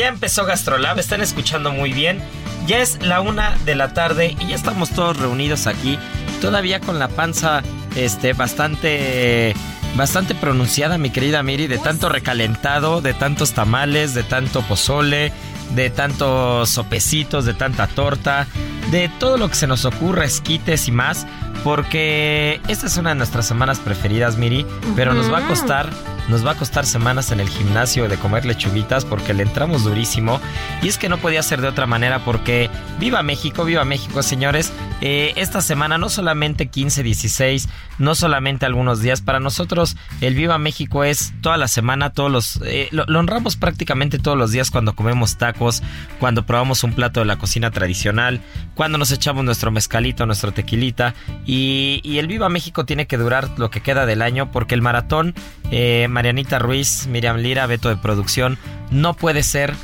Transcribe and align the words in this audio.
Ya 0.00 0.08
empezó 0.08 0.46
Gastrolab, 0.46 0.98
están 0.98 1.20
escuchando 1.20 1.72
muy 1.72 1.92
bien. 1.92 2.22
Ya 2.66 2.78
es 2.78 3.02
la 3.02 3.20
una 3.20 3.58
de 3.66 3.74
la 3.74 3.92
tarde 3.92 4.34
y 4.40 4.46
ya 4.46 4.54
estamos 4.54 4.88
todos 4.88 5.18
reunidos 5.18 5.66
aquí, 5.66 5.98
todavía 6.40 6.80
con 6.80 6.98
la 6.98 7.08
panza 7.08 7.62
este, 7.96 8.32
bastante, 8.32 9.54
bastante 9.96 10.34
pronunciada, 10.34 10.96
mi 10.96 11.10
querida 11.10 11.42
Miri, 11.42 11.66
de 11.66 11.76
tanto 11.76 12.08
recalentado, 12.08 13.02
de 13.02 13.12
tantos 13.12 13.52
tamales, 13.52 14.14
de 14.14 14.22
tanto 14.22 14.62
pozole, 14.62 15.32
de 15.74 15.90
tantos 15.90 16.70
sopecitos, 16.70 17.44
de 17.44 17.52
tanta 17.52 17.86
torta, 17.86 18.46
de 18.90 19.10
todo 19.18 19.36
lo 19.36 19.50
que 19.50 19.54
se 19.54 19.66
nos 19.66 19.84
ocurra, 19.84 20.24
esquites 20.24 20.88
y 20.88 20.92
más, 20.92 21.26
porque 21.64 22.60
esta 22.68 22.86
es 22.86 22.96
una 22.96 23.10
de 23.10 23.16
nuestras 23.16 23.46
semanas 23.46 23.78
preferidas, 23.78 24.36
Miri, 24.36 24.66
pero 24.96 25.14
nos 25.14 25.32
va 25.32 25.38
a 25.38 25.48
costar 25.48 25.90
nos 26.30 26.46
va 26.46 26.52
a 26.52 26.54
costar 26.54 26.86
semanas 26.86 27.32
en 27.32 27.40
el 27.40 27.48
gimnasio 27.48 28.08
de 28.08 28.16
comer 28.16 28.46
lechuguitas 28.46 29.04
porque 29.04 29.34
le 29.34 29.42
entramos 29.42 29.82
durísimo. 29.82 30.40
Y 30.80 30.86
es 30.88 30.96
que 30.96 31.08
no 31.08 31.18
podía 31.18 31.42
ser 31.42 31.60
de 31.60 31.66
otra 31.66 31.86
manera 31.86 32.24
porque 32.24 32.70
viva 33.00 33.22
México, 33.24 33.64
viva 33.64 33.84
México, 33.84 34.22
señores. 34.22 34.72
Eh, 35.00 35.32
esta 35.36 35.60
semana 35.60 35.98
no 35.98 36.08
solamente 36.08 36.68
15, 36.68 37.02
16, 37.02 37.68
no 37.98 38.14
solamente 38.14 38.64
algunos 38.64 39.00
días. 39.00 39.22
Para 39.22 39.40
nosotros 39.40 39.96
el 40.20 40.34
Viva 40.34 40.58
México 40.58 41.02
es 41.02 41.32
toda 41.40 41.56
la 41.56 41.66
semana, 41.66 42.10
todos 42.10 42.30
los... 42.30 42.60
eh, 42.64 42.88
lo, 42.92 43.06
lo 43.06 43.18
honramos 43.18 43.56
prácticamente 43.56 44.18
todos 44.18 44.38
los 44.38 44.52
días 44.52 44.70
cuando 44.70 44.94
comemos 44.94 45.36
tacos, 45.36 45.82
cuando 46.20 46.46
probamos 46.46 46.84
un 46.84 46.92
plato 46.92 47.20
de 47.20 47.26
la 47.26 47.38
cocina 47.38 47.70
tradicional, 47.72 48.40
cuando 48.74 48.98
nos 48.98 49.10
echamos 49.10 49.44
nuestro 49.44 49.70
mezcalito, 49.72 50.26
nuestro 50.26 50.52
tequilita. 50.52 51.14
Y, 51.52 52.00
y 52.04 52.18
el 52.18 52.28
Viva 52.28 52.48
México 52.48 52.84
tiene 52.84 53.06
que 53.08 53.16
durar 53.16 53.48
lo 53.58 53.70
que 53.70 53.80
queda 53.80 54.06
del 54.06 54.22
año 54.22 54.52
porque 54.52 54.76
el 54.76 54.82
maratón... 54.82 55.34
eh, 55.72 56.06
Marianita 56.08 56.58
Ruiz, 56.60 57.06
Miriam 57.08 57.38
Lira, 57.38 57.66
Beto 57.66 57.88
de 57.88 57.96
producción, 57.96 58.56
no 58.90 59.14
puede 59.14 59.42
ser 59.42 59.74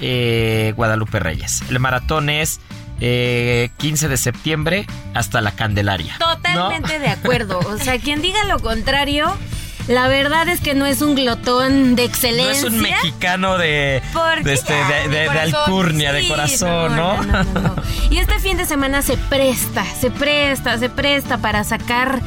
eh, 0.00 0.72
Guadalupe 0.76 1.18
Reyes. 1.18 1.62
El 1.68 1.78
maratón 1.78 2.30
es 2.30 2.60
eh, 3.00 3.70
15 3.78 4.08
de 4.08 4.16
septiembre 4.16 4.86
hasta 5.14 5.40
la 5.40 5.52
Candelaria. 5.52 6.16
Totalmente 6.18 6.98
de 6.98 7.08
acuerdo. 7.08 7.58
O 7.58 7.76
sea, 7.78 7.98
quien 7.98 8.22
diga 8.22 8.44
lo 8.44 8.58
contrario, 8.58 9.36
la 9.88 10.08
verdad 10.08 10.48
es 10.48 10.60
que 10.60 10.74
no 10.74 10.86
es 10.86 11.02
un 11.02 11.14
glotón 11.14 11.96
de 11.96 12.02
No 12.02 12.08
excelencia. 12.08 12.52
es 12.52 12.64
un 12.64 12.80
mexicano 12.80 13.58
de, 13.58 14.02
de, 14.42 14.52
este, 14.52 14.72
de, 14.74 15.08
de- 15.08 15.20
de 15.20 15.26
corazón, 15.26 15.54
alcurnia, 15.64 16.12
de 16.12 16.28
corazón, 16.28 16.96
¿no? 16.96 17.22
no, 17.22 17.44
no, 17.44 17.60
no. 17.60 17.76
Y 18.10 18.18
este 18.18 18.38
fin 18.40 18.56
de 18.56 18.64
semana 18.66 19.02
se 19.02 19.16
presta, 19.16 19.84
se 19.84 20.10
presta, 20.10 20.78
se 20.78 20.88
presta 20.90 21.38
para 21.38 21.62
sacar 21.64 22.20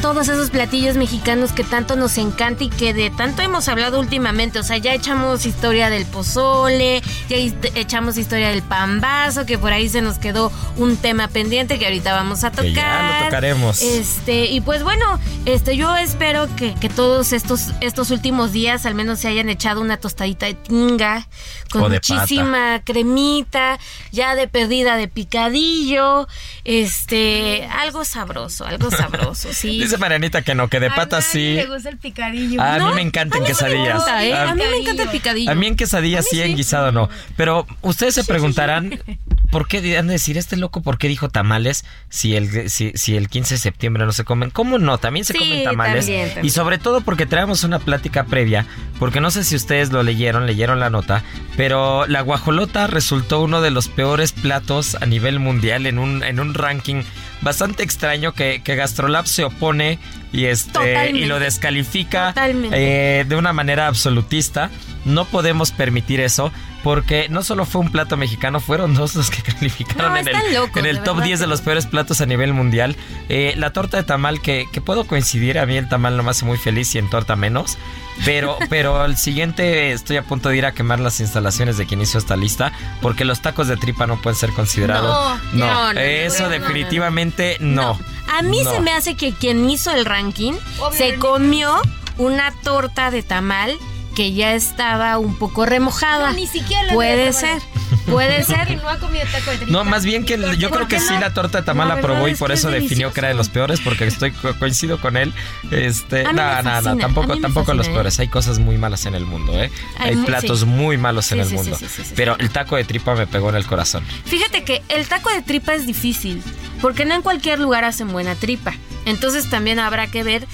todos 0.00 0.28
esos 0.28 0.50
platillos 0.50 0.96
mexicanos 0.96 1.52
que 1.52 1.64
tanto 1.64 1.96
nos 1.96 2.16
encanta 2.18 2.64
y 2.64 2.68
que 2.68 2.94
de 2.94 3.10
tanto 3.10 3.42
hemos 3.42 3.68
hablado 3.68 4.00
últimamente. 4.00 4.58
O 4.58 4.62
sea, 4.62 4.78
ya 4.78 4.94
echamos 4.94 5.46
historia 5.46 5.90
del 5.90 6.06
pozole, 6.06 7.02
ya 7.28 7.36
echamos 7.74 8.16
historia 8.16 8.48
del 8.48 8.62
pambazo, 8.62 9.46
que 9.46 9.58
por 9.58 9.72
ahí 9.72 9.88
se 9.88 10.02
nos 10.02 10.18
quedó 10.18 10.52
un 10.76 10.96
tema 10.96 11.28
pendiente 11.28 11.78
que 11.78 11.86
ahorita 11.86 12.12
vamos 12.12 12.44
a 12.44 12.50
tocar. 12.50 12.64
Que 12.64 12.74
ya 12.74 13.18
lo 13.18 13.24
tocaremos. 13.26 13.82
Este, 13.82 14.46
y 14.46 14.60
pues 14.60 14.82
bueno, 14.82 15.20
este, 15.44 15.76
yo 15.76 15.96
espero 15.96 16.48
que, 16.56 16.74
que 16.74 16.88
todos 16.88 17.32
estos, 17.32 17.68
estos 17.80 18.10
últimos 18.10 18.52
días 18.52 18.86
al 18.86 18.94
menos 18.94 19.20
se 19.20 19.28
hayan 19.28 19.48
echado 19.48 19.80
una 19.80 19.98
tostadita 19.98 20.46
de 20.46 20.54
tinga 20.54 21.26
con 21.70 21.82
O 21.82 21.88
de 21.88 21.96
muchísima 21.96 22.82
cremita, 22.84 23.78
ya 24.10 24.34
de 24.34 24.48
perdida 24.48 24.96
de 24.96 25.08
picadillo, 25.08 26.26
este, 26.64 27.66
algo 27.66 28.04
sabroso, 28.04 28.66
algo 28.66 28.90
sabroso, 28.90 29.52
sí. 29.52 29.84
Dice 29.90 30.00
Marianita 30.00 30.42
que 30.42 30.54
no, 30.54 30.68
que 30.68 30.78
de 30.80 30.90
patas 30.90 31.24
sí. 31.24 31.54
Le 31.54 31.66
gusta 31.66 31.88
el 31.88 31.98
picadillo. 31.98 32.60
A 32.62 32.78
¿No? 32.78 32.88
mí 32.90 32.94
me 32.96 33.02
encantan 33.02 33.42
A 33.42 33.44
mí 33.44 33.46
sí 33.54 33.64
me 33.64 33.68
quesadillas. 33.70 33.96
gusta, 33.96 34.24
¿eh? 34.24 34.32
A- 34.34 34.50
A 34.50 34.54
mí 34.54 34.62
me 34.70 34.76
encanta 34.78 35.02
el 35.02 35.08
picadillo. 35.08 35.50
A 35.50 35.54
mí 35.54 35.66
en 35.66 35.76
quesadillas 35.76 36.26
sí, 36.30 36.40
en 36.40 36.56
guisado 36.56 36.92
no. 36.92 37.08
Pero 37.36 37.66
ustedes 37.82 38.14
se 38.14 38.24
preguntarán, 38.24 39.00
¿por 39.50 39.66
qué 39.66 39.98
han 39.98 40.06
de 40.06 40.12
decir 40.12 40.38
este 40.38 40.56
loco 40.56 40.80
por 40.82 40.96
qué 40.98 41.08
dijo 41.08 41.28
tamales 41.28 41.84
si 42.08 42.36
el, 42.36 42.70
si, 42.70 42.92
si 42.94 43.16
el 43.16 43.28
15 43.28 43.54
de 43.54 43.58
septiembre 43.58 44.04
no 44.06 44.12
se 44.12 44.24
comen? 44.24 44.50
¿Cómo 44.50 44.78
no? 44.78 44.98
También 44.98 45.24
se 45.24 45.32
Sí, 45.32 45.38
comen 45.40 45.64
tamales. 45.64 46.06
también, 46.06 46.26
también. 46.28 46.46
Y 46.46 46.50
sobre 46.50 46.78
todo 46.78 47.00
porque 47.00 47.26
traemos 47.26 47.64
una 47.64 47.78
plática 47.80 48.24
previa, 48.24 48.66
porque 48.98 49.20
no 49.20 49.30
sé 49.30 49.42
si 49.44 49.56
ustedes 49.56 49.90
lo 49.90 50.02
leyeron, 50.02 50.46
leyeron 50.46 50.78
la 50.78 50.90
nota, 50.90 51.24
pero 51.56 52.06
la 52.06 52.20
guajolota 52.20 52.86
resultó 52.86 53.40
uno 53.40 53.60
de 53.60 53.70
los 53.70 53.88
peores 53.88 54.32
platos 54.32 54.94
a 55.00 55.06
nivel 55.06 55.40
mundial 55.40 55.86
en 55.86 55.98
un, 55.98 56.22
en 56.22 56.38
un 56.38 56.54
ranking 56.54 57.02
bastante 57.42 57.82
extraño 57.82 58.32
que, 58.32 58.62
que 58.62 58.76
Gastrolab 58.76 59.26
se 59.26 59.44
opone 59.44 59.98
y 60.32 60.46
este 60.46 60.72
Totalmente. 60.72 61.18
y 61.18 61.24
lo 61.26 61.38
descalifica 61.38 62.34
eh, 62.36 63.24
de 63.28 63.36
una 63.36 63.52
manera 63.52 63.86
absolutista. 63.86 64.70
No 65.04 65.24
podemos 65.24 65.70
permitir 65.72 66.20
eso 66.20 66.52
porque 66.82 67.28
no 67.28 67.42
solo 67.42 67.64
fue 67.66 67.82
un 67.82 67.90
plato 67.90 68.16
mexicano, 68.16 68.60
fueron 68.60 68.94
dos 68.94 69.14
los 69.14 69.30
que 69.30 69.42
calificaron 69.52 70.12
No, 70.12 70.18
en 70.18 70.28
el, 70.28 70.54
locos, 70.54 70.76
en 70.76 70.86
el 70.86 70.98
top 71.02 71.16
verdad 71.16 71.24
10 71.26 71.40
de 71.40 71.46
los 71.46 71.60
peores 71.60 71.86
platos 71.86 72.20
a 72.20 72.26
nivel 72.26 72.52
mundial. 72.52 72.96
Eh, 73.28 73.54
la 73.56 73.72
torta 73.72 73.96
de 73.96 74.02
tamal 74.02 74.40
que, 74.40 74.66
que 74.72 74.80
puedo 74.80 75.06
coincidir, 75.06 75.58
a 75.58 75.66
mí 75.66 75.76
el 75.76 75.88
tamal 75.88 76.16
no 76.16 76.22
me 76.22 76.30
hace 76.30 76.44
muy 76.44 76.58
feliz 76.58 76.94
y 76.94 76.98
en 76.98 77.08
torta 77.10 77.36
menos. 77.36 77.78
Pero, 78.24 78.58
pero 78.68 79.04
el 79.04 79.16
siguiente 79.16 79.92
estoy 79.92 80.16
a 80.16 80.22
punto 80.22 80.48
de 80.50 80.58
ir 80.58 80.66
a 80.66 80.72
quemar 80.72 81.00
las 81.00 81.20
instalaciones 81.20 81.76
de 81.76 81.86
quien 81.86 82.00
hizo 82.00 82.18
esta 82.18 82.36
lista 82.36 82.72
porque 83.00 83.24
los 83.24 83.40
tacos 83.40 83.68
de 83.68 83.76
tripa 83.76 84.06
no 84.06 84.20
pueden 84.20 84.38
ser 84.38 84.50
considerados. 84.50 85.40
No, 85.52 85.66
no, 85.66 85.92
no, 85.94 86.00
eso 86.00 86.48
definitivamente 86.48 87.56
no. 87.60 87.98
A 88.30 88.42
mí 88.42 88.62
No. 88.62 88.70
se 88.72 88.80
me 88.80 88.92
hace 88.92 89.16
que 89.16 89.32
quien 89.32 89.68
hizo 89.68 89.90
el 89.90 90.04
ranking 90.04 90.54
se 90.92 91.16
comió 91.16 91.80
una 92.18 92.52
torta 92.62 93.10
de 93.10 93.22
tamal 93.22 93.76
que 94.14 94.32
ya 94.32 94.54
estaba 94.54 95.18
un 95.18 95.36
poco 95.36 95.66
remojada. 95.66 96.30
No, 96.30 96.36
ni 96.36 96.46
siquiera 96.46 96.82
la 96.84 96.92
Puede 96.94 97.32
ser. 97.32 97.60
Puede 98.06 98.44
ser. 98.44 98.66
Que 98.66 98.76
no 98.76 98.88
ha 98.88 98.98
comido 98.98 99.24
taco 99.30 99.50
de 99.50 99.56
tripa. 99.58 99.72
No, 99.72 99.84
más 99.84 100.04
bien 100.04 100.24
que 100.24 100.38
yo 100.58 100.68
¿Por 100.68 100.78
creo 100.78 100.88
que 100.88 101.00
sí 101.00 101.14
la 101.18 101.32
torta 101.34 101.58
de 101.60 101.64
tamal 101.64 101.88
La 101.88 101.96
la 101.96 102.00
probó 102.00 102.28
y 102.28 102.34
por 102.34 102.52
eso 102.52 102.68
es 102.70 102.82
definió 102.82 103.12
que 103.12 103.20
era 103.20 103.28
de 103.28 103.34
los 103.34 103.48
peores 103.48 103.80
porque 103.80 104.06
estoy 104.06 104.32
co- 104.32 104.54
coincido 104.58 105.00
con 105.00 105.16
él. 105.16 105.32
Este, 105.70 106.24
no, 106.24 106.62
no, 106.62 106.80
no, 106.82 106.96
tampoco 106.98 107.36
tampoco 107.38 107.74
los 107.74 107.88
¿eh? 107.88 107.90
peores, 107.92 108.18
hay 108.20 108.28
cosas 108.28 108.58
muy 108.58 108.78
malas 108.78 109.06
en 109.06 109.14
el 109.14 109.24
mundo, 109.26 109.60
¿eh? 109.60 109.70
Hay 109.98 110.16
platos 110.16 110.60
sí. 110.60 110.66
muy 110.66 110.96
malos 110.96 111.30
en 111.32 111.40
el 111.40 111.48
sí, 111.48 111.54
mundo. 111.54 111.78
Pero 112.16 112.36
el 112.38 112.50
taco 112.50 112.76
de 112.76 112.84
tripa 112.84 113.14
me 113.14 113.26
pegó 113.26 113.50
en 113.50 113.56
el 113.56 113.66
corazón. 113.66 114.04
Fíjate 114.24 114.64
que 114.64 114.82
el 114.88 115.06
taco 115.08 115.30
de 115.30 115.42
tripa 115.42 115.74
es 115.74 115.86
difícil, 115.86 116.42
porque 116.80 117.04
no 117.04 117.14
en 117.14 117.22
cualquier 117.22 117.58
lugar 117.58 117.84
hacen 117.84 118.08
buena 118.08 118.34
tripa. 118.34 118.74
Entonces 119.06 119.48
también 119.48 119.78
habrá 119.78 120.06
que 120.08 120.22
ver 120.22 120.46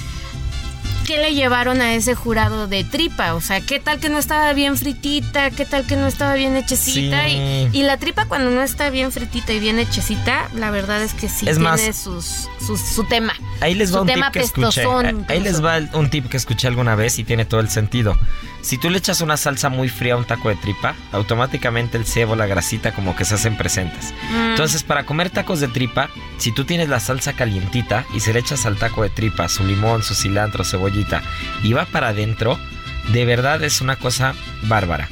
qué 1.06 1.18
le 1.18 1.34
llevaron 1.34 1.80
a 1.80 1.94
ese 1.94 2.14
jurado 2.14 2.66
de 2.66 2.84
tripa. 2.84 3.34
O 3.34 3.40
sea, 3.40 3.60
qué 3.60 3.78
tal 3.80 4.00
que 4.00 4.08
no 4.08 4.18
estaba 4.18 4.52
bien 4.52 4.76
fritita, 4.76 5.50
qué 5.50 5.64
tal 5.64 5.86
que 5.86 5.96
no 5.96 6.06
estaba 6.06 6.34
bien 6.34 6.56
hechecita. 6.56 7.26
Sí. 7.28 7.68
Y, 7.72 7.78
y 7.78 7.82
la 7.82 7.96
tripa 7.96 8.26
cuando 8.26 8.50
no 8.50 8.62
está 8.62 8.90
bien 8.90 9.12
fritita 9.12 9.52
y 9.52 9.60
bien 9.60 9.78
hechecita, 9.78 10.48
la 10.54 10.70
verdad 10.70 11.02
es 11.02 11.14
que 11.14 11.28
sí 11.28 11.48
Es 11.48 11.56
tiene 11.56 11.60
más- 11.60 11.80
sus, 11.96 12.48
sus- 12.66 12.80
su 12.80 13.04
tema. 13.04 13.32
Ahí 13.60 13.74
les 13.74 13.90
va 13.90 13.96
Su 13.96 14.00
un 14.02 14.06
tema 14.08 14.26
tip 14.30 14.40
que 14.40 14.46
escuché. 14.46 14.84
Ahí 15.28 15.40
les 15.40 15.64
va 15.64 15.78
un 15.94 16.10
tip 16.10 16.28
que 16.28 16.36
escuché 16.36 16.66
alguna 16.68 16.94
vez 16.96 17.18
y 17.18 17.24
tiene 17.24 17.44
todo 17.44 17.60
el 17.60 17.68
sentido. 17.70 18.16
Si 18.66 18.78
tú 18.78 18.90
le 18.90 18.98
echas 18.98 19.20
una 19.20 19.36
salsa 19.36 19.68
muy 19.68 19.88
fría 19.88 20.14
a 20.14 20.16
un 20.16 20.24
taco 20.24 20.48
de 20.48 20.56
tripa, 20.56 20.96
automáticamente 21.12 21.96
el 21.96 22.04
cebo, 22.04 22.34
la 22.34 22.46
grasita 22.46 22.90
como 22.90 23.14
que 23.14 23.24
se 23.24 23.36
hacen 23.36 23.56
presentes. 23.56 24.12
Mm. 24.32 24.50
Entonces, 24.50 24.82
para 24.82 25.06
comer 25.06 25.30
tacos 25.30 25.60
de 25.60 25.68
tripa, 25.68 26.10
si 26.38 26.50
tú 26.50 26.64
tienes 26.64 26.88
la 26.88 26.98
salsa 26.98 27.34
calientita 27.34 28.04
y 28.12 28.18
se 28.18 28.32
le 28.32 28.40
echas 28.40 28.66
al 28.66 28.76
taco 28.76 29.04
de 29.04 29.10
tripa 29.10 29.48
su 29.48 29.64
limón, 29.64 30.02
su 30.02 30.16
cilantro, 30.16 30.64
cebollita 30.64 31.22
y 31.62 31.74
va 31.74 31.84
para 31.84 32.08
adentro, 32.08 32.58
de 33.12 33.24
verdad 33.24 33.62
es 33.62 33.80
una 33.80 33.94
cosa 33.94 34.34
bárbara. 34.64 35.08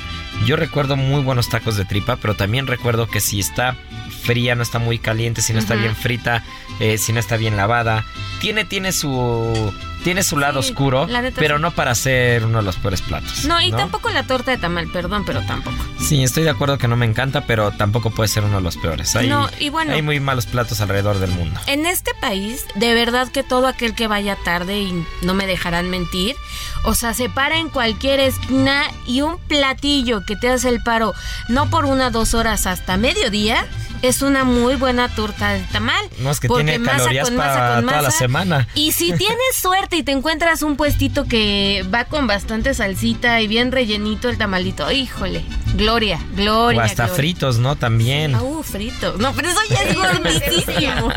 Yo 0.46 0.56
recuerdo 0.56 0.96
muy 0.96 1.22
buenos 1.22 1.48
tacos 1.48 1.76
de 1.76 1.84
tripa, 1.84 2.16
pero 2.16 2.34
también 2.34 2.66
recuerdo 2.66 3.06
que 3.06 3.20
si 3.20 3.38
está 3.38 3.76
fría, 4.24 4.56
no 4.56 4.64
está 4.64 4.80
muy 4.80 4.98
caliente, 4.98 5.42
si 5.42 5.52
no 5.52 5.60
está 5.60 5.76
bien 5.76 5.94
frita, 5.94 6.42
eh, 6.80 6.98
si 6.98 7.12
no 7.12 7.20
está 7.20 7.36
bien 7.36 7.56
lavada, 7.56 8.04
tiene, 8.40 8.64
tiene 8.64 8.90
su 8.90 9.72
tiene 10.04 10.22
su 10.22 10.36
lado 10.38 10.62
Sí, 10.62 10.70
oscuro, 10.70 11.06
la 11.08 11.22
pero 11.34 11.58
no 11.58 11.72
para 11.72 11.94
ser 11.96 12.44
uno 12.44 12.58
de 12.58 12.64
los 12.64 12.76
peores 12.76 13.02
platos. 13.02 13.44
No, 13.46 13.60
y 13.60 13.72
tampoco 13.72 14.10
la 14.10 14.22
torta 14.24 14.52
de 14.52 14.58
tamal, 14.58 14.86
perdón, 14.88 15.24
pero 15.24 15.40
tampoco. 15.46 15.76
Sí, 15.98 16.22
estoy 16.22 16.44
de 16.44 16.50
acuerdo 16.50 16.78
que 16.78 16.86
no 16.86 16.96
me 16.96 17.06
encanta, 17.06 17.46
pero 17.46 17.70
tampoco 17.72 18.10
puede 18.10 18.28
ser 18.28 18.44
uno 18.44 18.56
de 18.56 18.62
los 18.62 18.76
peores. 18.76 19.16
Hay, 19.16 19.26
No, 19.28 19.48
y 19.58 19.70
bueno. 19.70 19.92
hay 19.94 20.02
muy 20.02 20.20
malos 20.20 20.46
platos 20.46 20.80
alrededor 20.80 21.18
del 21.18 21.30
mundo. 21.30 21.58
En 21.66 21.86
este 21.86 22.12
país, 22.20 22.66
de 22.76 22.94
verdad 22.94 23.28
que 23.32 23.42
todo 23.42 23.66
aquel 23.66 23.94
que 23.94 24.06
vaya 24.06 24.36
tarde, 24.44 24.78
y 24.80 25.04
no 25.22 25.34
me 25.34 25.46
dejarán 25.46 25.88
mentir, 25.90 26.36
o 26.84 26.94
sea, 26.94 27.14
se 27.14 27.28
para 27.30 27.56
en 27.58 27.70
cualquier 27.70 28.20
esquina 28.20 28.84
y 29.06 29.22
un 29.22 29.38
platillo 29.38 30.20
que 30.26 30.36
te 30.36 30.50
hace 30.50 30.68
el 30.68 30.82
paro, 30.82 31.14
no 31.48 31.70
por 31.70 31.86
una 31.86 32.10
dos 32.10 32.34
horas 32.34 32.66
hasta 32.66 32.98
mediodía, 32.98 33.66
es 34.02 34.20
una 34.20 34.44
muy 34.44 34.74
buena 34.76 35.08
torta 35.08 35.54
de 35.54 35.60
tamal. 35.72 36.04
No 36.18 36.30
es 36.30 36.38
que 36.38 36.48
tiene 36.48 36.78
masa 36.78 36.98
calorías 36.98 37.30
masa 37.30 37.54
para 37.54 37.74
con 37.76 37.84
toda 37.86 37.96
la 38.02 38.08
masa. 38.08 38.18
semana. 38.18 38.68
Y 38.74 38.92
si 38.92 39.12
tienes 39.16 39.56
suerte 39.58 39.93
y 39.94 40.02
te 40.02 40.12
encuentras 40.12 40.62
un 40.62 40.76
puestito 40.76 41.24
que 41.24 41.84
va 41.92 42.04
con 42.04 42.26
bastante 42.26 42.74
salsita 42.74 43.40
y 43.40 43.46
bien 43.46 43.72
rellenito 43.72 44.28
el 44.28 44.36
tamalito, 44.38 44.90
híjole, 44.90 45.42
gloria, 45.74 46.18
gloria. 46.36 46.80
O 46.80 46.84
hasta 46.84 47.04
gloria. 47.04 47.16
fritos, 47.16 47.58
¿no? 47.58 47.76
También. 47.76 48.34
Ah, 48.34 48.42
uh, 48.42 48.62
frito. 48.62 49.16
No, 49.18 49.32
pero 49.32 49.48
eso 49.50 49.58
ya 49.70 49.82
es 49.82 49.96
gordísimo. 49.96 51.10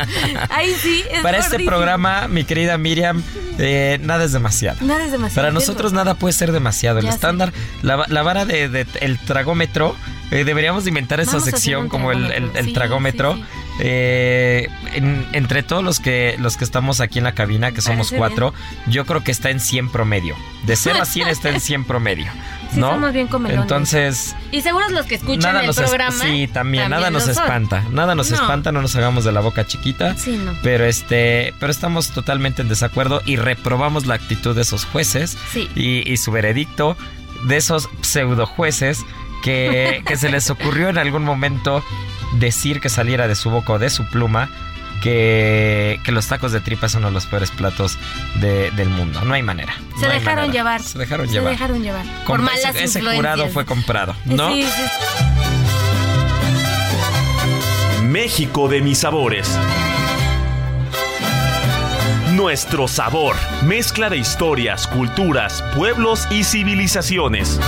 Ahí 0.50 0.74
sí, 0.80 1.02
es 1.10 1.22
Para 1.22 1.38
este 1.38 1.58
programa, 1.64 2.28
mi 2.28 2.44
querida 2.44 2.78
Miriam, 2.78 3.22
eh, 3.58 3.98
nada 4.02 4.24
es 4.24 4.32
demasiado. 4.32 4.78
Nada 4.84 5.04
es 5.04 5.12
demasiado. 5.12 5.42
Para 5.46 5.52
nosotros 5.52 5.92
nada 5.92 6.14
puede 6.14 6.32
ser 6.32 6.52
demasiado. 6.52 6.98
El 6.98 7.06
Ya 7.06 7.10
estándar, 7.10 7.52
la, 7.82 8.04
la 8.08 8.22
vara 8.22 8.44
de, 8.44 8.68
de- 8.68 8.86
el 9.00 9.18
tragómetro, 9.18 9.96
eh, 10.30 10.44
deberíamos 10.44 10.84
de 10.84 10.90
inventar 10.90 11.20
esa 11.20 11.32
Vamos 11.32 11.44
sección 11.44 11.88
como 11.88 12.12
el, 12.12 12.24
el- 12.26 12.50
tragómetro. 12.52 12.58
el 12.60 12.64
Sí, 12.66 12.72
tragómetro. 12.72 13.34
sí, 13.34 13.44
Eh, 13.80 14.68
en- 14.94 15.26
entre 15.32 15.62
todos 15.62 15.82
los 15.84 16.00
que 16.00 16.36
los 16.38 16.56
que 16.56 16.64
estamos 16.64 17.00
aquí 17.00 17.18
en 17.18 17.24
la 17.24 17.32
cabina, 17.32 17.72
que 17.72 17.80
somos 17.80 18.08
Parece 18.10 18.16
cuatro, 18.16 18.54
yo 18.86 19.04
creo 19.06 19.22
que 19.22 19.30
está 19.30 19.50
en 19.50 19.60
100 19.60 19.88
promedio. 19.90 20.34
De 20.64 20.76
0 20.76 20.98
a 21.00 21.04
100 21.04 21.28
está 21.28 21.50
en 21.50 21.60
100 21.60 21.84
promedio. 21.84 22.26
Sí, 22.68 22.80
¿No? 22.80 22.90
somos 22.90 23.14
bien 23.14 23.28
comelones. 23.28 23.62
Entonces, 23.62 24.36
Y 24.52 24.60
seguros 24.60 24.92
los 24.92 25.06
que 25.06 25.14
escuchan 25.14 25.52
nada 25.54 25.60
el 25.62 25.68
nos 25.68 25.78
es- 25.78 25.84
programa. 25.84 26.22
sí, 26.22 26.46
también, 26.52 26.90
nada 26.90 27.08
nos 27.10 27.22
son. 27.22 27.30
espanta. 27.32 27.82
Nada 27.90 28.14
nos 28.14 28.28
No. 28.30 28.36
espanta, 28.36 28.72
no 28.72 28.82
nos 28.82 28.94
hagamos 28.94 29.24
de 29.24 29.32
la 29.32 29.40
boca 29.40 29.66
chiquita. 29.66 30.14
Sí, 30.18 30.36
no. 30.36 30.52
Pero 30.62 30.84
este, 30.84 31.54
pero 31.60 31.72
estamos 31.72 32.10
totalmente 32.10 32.60
en 32.60 32.68
desacuerdo 32.68 33.22
y 33.24 33.36
reprobamos 33.36 34.04
la 34.04 34.16
actitud 34.16 34.54
de 34.54 34.60
esos 34.60 34.84
jueces 34.84 35.38
Sí. 35.50 35.66
y, 35.74 36.12
y 36.12 36.18
su 36.18 36.30
veredicto 36.30 36.94
de 37.44 37.56
esos 37.56 37.88
pseudo 38.02 38.44
jueces 38.44 39.02
que, 39.42 40.02
que 40.06 40.18
se 40.18 40.28
les 40.28 40.50
ocurrió 40.50 40.90
en 40.90 40.98
algún 40.98 41.24
momento 41.24 41.82
decir 42.34 42.80
que 42.80 42.88
saliera 42.88 43.26
de 43.28 43.34
su 43.34 43.50
boca 43.50 43.74
o 43.74 43.78
de 43.78 43.90
su 43.90 44.04
pluma 44.06 44.48
que, 45.02 46.00
que 46.02 46.10
los 46.12 46.26
tacos 46.26 46.50
de 46.52 46.60
tripa 46.60 46.88
son 46.88 47.00
uno 47.02 47.08
de 47.08 47.14
los 47.14 47.26
peores 47.26 47.50
platos 47.52 47.98
de- 48.40 48.70
del 48.72 48.88
mundo. 48.90 49.20
No 49.24 49.34
hay 49.34 49.42
manera. 49.42 49.74
Se 50.00 50.06
no 50.06 50.12
dejaron 50.12 50.46
manera. 50.46 50.52
llevar. 50.52 50.82
Se 50.82 50.98
dejaron 50.98 51.26
Se 51.28 51.34
llevar. 51.34 51.52
dejaron 51.52 51.82
llevar. 51.82 52.04
Con- 52.24 52.24
por 52.26 52.42
malas 52.42 52.74
ese, 52.74 52.84
ese 52.84 53.00
jurado 53.02 53.48
fue 53.48 53.64
comprado, 53.64 54.16
¿no? 54.24 54.52
Sí, 54.52 54.64
sí. 54.64 54.82
México 58.02 58.68
de 58.68 58.80
mis 58.80 58.98
sabores. 58.98 59.56
Nuestro 62.32 62.86
sabor, 62.88 63.36
mezcla 63.62 64.08
de 64.10 64.16
historias, 64.16 64.86
culturas, 64.86 65.62
pueblos 65.74 66.26
y 66.30 66.44
civilizaciones. 66.44 67.58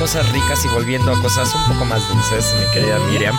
Cosas 0.00 0.26
ricas 0.32 0.64
y 0.64 0.68
volviendo 0.68 1.12
a 1.12 1.20
cosas 1.20 1.54
un 1.54 1.74
poco 1.74 1.84
más 1.84 2.08
dulces, 2.08 2.54
mi 2.58 2.64
querida 2.72 2.98
Miriam, 3.10 3.36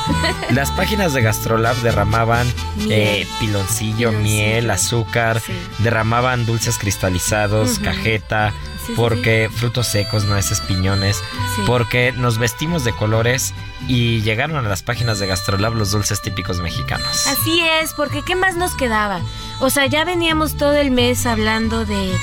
las 0.52 0.70
páginas 0.72 1.12
de 1.12 1.24
Gastrolab 1.24 1.76
derramaban 1.78 2.48
eh, 2.88 3.28
piloncillo, 3.40 4.10
Piloncillo. 4.10 4.12
miel, 4.12 4.70
azúcar, 4.70 5.42
Sí. 5.44 5.54
derramaban 5.80 6.46
dulces 6.46 6.78
cristalizados, 6.78 7.80
cajeta, 7.80 8.52
Sí, 8.52 8.88
sí, 8.88 8.94
porque 8.96 9.50
frutos 9.52 9.88
secos, 9.88 10.26
nueces, 10.26 10.62
piñones, 10.62 11.18
Sí. 11.56 11.64
porque 11.66 12.12
nos 12.16 12.38
vestimos 12.38 12.84
de 12.84 12.94
colores 12.96 13.54
y 13.88 14.22
llegaron 14.22 14.64
a 14.64 14.70
las 14.70 14.84
páginas 14.84 15.18
de 15.18 15.26
Gastrolab 15.26 15.74
los 15.74 15.90
dulces 15.92 16.22
típicos 16.22 16.60
mexicanos. 16.62 17.26
Así 17.26 17.60
es, 17.82 17.94
porque 17.96 18.22
¿qué 18.22 18.36
más 18.36 18.56
nos 18.56 18.76
quedaba? 18.76 19.20
O 19.62 19.72
sea, 19.72 19.88
ya 19.88 20.06
veníamos 20.06 20.58
todo 20.58 20.74
el 20.76 20.92
mes 20.92 21.26
hablando 21.26 21.86
de 21.86 22.14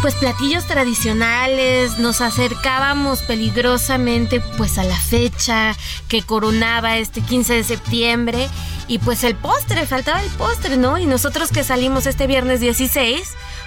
pues 0.00 0.14
platillos 0.14 0.66
tradicionales, 0.66 1.98
nos 1.98 2.20
acercábamos 2.20 3.22
peligrosamente 3.22 4.40
pues 4.56 4.78
a 4.78 4.84
la 4.84 4.96
fecha 4.96 5.76
que 6.08 6.22
coronaba 6.22 6.96
este 6.98 7.20
15 7.20 7.54
de 7.54 7.64
septiembre 7.64 8.48
y 8.88 8.98
pues 8.98 9.24
el 9.24 9.36
postre, 9.36 9.86
faltaba 9.86 10.22
el 10.22 10.30
postre, 10.32 10.76
¿no? 10.76 10.98
Y 10.98 11.06
nosotros 11.06 11.50
que 11.50 11.64
salimos 11.64 12.06
este 12.06 12.26
viernes 12.26 12.60
16, 12.60 13.22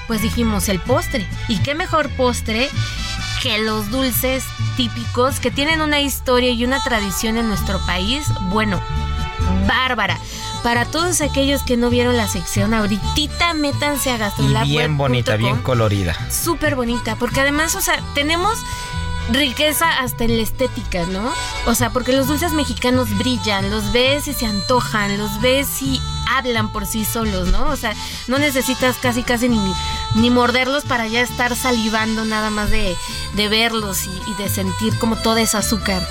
pues 0.08 0.22
dijimos 0.22 0.70
el 0.70 0.80
postre. 0.80 1.28
¿Y 1.48 1.60
qué 1.60 1.74
mejor 1.74 2.10
postre 2.12 2.70
que 3.42 3.58
los 3.60 3.90
dulces 3.90 4.44
típicos 4.78 5.40
que 5.40 5.52
tienen 5.52 5.82
una 5.82 6.02
historia 6.02 6.52
y 6.52 6.64
una 6.64 6.82
tradición 6.84 7.38
en 7.38 7.48
nuestro 7.48 7.84
país? 7.86 8.26
Bueno, 8.50 8.82
bárbara. 9.68 10.20
Para 10.66 10.86
todos 10.86 11.22
aquellos 11.22 11.62
que 11.62 11.78
no 11.78 11.92
vieron 11.92 12.18
la 12.18 12.28
sección, 12.28 12.74
ahorita 12.74 13.54
métanse 13.54 14.10
a 14.10 14.16
y 14.16 14.18
gastrolab.com. 14.18 14.68
bien 14.68 14.98
bonita, 14.98 15.36
bien 15.36 15.62
colorida. 15.62 16.16
Súper 16.32 16.76
bonita, 16.76 17.16
porque 17.18 17.42
además, 17.42 17.76
o 17.76 17.82
sea, 17.82 18.02
tenemos 18.16 18.58
riqueza 19.30 20.00
hasta 20.00 20.24
en 20.24 20.38
la 20.38 20.42
estética, 20.42 21.06
¿no? 21.06 21.32
O 21.68 21.76
sea, 21.76 21.92
porque 21.92 22.14
los 22.14 22.28
dulces 22.28 22.52
mexicanos 22.54 23.16
brillan, 23.16 23.70
los 23.70 23.92
ves 23.92 24.28
y 24.28 24.34
se 24.34 24.48
antojan, 24.48 25.20
los 25.20 25.40
ves 25.40 25.84
y 25.84 26.02
hablan 26.28 26.72
por 26.72 26.88
sí 26.88 27.06
solos, 27.06 27.50
¿no? 27.50 27.68
O 27.68 27.76
sea, 27.76 27.94
no 28.28 28.40
necesitas 28.40 28.96
casi 28.98 29.22
casi 29.22 29.50
ni, 29.50 29.60
ni 30.16 30.30
morderlos 30.30 30.84
para 30.86 31.08
ya 31.08 31.22
estar 31.22 31.56
salivando 31.56 32.26
nada 32.26 32.50
más 32.50 32.70
de, 32.70 32.96
de 33.34 33.48
verlos 33.48 34.06
y, 34.06 34.32
y 34.32 34.34
de 34.36 34.50
sentir 34.50 34.98
como 34.98 35.16
todo 35.18 35.38
ese 35.38 35.58
azúcar. 35.58 36.02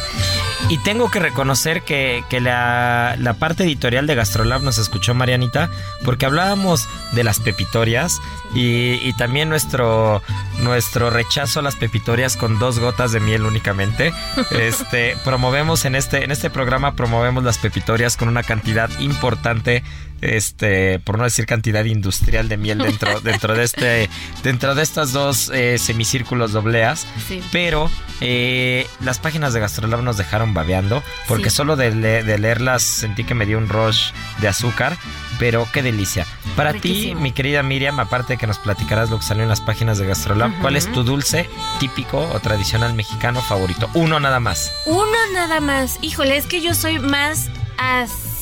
Y 0.69 0.79
tengo 0.79 1.11
que 1.11 1.19
reconocer 1.19 1.83
que, 1.83 2.25
que 2.31 2.41
la, 2.41 3.17
la 3.19 3.35
parte 3.35 3.65
editorial 3.65 4.07
de 4.07 4.15
Gastrolab 4.15 4.63
nos 4.63 4.79
escuchó 4.79 5.15
Marianita, 5.15 5.69
porque 6.05 6.25
hablábamos 6.25 6.89
de 7.13 7.23
las 7.23 7.39
pepitorias 7.39 8.19
y, 8.55 8.95
y 8.95 9.13
también 9.19 9.51
nuestro, 9.51 10.23
nuestro 10.61 11.11
rechazo 11.11 11.61
a 11.61 11.63
las 11.63 11.77
pepitorias 11.77 12.37
con 12.37 12.59
dos 12.59 12.79
gotas 12.79 13.13
de 13.13 13.21
miel 13.21 13.45
únicamente. 13.45 14.13
Este, 14.51 15.17
promovemos 15.25 15.85
en 15.85 15.95
este, 15.95 16.25
en 16.25 16.31
este 16.31 16.49
programa 16.49 16.95
promovemos 16.95 17.43
las 17.45 17.59
pepitorias 17.59 18.17
con 18.17 18.29
una 18.29 18.43
cantidad 18.43 18.89
importante 19.01 19.83
este, 20.21 20.99
por 21.01 21.19
no 21.19 21.25
decir 21.25 21.47
cantidad 21.47 21.85
industrial 21.85 22.49
de 22.49 22.57
miel 22.57 22.79
dentro, 22.79 23.21
dentro 23.23 23.55
de 23.55 23.65
este, 23.65 24.09
dentro 24.43 24.75
de 24.75 24.83
estas 24.83 25.13
dos 25.13 25.51
eh, 25.55 25.79
semicírculos 25.79 26.53
dobleas. 26.53 27.07
Sí. 27.29 27.43
Pero 27.53 27.91
eh, 28.21 28.87
las 29.01 29.19
páginas 29.19 29.53
de 29.55 29.61
Gastrolab 29.61 30.03
nos 30.03 30.17
dejaron 30.17 30.55
babeando, 30.55 31.03
porque 31.29 31.51
Sí. 31.51 31.57
solo 31.57 31.77
de, 31.77 31.95
le- 31.95 32.23
de 32.25 32.39
leerlas 32.39 32.83
sentí 32.83 33.25
que 33.25 33.35
me 33.35 33.47
dio 33.47 33.59
un 33.59 33.69
rush 33.69 34.11
de 34.39 34.49
azúcar. 34.49 34.97
Pero 35.41 35.67
qué 35.73 35.83
delicia. 35.83 36.27
Para 36.55 36.73
ti, 36.75 37.17
mi 37.19 37.33
querida 37.33 37.65
Miriam, 37.65 37.99
aparte 37.99 38.35
de 38.35 38.37
que 38.39 38.47
nos 38.47 38.59
platicarás 38.61 39.11
lo 39.11 39.19
que 39.19 39.25
salió 39.25 39.43
en 39.43 39.49
las 39.49 39.61
páginas 39.61 39.99
de 39.99 40.07
Gastrolab. 40.07 40.53
¿cuál 40.61 40.77
es 40.77 40.91
tu 40.93 41.03
dulce 41.03 41.51
típico 41.81 42.21
o 42.33 42.39
tradicional 42.39 42.95
mexicano 42.95 43.43
favorito? 43.43 43.91
Uno 43.95 44.21
nada 44.21 44.39
más. 44.39 44.73
Uno 44.87 45.05
nada 45.33 45.59
más. 45.61 45.99
Híjole, 46.03 46.37
es 46.37 46.47
que 46.47 46.61
yo 46.63 46.73
soy 46.73 47.01
más 47.01 47.47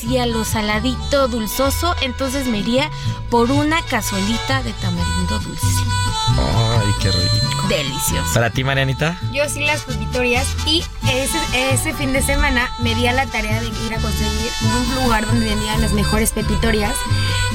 hacia 0.02 0.26
lo 0.26 0.44
saladito, 0.44 1.28
dulzoso, 1.28 1.94
entonces 2.02 2.46
me 2.48 2.58
iría 2.58 2.90
por 3.30 3.50
una 3.52 3.80
cazuelita 3.82 4.62
de 4.62 4.72
tamarindo 4.74 5.38
dulce. 5.38 5.66
Ay, 6.38 6.92
qué 7.00 7.10
rico. 7.12 7.68
Delicioso. 7.68 8.34
Para 8.34 8.50
ti, 8.50 8.64
Marianita. 8.64 9.18
Yo 9.32 9.48
sí 9.48 9.64
las 9.64 9.82
pepitorias 9.82 10.46
y 10.66 10.84
ese, 11.08 11.38
ese 11.72 11.94
fin 11.94 12.12
de 12.12 12.20
semana 12.22 12.70
me 12.80 12.94
di 12.96 13.06
a 13.06 13.12
la 13.12 13.26
tarea 13.26 13.60
de 13.60 13.68
ir 13.68 13.94
a 13.94 13.98
conseguir 14.00 14.50
un 14.62 15.02
lugar 15.04 15.24
donde 15.26 15.46
vendían 15.46 15.80
las 15.80 15.92
mejores 15.92 16.32
pepitorias 16.32 16.94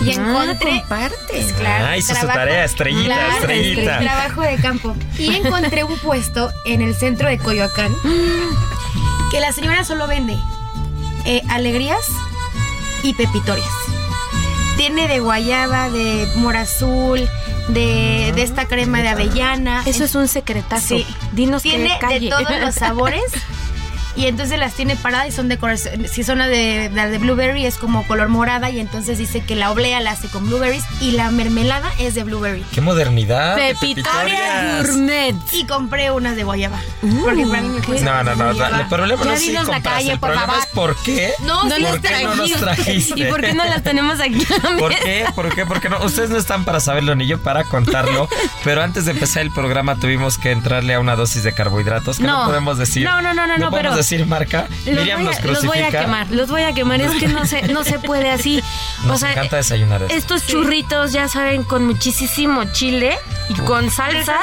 y 0.06 0.12
encontré... 0.12 0.80
compartes. 0.82 1.54
Claro, 1.54 1.86
Ah, 1.88 1.98
hizo 1.98 2.14
su 2.14 2.20
trabajo- 2.20 2.40
tarea, 2.40 2.64
estrellita, 2.66 3.06
Claro, 3.16 3.34
estrellita. 3.40 4.00
Trabajo 4.00 4.42
de 4.42 4.56
campo. 4.58 4.96
Y 5.18 5.36
encontré 5.36 5.84
un 5.84 5.98
puesto 6.00 6.50
en 6.66 6.82
el 6.82 6.96
centro 6.96 7.28
de 7.28 7.38
Coyoacán 7.40 7.94
que 9.32 9.40
la 9.42 9.52
señora 9.52 9.84
solo 9.84 10.08
vende 10.08 10.38
eh, 11.26 11.42
alegrías 11.50 12.06
y 13.08 13.14
pepitorias. 13.14 13.68
Tiene 14.76 15.08
de 15.08 15.20
guayaba, 15.20 15.90
de 15.90 16.28
mora 16.36 16.62
azul, 16.62 17.28
de, 17.70 18.32
de 18.36 18.42
esta 18.44 18.66
crema 18.66 19.02
de 19.02 19.08
avellana. 19.10 19.82
Eso 19.86 20.04
es 20.04 20.14
un 20.16 20.28
secretazo. 20.28 20.98
Sí. 20.98 21.08
Dinos 21.32 21.64
tiene 21.64 21.90
que 21.94 22.00
calle. 22.00 22.20
de 22.20 22.30
todos 22.30 22.60
los 22.60 22.76
sabores. 22.76 23.24
Y 24.18 24.26
entonces 24.26 24.58
las 24.60 24.74
tiene 24.74 24.96
paradas 24.96 25.28
y 25.28 25.32
son 25.32 25.48
de 25.48 25.58
color- 25.60 25.78
Si 25.78 26.24
son 26.24 26.40
las 26.40 26.50
de, 26.50 26.90
las 26.94 27.12
de 27.12 27.20
blueberry 27.20 27.66
es 27.66 27.78
como 27.78 28.06
color 28.08 28.28
morada 28.30 28.70
y 28.72 28.80
entonces 28.80 29.18
dice 29.20 29.42
que 29.42 29.56
la 29.56 29.72
oblea 29.72 30.00
la 30.02 30.12
hace 30.12 30.28
con 30.28 30.48
blueberries 30.48 30.84
y 31.00 31.12
la 31.12 31.30
mermelada 31.32 31.92
es 32.00 32.16
de 32.16 32.24
blueberry. 32.24 32.66
¡Qué 32.74 32.82
modernidad! 32.82 33.56
de 33.56 33.76
Pepitoria 33.80 34.82
gourmet. 34.84 35.36
Y 35.52 35.66
compré 35.66 36.12
unas 36.12 36.36
de 36.36 36.44
guayaba. 36.44 36.80
Uh, 37.04 37.24
porque 37.24 37.46
para 37.46 37.62
mí 37.62 37.70
me 37.70 37.80
¿qué? 37.82 37.88
cuesta 37.88 38.06
No, 38.06 38.24
no, 38.24 38.36
no. 38.36 38.54
guayaba. 38.56 38.80
El 38.82 38.88
problema 38.88 39.24
Ya 39.24 39.30
no 39.30 39.36
es 39.36 39.40
si 39.42 39.48
dinos 39.50 39.68
la 39.68 39.74
compras, 39.76 39.94
calle, 39.96 40.12
el 40.12 40.20
por 40.20 40.30
problema 40.30 40.48
favor. 40.54 40.64
es 40.68 40.74
por 40.74 41.04
qué. 41.04 41.32
No, 41.46 41.64
No 41.66 41.76
sí, 41.76 41.84
¿Por 41.84 42.02
qué 42.02 42.24
no 42.24 42.36
nos 42.36 42.52
trajiste? 42.54 43.20
¿Y 43.22 43.26
por 43.26 43.42
qué 43.42 43.54
no 43.54 43.66
las 43.66 43.84
tenemos 43.84 44.20
aquí? 44.20 44.46
¿Por 44.80 44.96
qué? 44.96 45.26
¿Por 45.36 45.54
qué? 45.54 45.66
Porque 45.66 45.90
no, 45.90 46.04
ustedes 46.04 46.30
no 46.32 46.38
están 46.38 46.66
para 46.66 46.80
saberlo 46.80 47.14
ni 47.16 47.28
yo 47.28 47.40
para 47.42 47.64
contarlo. 47.66 48.28
Pero 48.64 48.82
antes 48.84 49.06
de 49.06 49.12
empezar 49.12 49.44
el 49.44 49.52
programa 49.52 49.96
tuvimos 49.96 50.38
que 50.40 50.52
entrarle 50.52 50.96
a 50.96 51.00
una 51.00 51.16
dosis 51.16 51.44
de 51.44 51.54
carbohidratos 51.54 52.18
que 52.18 52.24
no, 52.24 52.40
No. 52.40 52.46
podemos 52.48 52.78
decir. 52.80 53.04
No, 53.04 53.22
no, 53.22 53.34
no, 53.34 53.46
no, 53.46 53.58
no, 53.58 53.70
podemos 53.70 53.74
pero- 53.82 53.96
decir 53.96 54.07
marca. 54.26 54.68
Los 54.86 54.96
Miriam 54.96 55.20
voy, 55.20 55.26
nos 55.28 55.38
a, 55.38 55.42
los 55.48 55.66
voy 55.66 55.78
a 55.78 55.82
crucifica. 55.82 56.00
quemar, 56.02 56.32
los 56.32 56.50
voy 56.50 56.62
a 56.64 56.74
quemar. 56.74 57.02
Es 57.02 57.12
que 57.14 57.28
no 57.28 57.46
se, 57.46 57.62
no 57.68 57.84
se 57.84 58.00
puede 58.00 58.30
así. 58.30 58.64
Nos 59.06 59.16
o 59.16 59.20
sea, 59.20 59.32
encanta 59.32 59.58
desayunar 59.58 60.02
esto. 60.04 60.16
estos 60.16 60.46
churritos, 60.48 61.12
ya 61.12 61.28
saben, 61.28 61.64
con 61.64 61.86
muchísimo 61.86 62.64
chile 62.72 63.18
y 63.50 63.54
con 63.62 63.90
salsa. 63.92 64.38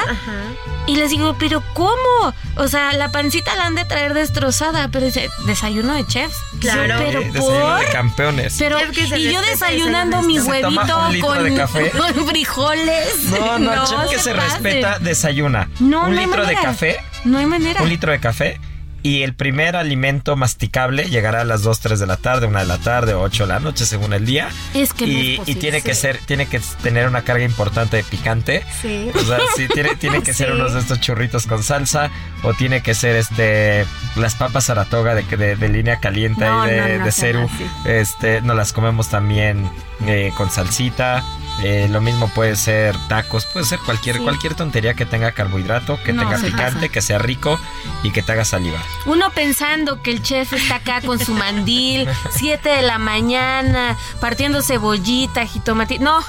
Y 0.87 0.97
les 0.97 1.09
digo, 1.09 1.35
¿pero 1.39 1.63
cómo? 1.73 2.33
O 2.57 2.67
sea, 2.67 2.93
la 2.93 3.11
pancita 3.11 3.55
la 3.55 3.65
han 3.65 3.73
de 3.75 3.85
traer 3.85 4.13
destrozada, 4.13 4.87
pero 4.91 5.07
dice, 5.07 5.29
desayuno 5.47 5.93
de 5.95 6.05
chefs. 6.05 6.35
Claro. 6.59 6.99
Yo, 6.99 7.05
pero 7.05 7.21
Eh, 7.21 7.31
desayuno 7.31 7.65
por. 7.69 7.79
de 7.79 7.91
campeones. 7.91 8.55
Pero, 8.59 8.77
y 9.17 9.31
yo 9.31 9.41
desayunando 9.41 10.21
mi 10.21 10.39
huevito 10.39 10.95
con, 11.21 11.43
de 11.43 11.55
café. 11.55 11.89
con 11.97 12.27
frijoles. 12.27 13.17
no, 13.31 13.57
no, 13.57 13.85
chef 13.87 14.09
que 14.11 14.19
se, 14.19 14.33
respeta 14.33 14.99
desayuna. 14.99 15.69
No, 15.79 16.05
un 16.05 16.13
no 16.13 16.19
hay 16.19 16.25
litro 16.27 16.45
de 16.45 16.53
café, 16.55 16.97
No 17.23 17.39
hay 17.39 17.45
manera. 17.47 17.81
un 17.81 17.89
litro 17.89 18.11
de 18.11 18.19
café. 18.19 18.59
Y 19.05 19.21
el 19.21 19.35
primer 19.35 19.75
alimento 19.75 20.35
masticable 20.35 21.11
llegará 21.11 21.41
a 21.41 21.45
las 21.45 21.61
2, 21.61 21.79
3 21.79 21.99
de 21.99 22.07
la 22.07 22.17
tarde, 22.17 22.47
1 22.47 22.57
de 22.57 22.65
la 22.65 22.79
tarde 22.79 23.13
o 23.13 23.21
8 23.21 23.43
de 23.43 23.53
la 23.53 23.59
noche 23.59 23.85
según 23.85 24.13
el 24.13 24.25
día. 24.25 24.49
Es 24.73 24.93
que 24.93 25.05
no 25.05 25.13
y, 25.13 25.35
es 25.35 25.47
y 25.47 25.53
tiene 25.53 25.83
que 25.83 25.93
ser, 25.93 26.17
tiene 26.25 26.47
que 26.47 26.59
tener 26.81 27.07
una 27.07 27.21
carga 27.21 27.45
importante 27.45 27.97
de 27.97 28.03
picante. 28.03 28.63
Sí. 28.81 29.11
O 29.13 29.19
sea, 29.19 29.37
sí, 29.55 29.67
tiene, 29.71 29.95
tiene 29.95 30.23
que 30.23 30.33
ser 30.33 30.53
unos 30.53 30.73
de 30.73 30.79
estos 30.79 30.99
churritos 31.01 31.45
con 31.45 31.61
salsa. 31.61 32.09
O 32.41 32.55
tiene 32.55 32.81
que 32.81 32.95
ser 32.95 33.15
este 33.15 33.85
las 34.15 34.33
papas 34.33 34.63
Saratoga 34.65 35.13
de, 35.13 35.21
de, 35.21 35.55
de 35.55 35.69
línea 35.69 35.99
caliente 35.99 36.43
No, 36.43 36.65
y 36.65 36.71
de, 36.71 36.81
no, 36.81 36.97
no 36.97 37.05
de 37.05 37.11
ceru. 37.11 37.47
Este, 37.85 38.41
nos 38.41 38.55
las 38.55 38.73
comemos 38.73 39.09
también 39.09 39.69
eh, 40.07 40.31
con 40.35 40.49
salsita. 40.49 41.23
Eh, 41.63 41.87
lo 41.89 42.01
mismo 42.01 42.27
puede 42.27 42.55
ser 42.57 42.95
tacos, 43.07 43.45
puede 43.45 43.65
ser 43.65 43.79
cualquier, 43.79 44.17
Sí. 44.17 44.23
cualquier 44.23 44.55
tontería 44.55 44.93
que 44.93 45.05
tenga 45.05 45.31
carbohidrato, 45.31 45.97
que 46.03 46.11
No, 46.11 46.23
tenga 46.23 46.37
picante, 46.37 46.75
pasa. 46.75 46.87
que 46.89 47.01
sea 47.01 47.17
rico 47.17 47.57
y 48.03 48.11
que 48.11 48.21
te 48.21 48.33
haga 48.33 48.43
salivar. 48.43 48.81
Uno 49.05 49.29
pensando 49.31 50.01
que 50.01 50.11
el 50.11 50.21
chef 50.21 50.51
está 50.53 50.75
acá 50.75 50.99
con 51.01 51.17
su 51.17 51.33
mandil, 51.33 52.09
7 52.31 52.67
de 52.69 52.81
la 52.81 52.97
mañana, 52.97 53.97
partiendo 54.19 54.61
cebollita, 54.61 55.45
jitomate. 55.45 55.97
No, 55.99 56.19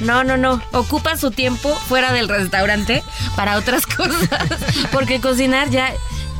no, 0.00 0.24
no, 0.24 0.38
no. 0.38 0.62
Ocupa 0.72 1.16
su 1.18 1.30
tiempo 1.30 1.74
fuera 1.86 2.12
del 2.12 2.28
restaurante 2.28 3.04
para 3.36 3.56
otras 3.58 3.84
cosas. 3.96 4.28
Porque 4.92 5.20
cocinar 5.20 5.68
ya 5.68 5.92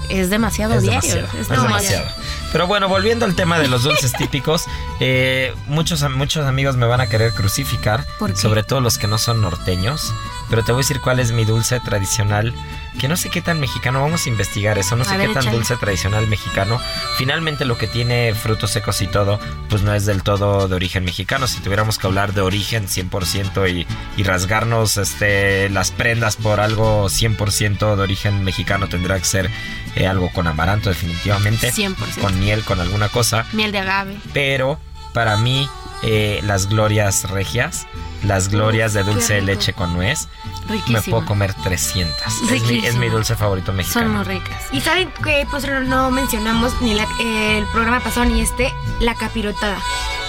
es 0.09 0.31
demasiado 0.31 0.75
Es 0.77 0.83
diario. 0.83 1.01
demasiado, 1.15 1.27
Es 1.35 1.41
es 1.43 1.49
demasiado. 1.51 2.07
Pero 2.53 2.67
bueno, 2.67 2.89
volviendo 2.89 3.25
al 3.25 3.37
tema 3.37 3.59
de 3.59 3.69
los 3.69 3.85
dulces 3.85 4.13
típicos, 4.13 4.65
eh, 4.99 5.55
muchos, 5.67 6.09
muchos 6.11 6.47
amigos 6.47 6.77
me 6.77 6.87
van 6.87 7.01
a 7.01 7.09
querer 7.09 7.33
crucificar, 7.33 8.05
sobre 8.35 8.65
todo 8.65 8.81
los 8.81 8.99
que 8.99 9.07
no 9.07 9.19
son 9.19 9.41
norteños. 9.41 10.13
Pero 10.51 10.65
te 10.65 10.73
voy 10.73 10.81
a 10.81 10.83
decir 10.83 11.01
cuál 11.01 11.21
es 11.21 11.33
mi 11.33 11.45
dulce 11.45 11.79
tradicional, 11.81 12.53
que 12.99 13.09
no 13.09 13.17
sé 13.17 13.31
qué 13.31 13.41
tan 13.41 13.61
mexicano, 13.61 14.03
vamos 14.03 14.27
a 14.27 14.29
investigar 14.29 14.79
eso, 14.79 14.97
no 14.97 15.05
sé 15.05 15.17
ver, 15.17 15.29
qué 15.29 15.35
tan 15.35 15.43
échale. 15.45 15.57
dulce 15.57 15.77
tradicional 15.77 16.27
mexicano. 16.27 16.81
Finalmente 17.17 17.65
lo 17.65 17.79
que 17.79 17.87
tiene 17.87 18.35
frutos 18.35 18.73
secos 18.73 19.01
y 19.01 19.07
todo, 19.07 19.39
pues 19.69 19.83
no 19.83 19.95
es 19.95 20.07
del 20.07 20.23
todo 20.23 20.67
de 20.67 20.75
origen 20.75 21.05
mexicano. 21.05 21.47
Si 21.47 21.61
tuviéramos 21.61 21.99
que 21.99 22.07
hablar 22.09 22.35
de 22.35 22.41
origen 22.41 22.89
100% 22.89 23.71
y, 23.71 23.87
y 24.17 24.23
rasgarnos 24.25 24.97
este, 24.97 25.71
las 25.71 25.93
prendas 25.93 26.37
por 26.37 26.61
algo 26.61 27.07
100% 27.07 27.97
de 27.97 28.03
origen 28.03 28.43
mexicano, 28.43 28.89
tendrá 28.89 29.19
que 29.19 29.25
ser 29.25 29.51
eh, 29.95 30.07
algo 30.07 30.31
con 30.33 30.47
amaranto 30.49 30.89
definitivamente. 30.89 31.73
100%. 31.73 32.21
Con 32.21 32.39
miel, 32.41 32.65
con 32.65 32.81
alguna 32.81 33.09
cosa. 33.09 33.47
Miel 33.53 33.73
de 33.73 33.79
agave. 33.79 34.17
Pero 34.33 34.81
para 35.13 35.37
mí 35.37 35.69
eh, 36.03 36.41
las 36.45 36.67
glorias 36.69 37.29
regias, 37.31 37.87
las 38.23 38.49
glorias 38.49 38.93
de 38.93 39.03
dulce 39.03 39.35
de 39.35 39.43
leche 39.43 39.73
con 39.73 39.93
nuez, 39.95 40.29
me 40.69 40.77
Riquísimo. 40.77 41.03
puedo 41.17 41.27
comer 41.27 41.55
300. 41.55 42.17
Es 42.51 42.63
mi, 42.63 42.87
es 42.87 42.95
mi 42.97 43.09
dulce 43.09 43.35
favorito 43.37 43.73
mexicano. 43.73 44.07
Son 44.07 44.17
muy 44.17 44.25
ricas. 44.25 44.63
Y 44.73 44.81
saben 44.81 45.11
que 45.25 45.47
pues 45.51 45.67
no- 45.69 46.11
mencionamos 46.11 46.81
ni 46.81 46.95
la- 46.95 47.09
el 47.21 47.65
programa 47.67 48.01
pasado 48.01 48.27
ni 48.27 48.41
este, 48.41 48.73
la 49.01 49.15
capirotada. 49.15 49.79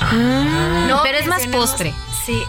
Ah, 0.02 0.86
No 0.88 1.02
pero 1.04 1.18
es 1.18 1.28
más 1.28 1.46
postre. 1.48 1.94
Sí, 2.26 2.44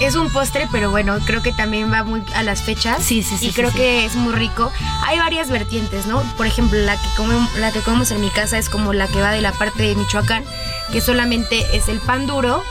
es 0.00 0.14
un 0.14 0.30
postre, 0.30 0.68
pero 0.70 0.90
bueno, 0.90 1.18
creo 1.24 1.42
que 1.42 1.52
también 1.52 1.92
va 1.92 2.02
muy 2.04 2.22
a 2.34 2.42
las 2.42 2.62
fechas. 2.62 3.02
Sí, 3.02 3.22
sí, 3.22 3.36
sí, 3.38 3.46
Y 3.46 3.48
sí, 3.48 3.54
creo 3.54 3.70
sí. 3.70 3.76
que 3.76 4.04
es 4.04 4.14
muy 4.14 4.34
rico. 4.34 4.70
Hay 5.04 5.18
varias 5.18 5.50
vertientes, 5.50 6.06
¿no? 6.06 6.22
Por 6.36 6.46
ejemplo, 6.46 6.78
la 6.78 6.96
que, 7.00 7.08
comemos, 7.16 7.54
la 7.56 7.72
que 7.72 7.80
comemos 7.80 8.10
en 8.10 8.20
mi 8.20 8.30
casa 8.30 8.58
es 8.58 8.68
como 8.68 8.92
la 8.92 9.08
que 9.08 9.20
va 9.20 9.30
de 9.30 9.40
la 9.40 9.52
parte 9.52 9.82
de 9.82 9.94
Michoacán, 9.94 10.44
que 10.92 11.00
solamente 11.00 11.64
es 11.76 11.88
el 11.88 11.98
pan 12.00 12.26
duro, 12.26 12.62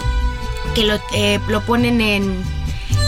que 0.75 0.83
lo, 0.83 0.99
eh, 1.13 1.39
lo 1.47 1.61
ponen 1.61 2.01
en, 2.01 2.43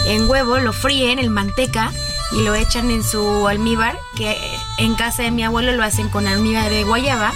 en 0.06 0.28
huevo, 0.28 0.58
lo 0.58 0.72
fríen 0.72 1.18
en 1.18 1.32
manteca 1.32 1.92
y 2.32 2.42
lo 2.42 2.54
echan 2.54 2.90
en 2.90 3.02
su 3.04 3.46
almíbar, 3.48 3.98
que 4.16 4.36
en 4.78 4.94
casa 4.94 5.22
de 5.22 5.30
mi 5.30 5.44
abuelo 5.44 5.72
lo 5.72 5.82
hacen 5.84 6.08
con 6.08 6.26
almíbar 6.26 6.68
de 6.70 6.84
guayaba. 6.84 7.32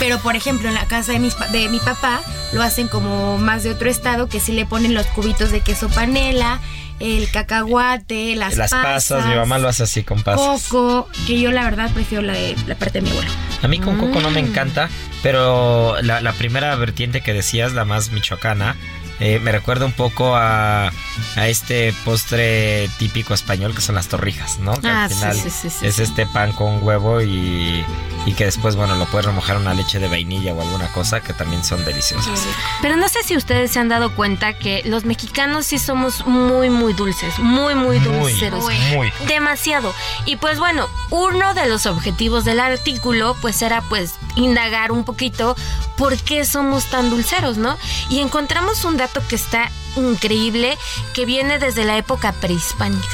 Pero 0.00 0.18
por 0.18 0.34
ejemplo 0.34 0.68
en 0.68 0.74
la 0.74 0.86
casa 0.86 1.12
de, 1.12 1.20
mis 1.20 1.36
de 1.52 1.68
mi 1.68 1.78
papá 1.78 2.20
lo 2.52 2.62
hacen 2.62 2.88
como 2.88 3.38
más 3.38 3.62
de 3.62 3.70
otro 3.70 3.88
estado 3.88 4.28
que 4.28 4.40
sí 4.40 4.50
le 4.52 4.66
ponen 4.66 4.94
los 4.94 5.06
cubitos 5.06 5.52
de 5.52 5.60
queso 5.60 5.88
panela, 5.90 6.58
el 6.98 7.30
cacahuate, 7.30 8.34
las, 8.34 8.56
Las 8.56 8.70
pasas, 8.72 9.26
mi 9.26 9.34
mamá 9.34 9.58
lo 9.58 9.68
hace 9.68 9.84
así 9.84 10.02
con 10.02 10.22
pasas. 10.22 10.66
coco, 10.68 11.08
que 11.26 11.38
yo 11.40 11.52
la 11.52 11.62
verdad 11.64 11.90
prefiero 11.92 12.22
la, 12.22 12.32
de, 12.32 12.56
la 12.66 12.74
parte 12.74 13.00
de 13.00 13.02
mi 13.02 13.10
abuelo. 13.10 13.30
A 13.62 13.68
mí 13.68 13.78
con 13.78 13.98
coco 13.98 14.20
no 14.20 14.30
me 14.30 14.42
Mm. 14.42 14.46
encanta, 14.46 14.88
pero 15.22 15.96
la, 16.02 16.20
la 16.20 16.32
primera 16.32 16.74
vertiente 16.76 17.20
que 17.20 17.32
decías, 17.32 17.72
la 17.72 17.84
más 17.84 18.10
michoacana, 18.10 18.76
eh, 19.20 19.38
me 19.38 19.52
recuerda 19.52 19.84
un 19.84 19.92
poco 19.92 20.34
a, 20.34 20.88
a 21.36 21.48
este 21.48 21.92
postre 22.06 22.88
típico 22.98 23.34
español 23.34 23.74
que 23.74 23.82
son 23.82 23.94
las 23.94 24.08
torrijas, 24.08 24.58
¿no? 24.60 24.72
Que 24.80 24.88
Ah, 24.88 25.04
al 25.04 25.10
sí, 25.10 25.14
final 25.16 25.36
sí, 25.36 25.50
sí, 25.50 25.68
sí, 25.70 25.86
es 25.86 25.98
este 25.98 26.24
pan 26.26 26.52
con 26.52 26.82
huevo 26.82 27.20
y, 27.20 27.84
y 28.26 28.34
que 28.34 28.44
después, 28.44 28.76
bueno, 28.76 28.96
lo 28.96 29.06
puedes 29.06 29.26
remojar 29.26 29.56
una 29.56 29.74
leche 29.74 29.98
de 29.98 30.08
vainilla 30.08 30.52
o 30.52 30.60
alguna 30.60 30.92
cosa 30.92 31.20
que 31.20 31.32
también 31.32 31.64
son 31.64 31.84
deliciosas. 31.84 32.40
Pero 32.82 32.96
no 32.96 33.08
sé 33.08 33.22
si 33.22 33.36
ustedes 33.36 33.70
se 33.70 33.78
han 33.78 33.88
dado 33.88 34.14
cuenta 34.14 34.52
que 34.52 34.82
los 34.84 35.04
mexicanos 35.04 35.66
sí 35.66 35.78
somos 35.78 36.26
muy, 36.26 36.70
muy 36.70 36.92
dulces, 36.92 37.38
muy, 37.38 37.74
muy 37.74 37.98
dulceros. 37.98 38.64
muy. 38.94 39.12
Demasiado. 39.26 39.94
Y 40.26 40.36
pues 40.36 40.58
bueno, 40.58 40.88
uno 41.10 41.54
de 41.54 41.66
los 41.66 41.86
objetivos 41.86 42.44
del 42.44 42.60
artículo 42.60 43.36
pues 43.40 43.62
era 43.62 43.80
pues 43.82 44.14
indagar 44.36 44.92
un 44.92 45.04
poquito 45.04 45.56
por 45.96 46.16
qué 46.18 46.44
somos 46.44 46.86
tan 46.86 47.10
dulceros, 47.10 47.56
¿no? 47.56 47.78
Y 48.10 48.20
encontramos 48.20 48.84
un 48.84 48.96
dato 48.96 49.22
que 49.28 49.36
está 49.36 49.70
increíble 49.96 50.76
que 51.14 51.24
viene 51.24 51.58
desde 51.58 51.84
la 51.84 51.96
época 51.96 52.32
prehispánica. 52.32 53.08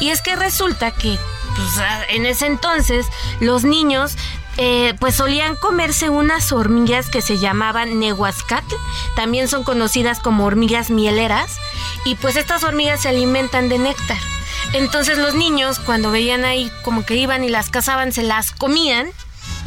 Y 0.00 0.10
es 0.10 0.22
que 0.22 0.36
resulta 0.36 0.92
que 0.92 1.18
pues, 1.56 1.68
en 2.08 2.26
ese 2.26 2.46
entonces 2.46 3.06
los 3.40 3.64
niños 3.64 4.16
eh, 4.56 4.94
pues 5.00 5.14
solían 5.14 5.56
comerse 5.56 6.10
unas 6.10 6.52
hormigas 6.52 7.08
que 7.08 7.22
se 7.22 7.38
llamaban 7.38 7.98
nehuascatl, 7.98 8.74
también 9.16 9.48
son 9.48 9.64
conocidas 9.64 10.20
como 10.20 10.44
hormigas 10.44 10.90
mieleras, 10.90 11.56
y 12.04 12.14
pues 12.16 12.36
estas 12.36 12.64
hormigas 12.64 13.02
se 13.02 13.08
alimentan 13.08 13.68
de 13.68 13.78
néctar. 13.78 14.18
Entonces 14.72 15.18
los 15.18 15.34
niños 15.34 15.78
cuando 15.78 16.10
veían 16.10 16.44
ahí 16.44 16.70
como 16.82 17.04
que 17.04 17.16
iban 17.16 17.44
y 17.44 17.48
las 17.48 17.70
cazaban, 17.70 18.12
se 18.12 18.22
las 18.22 18.52
comían 18.52 19.08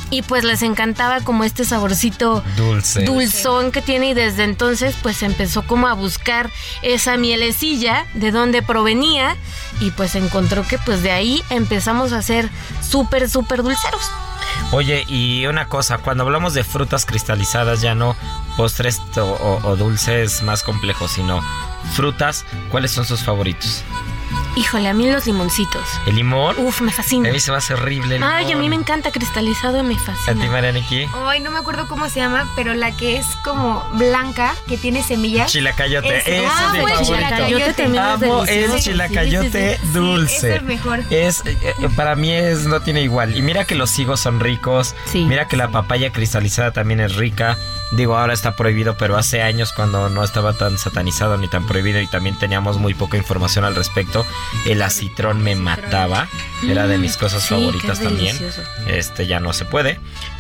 y 0.10 0.22
pues 0.22 0.44
les 0.44 0.62
encantaba 0.62 1.22
como 1.22 1.44
este 1.44 1.66
saborcito 1.66 2.44
Dulce. 2.56 3.04
dulzón 3.04 3.72
que 3.72 3.82
tiene 3.82 4.10
y 4.10 4.14
desde 4.14 4.44
entonces 4.44 4.96
pues 5.02 5.24
empezó 5.24 5.66
como 5.66 5.88
a 5.88 5.94
buscar 5.94 6.52
esa 6.84 7.18
mielecilla 7.18 8.06
de 8.14 8.32
dónde 8.32 8.62
provenía 8.62 9.36
y 9.80 9.92
pues 9.92 10.16
encontró 10.16 10.66
que 10.68 10.78
pues 10.78 11.02
de 11.02 11.12
ahí 11.12 11.44
empezamos 11.50 12.14
a 12.14 12.22
ser 12.22 12.50
súper 12.88 13.30
súper 13.30 13.64
dulceros. 13.64 14.02
Oye, 14.72 15.06
y 15.08 15.46
una 15.46 15.68
cosa, 15.68 15.98
cuando 15.98 16.24
hablamos 16.24 16.54
de 16.54 16.64
frutas 16.64 17.06
cristalizadas, 17.06 17.82
ya 17.82 17.96
no 17.96 18.16
postres 18.58 19.02
o, 19.18 19.76
dulces 19.78 20.42
más 20.44 20.64
complejos, 20.64 21.12
sino 21.12 21.42
frutas, 21.94 22.46
¿cuáles 22.72 22.92
son 22.92 23.06
sus 23.06 23.24
favoritos? 23.24 23.84
Híjole, 24.56 24.88
a 24.88 24.94
mí 24.94 25.10
los 25.12 25.26
limoncitos. 25.26 25.84
¿El 26.06 26.16
limón? 26.16 26.56
Uf, 26.60 26.82
me 26.82 26.92
A 26.92 26.94
fascina. 26.94 27.30
mí 27.30 27.40
se 27.40 27.52
me 27.52 27.58
hace 27.58 27.74
horrible 27.74 28.16
el 28.16 28.24
Ay, 28.24 28.46
a 28.46 28.48
mí 28.50 28.56
me 28.56 28.62
limón. 28.64 28.80
encanta 28.82 29.12
cristalizado 29.12 29.80
y 29.80 29.84
me 29.84 29.96
¿A 29.96 29.98
ti, 29.98 30.04
fascina. 30.06 30.52
Marianiki? 30.52 31.08
Ay, 31.26 31.40
no 31.42 31.52
me 31.52 31.60
acuerdo 31.60 31.88
cómo 31.88 32.08
se 32.10 32.20
llama, 32.20 32.48
pero 32.56 32.74
la 32.74 32.96
que 32.96 33.18
es 33.18 33.26
como 33.44 33.84
blanca, 33.94 34.56
que 34.68 34.78
tiene 34.78 35.04
semillas. 35.04 35.52
Chilacayote. 35.52 36.18
Ese. 36.18 36.38
Ese 36.38 36.46
Ah, 36.48 36.64
es 36.68 36.74
mi 36.74 36.80
bueno, 36.82 36.98
favorito. 37.00 37.16
chilacayote 37.26 37.74
también 37.74 38.04
es 38.04 38.10
Amo 38.24 38.46
el 38.46 38.80
chilacayote 38.82 39.80
Sí, 39.82 39.88
dulce. 39.94 40.50
es 40.50 40.56
el 40.60 40.64
mejor. 40.66 41.04
Es, 41.10 41.42
eh, 41.46 41.58
eh, 41.62 41.90
para 41.96 42.16
mí 42.16 42.32
es, 42.32 42.66
no 42.66 42.80
tiene 42.82 43.02
igual. 43.02 43.36
Y 43.36 43.42
mira 43.42 43.66
que 43.66 43.76
los 43.76 43.98
higos 44.00 44.20
son 44.22 44.40
ricos. 44.40 44.96
Sí. 45.12 45.26
Mira 45.26 45.48
que 45.48 45.58
la 45.58 45.70
papaya 45.70 46.12
cristalizada 46.12 46.72
también 46.72 47.00
es 47.02 47.16
rica. 47.16 47.58
Digo, 47.92 48.18
ahora 48.18 48.34
está 48.34 48.56
prohibido, 48.56 48.98
pero 48.98 49.16
hace 49.16 49.42
años 49.44 49.72
cuando 49.72 50.10
no 50.10 50.24
estaba 50.24 50.54
tan 50.54 50.78
satanizado 50.78 51.38
ni 51.38 51.48
tan 51.48 51.68
prohibido 51.68 52.02
y 52.02 52.08
también 52.08 52.38
teníamos 52.38 52.78
muy 52.80 52.94
poca 52.94 53.16
información 53.18 53.64
al 53.64 53.76
respecto, 53.76 54.26
el 54.66 54.82
acitrón 54.82 55.42
me 55.44 55.56
mataba. 55.56 56.28
Era 56.68 56.88
de 56.88 56.98
mis 56.98 57.16
cosas 57.16 57.44
Sí, 57.44 57.50
que 57.50 57.56
favoritas 57.62 58.00
también. 58.00 58.38
Este 58.88 59.28
ya 59.28 59.40
no 59.40 59.54
se 59.54 59.66
puede. 59.66 60.00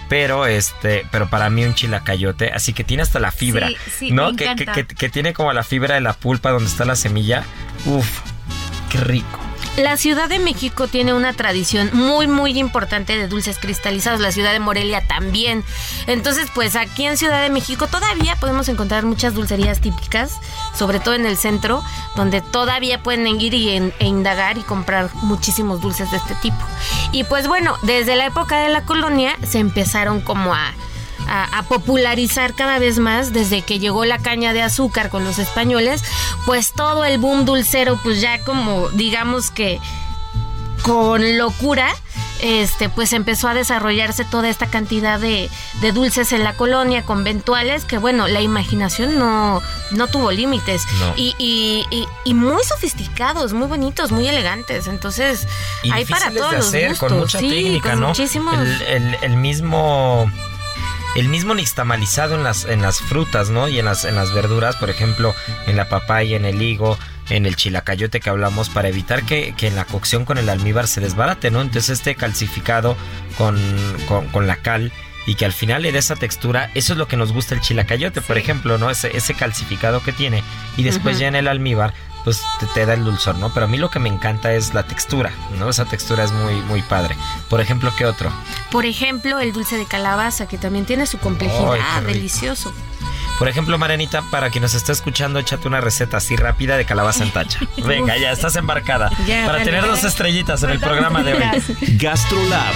Pero 0.09 0.45
este, 0.45 1.05
pero 1.11 1.29
para 1.29 1.49
mí 1.49 1.63
un 1.65 1.73
chilacayote, 1.75 2.51
así 2.51 2.73
que 2.73 2.83
tiene 2.83 3.03
hasta 3.03 3.19
la 3.19 3.31
fibra, 3.31 3.67
Sí, 3.69 3.77
sí, 3.99 4.11
¿no? 4.11 4.31
me 4.31 4.37
Que, 4.37 4.55
que, 4.55 4.65
que- 4.65 4.85
que 4.95 5.09
tiene 5.09 5.33
como 5.33 5.51
la 5.53 5.63
fibra 5.63 5.95
de 5.95 6.01
la 6.01 6.13
pulpa 6.13 6.51
donde 6.51 6.69
está 6.69 6.85
la 6.85 6.95
semilla. 6.95 7.43
Uf, 7.85 8.07
qué 8.91 8.99
rico. 8.99 9.39
La 9.77 9.97
Ciudad 9.97 10.29
de 10.29 10.39
México 10.39 10.87
tiene 10.87 11.13
una 11.13 11.33
tradición 11.33 11.89
muy, 11.91 12.27
muy 12.27 12.57
importante 12.57 13.17
de 13.17 13.27
dulces 13.27 13.59
cristalizados. 13.59 14.21
La 14.21 14.31
ciudad 14.31 14.53
de 14.53 14.59
Morelia 14.59 15.05
también. 15.05 15.65
Entonces, 16.07 16.47
pues 16.55 16.77
aquí 16.77 17.05
en 17.05 17.17
Ciudad 17.17 17.41
de 17.41 17.49
México 17.49 17.87
todavía 17.87 18.37
podemos 18.37 18.69
encontrar 18.69 19.03
muchas 19.03 19.33
dulcerías 19.33 19.81
típicas, 19.81 20.39
sobre 20.73 21.01
todo 21.01 21.15
en 21.15 21.25
el 21.25 21.35
centro, 21.35 21.83
donde 22.15 22.39
todavía 22.39 23.03
pueden 23.03 23.27
ir 23.27 23.53
y 23.53 23.69
e 23.69 24.05
indagar 24.05 24.57
y 24.57 24.61
comprar 24.61 25.13
muchísimos 25.15 25.81
dulces 25.81 26.09
de 26.09 26.17
este 26.17 26.35
tipo. 26.35 26.57
Y 27.11 27.25
pues 27.25 27.49
bueno, 27.49 27.75
desde 27.81 28.15
la 28.15 28.27
época 28.27 28.61
de 28.61 28.69
la 28.69 28.85
colonia 28.85 29.37
se 29.45 29.59
empezaron 29.59 30.21
como 30.21 30.53
a 30.53 30.73
a, 31.27 31.57
a 31.59 31.63
popularizar 31.63 32.53
cada 32.55 32.79
vez 32.79 32.99
más 32.99 33.33
desde 33.33 33.61
que 33.61 33.79
llegó 33.79 34.05
la 34.05 34.19
caña 34.19 34.53
de 34.53 34.61
azúcar 34.61 35.09
con 35.09 35.23
los 35.23 35.39
españoles, 35.39 36.03
pues 36.45 36.71
todo 36.73 37.03
el 37.05 37.17
boom 37.17 37.45
dulcero, 37.45 37.99
pues 38.03 38.21
ya 38.21 38.39
como 38.43 38.89
digamos 38.89 39.51
que 39.51 39.79
con 40.83 41.37
locura, 41.39 41.87
este, 42.41 42.89
pues 42.89 43.11
empezó 43.13 43.47
a 43.47 43.55
desarrollarse 43.55 44.23
toda 44.23 44.49
esta 44.49 44.67
cantidad 44.67 45.19
de, 45.19 45.49
de 45.81 45.91
dulces 45.93 46.31
en 46.31 46.43
la 46.43 46.53
colonia, 46.53 47.01
conventuales, 47.03 47.85
que 47.85 47.97
bueno, 47.97 48.27
la 48.27 48.41
imaginación 48.41 49.17
no, 49.17 49.63
no 49.89 50.07
tuvo 50.07 50.31
límites. 50.31 50.83
No. 50.99 51.13
Y, 51.15 51.33
y- 51.39 51.85
y- 51.89 52.07
y 52.23 52.33
muy 52.35 52.63
sofisticados, 52.63 53.53
muy 53.53 53.67
bonitos, 53.67 54.11
muy 54.11 54.27
elegantes. 54.27 54.85
Entonces, 54.85 55.47
hay 55.91 56.05
para 56.05 56.29
todos 56.29 56.71
de 56.71 56.81
los 56.89 56.89
gustos. 56.99 57.09
con 57.09 57.19
mucha 57.19 57.39
sí, 57.39 57.49
técnica, 57.49 57.91
con 57.91 58.01
¿no? 58.01 58.07
Muchísimos. 58.09 58.53
El, 58.55 58.81
el- 58.83 59.17
el 59.23 59.37
mismo 59.37 60.29
el 61.15 61.29
mismo 61.29 61.55
nixtamalizado 61.55 62.35
en 62.35 62.43
las 62.43 62.65
en 62.65 62.81
las 62.81 62.99
frutas, 62.99 63.49
¿no? 63.49 63.67
Y 63.67 63.79
en 63.79 63.85
las 63.85 64.05
en 64.05 64.15
las 64.15 64.33
verduras, 64.33 64.75
por 64.75 64.89
ejemplo, 64.89 65.33
en 65.65 65.77
la 65.77 65.89
papaya, 65.89 66.35
en 66.35 66.45
el 66.45 66.61
higo, 66.61 66.97
en 67.29 67.45
el 67.45 67.55
chilacayote 67.55 68.19
que 68.19 68.29
hablamos 68.29 68.69
para 68.69 68.89
evitar 68.89 69.23
que, 69.23 69.53
que 69.57 69.67
en 69.67 69.75
la 69.75 69.85
cocción 69.85 70.25
con 70.25 70.37
el 70.37 70.49
almíbar 70.49 70.87
se 70.87 71.01
desbarate, 71.01 71.51
¿no? 71.51 71.61
Entonces 71.61 71.89
este 71.89 72.15
calcificado 72.15 72.95
con, 73.37 73.57
con, 74.07 74.27
con 74.27 74.45
la 74.47 74.57
cal 74.57 74.91
y 75.25 75.35
que 75.35 75.45
al 75.45 75.53
final 75.53 75.81
le 75.81 75.91
dé 75.91 75.99
esa 75.99 76.15
textura, 76.15 76.69
eso 76.75 76.93
es 76.93 76.99
lo 76.99 77.07
que 77.07 77.17
nos 77.17 77.31
gusta 77.31 77.55
el 77.55 77.61
chilacayote, 77.61 78.21
por 78.21 78.37
ejemplo, 78.37 78.77
¿no? 78.77 78.89
Ese, 78.89 79.15
ese 79.15 79.33
calcificado 79.33 80.03
que 80.03 80.11
tiene 80.11 80.43
y 80.77 80.83
después 80.83 81.17
ya 81.17 81.27
en 81.27 81.35
el 81.35 81.47
almíbar 81.47 81.93
pues 82.25 82.41
te, 82.59 82.65
te 82.67 82.85
da 82.85 82.93
el 82.95 83.05
dulzor, 83.05 83.37
¿no? 83.37 83.53
Pero 83.53 83.67
a 83.67 83.69
mí 83.69 83.77
lo 83.77 83.89
que 83.89 83.99
me 83.99 84.09
encanta 84.09 84.51
es 84.53 84.73
la 84.73 84.83
textura, 84.83 85.31
¿no? 85.57 85.69
Esa 85.69 85.85
textura 85.85 86.25
es 86.25 86.33
muy, 86.33 86.55
muy 86.63 86.81
padre. 86.81 87.15
Por 87.49 87.61
ejemplo, 87.61 87.93
¿qué 87.97 88.05
otro? 88.05 88.29
Por 88.71 88.85
ejemplo, 88.85 89.39
el 89.39 89.53
dulce 89.53 89.77
de 89.77 89.85
calabaza, 89.85 90.47
que 90.47 90.57
también 90.57 90.85
tiene 90.85 91.05
su 91.05 91.19
complejidad, 91.19 91.71
Ay, 91.73 91.79
qué 91.79 91.99
rico. 92.01 92.11
delicioso. 92.13 92.73
Por 93.37 93.49
ejemplo, 93.49 93.77
Marianita, 93.77 94.21
para 94.31 94.49
quien 94.49 94.61
nos 94.61 94.73
está 94.75 94.91
escuchando, 94.93 95.39
échate 95.39 95.67
una 95.67 95.81
receta 95.81 96.17
así 96.17 96.35
rápida 96.37 96.77
de 96.77 96.85
calabaza 96.85 97.23
en 97.23 97.31
tacha. 97.31 97.59
Venga, 97.85 98.17
ya 98.17 98.31
estás 98.31 98.55
embarcada. 98.55 99.09
Ya, 99.27 99.45
para 99.45 99.59
dale. 99.59 99.65
tener 99.65 99.85
dos 99.85 100.03
estrellitas 100.03 100.63
en 100.63 100.69
el 100.71 100.79
programa 100.79 101.21
de 101.21 101.33
hoy. 101.33 101.43
GastroLab. 101.97 102.73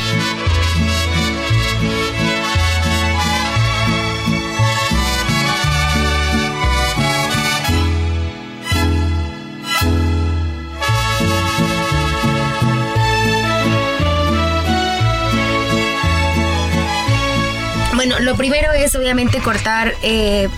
Lo 18.19 18.35
primero 18.35 18.71
es 18.73 18.95
obviamente 18.95 19.39
cortar 19.39 19.93
eh, 20.03 20.49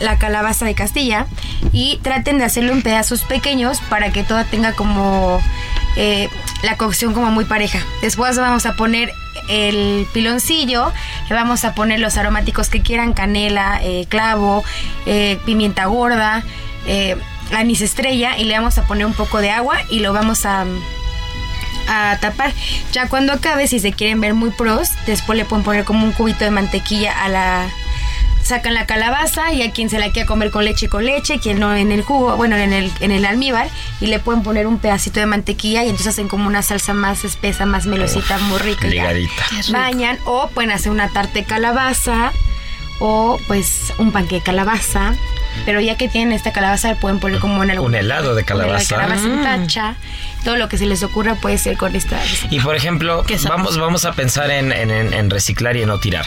la 0.00 0.18
calabaza 0.18 0.64
de 0.64 0.74
Castilla 0.74 1.26
y 1.72 1.98
traten 2.02 2.38
de 2.38 2.44
hacerlo 2.44 2.72
en 2.72 2.82
pedazos 2.82 3.22
pequeños 3.22 3.80
para 3.90 4.10
que 4.10 4.22
todo 4.22 4.42
tenga 4.46 4.72
como 4.72 5.40
eh, 5.96 6.30
la 6.62 6.76
cocción 6.76 7.12
como 7.12 7.30
muy 7.30 7.44
pareja. 7.44 7.80
Después 8.00 8.38
vamos 8.38 8.64
a 8.64 8.74
poner 8.74 9.12
el 9.48 10.06
piloncillo, 10.14 10.92
le 11.28 11.34
vamos 11.34 11.64
a 11.64 11.74
poner 11.74 12.00
los 12.00 12.16
aromáticos 12.16 12.70
que 12.70 12.80
quieran, 12.80 13.12
canela, 13.12 13.80
eh, 13.82 14.06
clavo, 14.08 14.64
pimienta 15.44 15.86
gorda, 15.86 16.42
anís 17.52 17.82
estrella 17.82 18.38
y 18.38 18.44
le 18.44 18.54
vamos 18.54 18.78
a 18.78 18.86
poner 18.86 19.04
un 19.04 19.14
poco 19.14 19.40
de 19.40 19.50
agua 19.50 19.78
y 19.90 20.00
lo 20.00 20.12
vamos 20.12 20.46
a 20.46 20.64
a 21.90 22.18
tapar. 22.18 22.52
Ya 22.92 23.08
cuando 23.08 23.32
acabe, 23.32 23.66
si 23.66 23.80
se 23.80 23.92
quieren 23.92 24.20
ver 24.20 24.34
muy 24.34 24.50
pros, 24.50 24.88
después 25.06 25.36
le 25.36 25.44
pueden 25.44 25.64
poner 25.64 25.84
como 25.84 26.04
un 26.04 26.12
cubito 26.12 26.44
de 26.44 26.50
mantequilla 26.50 27.24
a 27.24 27.28
la 27.28 27.68
sacan 28.42 28.74
la 28.74 28.86
calabaza 28.86 29.52
y 29.52 29.62
a 29.62 29.70
quien 29.70 29.90
se 29.90 29.98
la 29.98 30.10
quiera 30.10 30.26
comer 30.26 30.50
con 30.50 30.64
leche 30.64 30.88
con 30.88 31.04
leche, 31.04 31.38
quien 31.38 31.60
no 31.60 31.74
en 31.74 31.92
el 31.92 32.02
jugo, 32.02 32.36
bueno, 32.36 32.56
en 32.56 32.72
el 32.72 32.90
en 33.00 33.12
el 33.12 33.24
almíbar 33.24 33.68
y 34.00 34.06
le 34.06 34.18
pueden 34.18 34.42
poner 34.42 34.66
un 34.66 34.78
pedacito 34.78 35.20
de 35.20 35.26
mantequilla 35.26 35.84
y 35.84 35.86
entonces 35.86 36.08
hacen 36.08 36.28
como 36.28 36.46
una 36.46 36.62
salsa 36.62 36.94
más 36.94 37.24
espesa, 37.24 37.66
más 37.66 37.86
melosita, 37.86 38.38
muy 38.38 38.58
rica. 38.58 38.88
Ligadita. 38.88 39.44
Bañan 39.70 40.18
o 40.24 40.48
pueden 40.48 40.72
hacer 40.72 40.90
una 40.90 41.08
tarta 41.08 41.34
de 41.34 41.44
calabaza 41.44 42.32
o 42.98 43.38
pues 43.46 43.92
un 43.98 44.10
panque 44.10 44.36
de 44.36 44.42
calabaza. 44.42 45.14
Pero 45.66 45.80
ya 45.80 45.96
que 45.96 46.08
tienen 46.08 46.32
esta 46.32 46.52
calabaza, 46.52 46.94
pueden 46.94 47.18
poner 47.20 47.40
como 47.40 47.62
en 47.62 47.70
algún 47.70 47.88
Un 47.88 47.94
helado 47.94 48.34
de 48.34 48.44
calabaza. 48.44 48.78
De 48.96 49.02
calabaza 49.02 49.26
en 49.26 49.40
Mm. 49.40 49.42
tacha. 49.44 49.94
Todo 50.44 50.56
lo 50.56 50.68
que 50.68 50.78
se 50.78 50.86
les 50.86 51.02
ocurra 51.02 51.34
puede 51.34 51.58
ser 51.58 51.76
con 51.76 51.94
esta. 51.94 52.18
Y 52.50 52.60
por 52.60 52.74
ejemplo, 52.74 53.24
vamos, 53.48 53.76
vamos 53.78 54.04
a 54.06 54.12
pensar 54.12 54.50
en, 54.50 54.72
en- 54.72 54.90
en- 54.90 55.12
en 55.12 55.28
reciclar 55.30 55.76
y 55.76 55.82
en 55.82 55.88
no 55.88 55.98
tirar. 56.00 56.26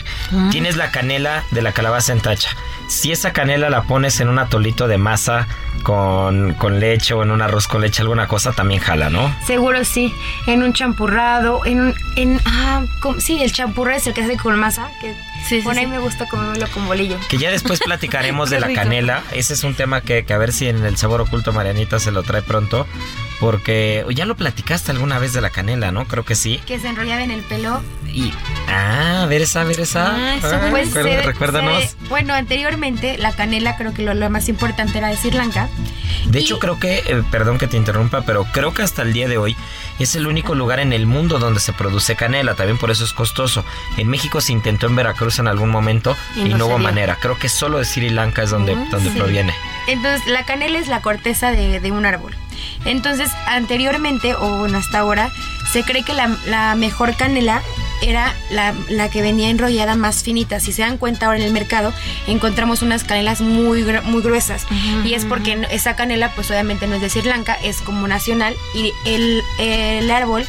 Tienes 0.52 0.76
la 0.78 0.92
canela 0.92 1.44
de 1.52 1.62
la 1.62 1.72
calabaza 1.72 2.12
en 2.14 2.20
tacha. 2.22 2.50
si 2.90 3.12
esa 3.12 3.32
canela 3.34 3.70
la 3.72 3.84
pones 3.84 4.20
en 4.20 4.28
un 4.30 4.38
atolito 4.38 4.88
de 4.88 4.98
masa 4.98 5.48
con, 5.84 6.54
con 6.54 6.80
leche 6.80 7.14
o 7.14 7.24
en 7.24 7.32
un 7.32 7.42
arroz 7.42 7.68
con 7.68 7.82
leche, 7.82 8.02
alguna 8.02 8.28
cosa, 8.28 8.52
también 8.52 8.82
jala, 8.82 9.10
¿no? 9.10 9.34
Seguro 9.48 9.84
sí. 9.84 10.14
En 10.48 10.62
un 10.64 10.74
champurrado, 10.74 11.66
en 11.66 11.80
un. 11.82 11.96
En, 12.16 12.40
ah, 12.46 12.82
sí, 13.20 13.42
el 13.42 13.52
champurrado 13.52 13.98
es 13.98 14.06
el 14.08 14.14
que 14.14 14.22
hace 14.24 14.38
con 14.38 14.58
masa. 14.60 14.90
Que 15.02 15.16
Sí, 15.48 15.58
sí, 15.58 15.62
bueno, 15.62 15.80
a 15.80 15.84
sí. 15.84 15.88
mí 15.88 15.92
me 15.94 16.00
gusta 16.00 16.28
comérmelo 16.28 16.68
con 16.72 16.88
bolillo. 16.88 17.18
Que 17.30 17.38
ya 17.38 17.52
después 17.52 17.80
platicaremos 17.86 18.50
de 18.50 18.60
la 18.60 18.68
rico. 18.68 18.82
canela. 18.82 19.24
Ese 19.34 19.54
es 19.54 19.64
un 19.64 19.76
tema 19.76 20.02
que, 20.02 20.26
que 20.26 20.34
a 20.34 20.38
ver 20.38 20.54
si 20.54 20.68
en 20.68 20.84
el 20.86 20.98
sabor 20.98 21.22
oculto 21.22 21.52
Marianita 21.54 22.00
se 22.00 22.12
lo 22.12 22.24
trae 22.24 22.42
pronto. 22.42 22.88
Porque 23.40 24.06
ya 24.16 24.26
lo 24.26 24.36
platicaste 24.36 24.92
alguna 24.92 25.20
vez 25.20 25.34
de 25.34 25.42
la 25.42 25.50
canela, 25.50 25.92
¿no? 25.92 26.06
Creo 26.06 26.24
que 26.24 26.34
sí. 26.36 26.62
Que 26.66 26.80
se 26.80 26.88
enrollaba 26.88 27.24
en 27.24 27.32
el 27.32 27.42
pelo. 27.42 27.82
Y. 28.08 28.32
Ah, 28.70 29.24
a 29.24 29.26
ver 29.26 29.42
esa, 29.42 29.62
a 29.62 29.64
ver 29.66 29.82
esa. 29.82 30.16
Ah, 30.16 30.36
está 30.36 30.68
Ah. 30.68 30.68
Pues 30.70 30.92
se- 30.92 31.22
recuérdanos. 31.24 31.84
se- 31.84 31.96
bueno, 32.08 32.34
anteriormente 32.34 33.18
la 33.18 33.34
canela 33.34 33.76
creo 33.76 33.94
que 33.94 34.04
lo, 34.04 34.14
lo 34.14 34.30
más 34.30 34.48
importante 34.48 34.98
era 35.00 35.10
de 35.10 35.18
Sri 35.18 35.32
Lanka. 35.32 35.68
De 36.28 36.40
Y- 36.40 36.44
hecho, 36.44 36.58
creo 36.60 36.80
que, 36.80 37.00
eh, 37.00 37.24
perdón 37.32 37.58
que 37.58 37.68
te 37.68 37.76
interrumpa, 37.76 38.22
pero 38.22 38.46
creo 38.54 38.74
que 38.74 38.82
hasta 38.84 39.02
el 39.02 39.12
día 39.12 39.28
de 39.28 39.38
hoy 39.38 39.58
es 40.00 40.16
el 40.16 40.26
único 40.28 40.56
lugar 40.56 40.80
en 40.80 40.94
el 40.94 41.06
mundo 41.06 41.38
donde 41.38 41.60
se 41.60 41.74
produce 41.74 42.16
canela, 42.16 42.54
también 42.56 42.78
por 42.78 42.92
eso 42.92 43.04
es 43.04 43.12
costoso. 43.12 43.66
En 43.98 44.08
México 44.08 44.40
se 44.40 44.54
intentó 44.54 44.88
en 44.88 44.96
Veracruz 44.96 45.33
en 45.40 45.48
algún 45.48 45.70
momento 45.70 46.16
y, 46.36 46.42
Y 46.42 46.54
no 46.54 46.68
hubo 46.68 46.78
manera. 46.78 47.18
Creo 47.20 47.38
que 47.38 47.50
solo 47.50 47.80
de 47.80 47.86
Sri 47.86 48.10
Lanka 48.10 48.44
es 48.44 48.50
donde, 48.52 48.76
Mm, 48.76 48.90
donde 48.90 49.10
sí. 49.12 49.18
proviene. 49.18 49.54
Entonces, 49.88 50.26
la 50.28 50.44
canela 50.46 50.80
es 50.80 50.88
la 50.88 51.02
corteza 51.02 51.52
de, 51.52 51.80
de 51.80 51.92
un 51.92 52.06
árbol. 52.06 52.36
Entonces, 52.86 53.30
anteriormente, 53.48 54.36
o 54.36 54.60
bueno, 54.60 54.78
hasta 54.78 55.00
ahora, 55.00 55.32
se 55.72 55.84
cree 55.84 56.04
que 56.04 56.14
la, 56.14 56.36
la 56.46 56.76
mejor 56.76 57.16
canela 57.16 57.62
era 58.02 58.34
la, 58.52 58.74
la 58.90 59.10
que 59.10 59.22
venía 59.22 59.50
enrollada 59.50 59.96
más 59.96 60.24
finita. 60.24 60.60
Si 60.60 60.72
se 60.74 60.82
dan 60.82 60.98
cuenta 60.98 61.26
ahora 61.26 61.40
en 61.40 61.46
el 61.46 61.54
mercado, 61.54 61.94
encontramos 62.28 62.82
unas 62.82 63.04
canelas 63.06 63.40
muy, 63.42 63.84
muy 64.04 64.22
gruesas. 64.22 64.66
Y 65.06 65.14
es 65.14 65.24
porque 65.26 65.66
esa 65.72 65.96
canela, 65.96 66.30
pues 66.36 66.50
obviamente 66.52 66.86
no 66.88 66.96
es 66.96 67.02
de 67.02 67.10
Sri 67.10 67.24
Lanka, 67.24 67.54
es 67.64 67.78
como 67.82 68.08
nacional. 68.08 68.54
Y 68.76 68.92
el, 69.06 69.42
el 69.60 70.12
árbol, 70.12 70.46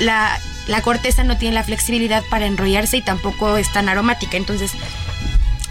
la, 0.00 0.38
la 0.66 0.82
corteza 0.82 1.24
no 1.24 1.36
tiene 1.36 1.54
la 1.54 1.64
flexibilidad 1.64 2.22
para 2.30 2.46
enrollarse 2.46 2.98
y 2.98 3.02
tampoco 3.02 3.56
es 3.56 3.72
tan 3.72 3.88
aromática. 3.88 4.36
Entonces, 4.36 4.72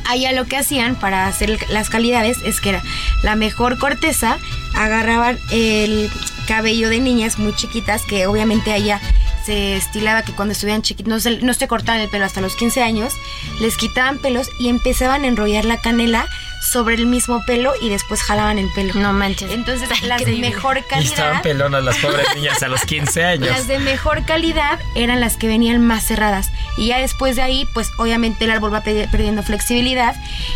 allá 0.05 0.31
lo 0.33 0.45
que 0.45 0.57
hacían 0.57 0.95
para 0.95 1.27
hacer 1.27 1.59
las 1.69 1.89
calidades 1.89 2.37
es 2.45 2.61
que 2.61 2.69
era 2.69 2.83
la 3.23 3.35
mejor 3.35 3.77
corteza, 3.77 4.37
agarraban 4.75 5.39
el 5.51 6.09
cabello 6.47 6.89
de 6.89 6.99
niñas 6.99 7.39
muy 7.39 7.55
chiquitas, 7.55 8.03
que 8.03 8.27
obviamente 8.27 8.71
allá 8.71 8.99
se 9.45 9.75
estilaba 9.75 10.23
que 10.23 10.33
cuando 10.33 10.53
estuvieran 10.53 10.81
chiquitos 10.81 11.09
no 11.09 11.19
se, 11.19 11.41
no 11.41 11.53
se 11.53 11.67
cortaban 11.67 12.01
el 12.01 12.09
pelo 12.09 12.25
hasta 12.25 12.41
los 12.41 12.55
15 12.55 12.81
años, 12.81 13.13
les 13.59 13.77
quitaban 13.77 14.17
pelos 14.19 14.49
y 14.59 14.69
empezaban 14.69 15.23
a 15.23 15.27
enrollar 15.27 15.65
la 15.65 15.77
canela 15.77 16.27
sobre 16.73 16.95
el 16.95 17.05
mismo 17.05 17.41
pelo 17.45 17.71
y 17.81 17.89
después 17.89 18.21
jalaban 18.21 18.57
el 18.57 18.67
pelo. 18.73 18.93
No 18.95 19.13
manches. 19.13 19.51
Entonces 19.51 19.87
las 20.07 20.25
de 20.25 20.35
mejor 20.37 20.77
Y 20.77 20.79
estaban 21.03 21.13
calidad 21.35 21.41
pelonas 21.43 21.83
las 21.83 21.97
pobres 21.97 22.25
niñas 22.35 22.61
a 22.63 22.67
los 22.67 22.81
15 22.81 23.23
años. 23.33 23.47
las 23.49 23.67
de 23.67 23.79
mejor 23.79 24.25
calidad 24.25 24.79
eran 24.95 25.21
las 25.21 25.37
que 25.37 25.47
venían 25.47 25.85
más 25.85 26.03
cerradas. 26.05 26.49
Y 26.77 26.87
ya 26.87 26.97
después 26.97 27.35
de 27.35 27.43
ahí, 27.43 27.67
pues 27.73 27.91
obviamente 27.97 28.43
el 28.45 28.51
árbol 28.51 28.73
va 28.73 28.81
pe- 28.81 29.07
perdiendo 29.11 29.43
flexibilidad 29.43 30.15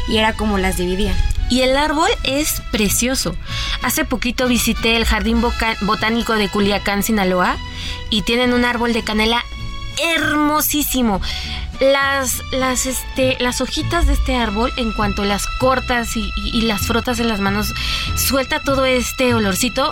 y 0.09 0.17
era 0.17 0.33
como 0.33 0.57
las 0.57 0.75
dividían. 0.77 1.15
Y 1.49 1.61
el 1.61 1.77
árbol 1.77 2.09
es 2.23 2.61
precioso. 2.71 3.35
Hace 3.81 4.03
poquito 4.03 4.47
visité 4.49 4.97
el 4.97 5.05
Jardín 5.05 5.39
Boca- 5.39 5.77
Botánico 5.81 6.33
de 6.33 6.49
Culiacán, 6.49 7.03
Sinaloa, 7.03 7.55
y 8.09 8.23
tienen 8.23 8.51
un 8.53 8.65
árbol 8.65 8.91
de 8.91 9.03
canela 9.03 9.45
hermosísimo. 10.15 11.21
Las, 11.79 12.43
las, 12.51 12.85
este, 12.87 13.37
las 13.39 13.61
hojitas 13.61 14.07
de 14.07 14.13
este 14.13 14.35
árbol, 14.35 14.73
en 14.77 14.91
cuanto 14.93 15.23
las 15.25 15.45
cortas 15.45 16.17
y, 16.17 16.31
y- 16.35 16.61
las 16.61 16.87
frotas 16.87 17.19
en 17.19 17.27
las 17.27 17.39
manos, 17.39 17.73
suelta 18.15 18.61
todo 18.61 18.85
este 18.85 19.33
olorcito. 19.35 19.91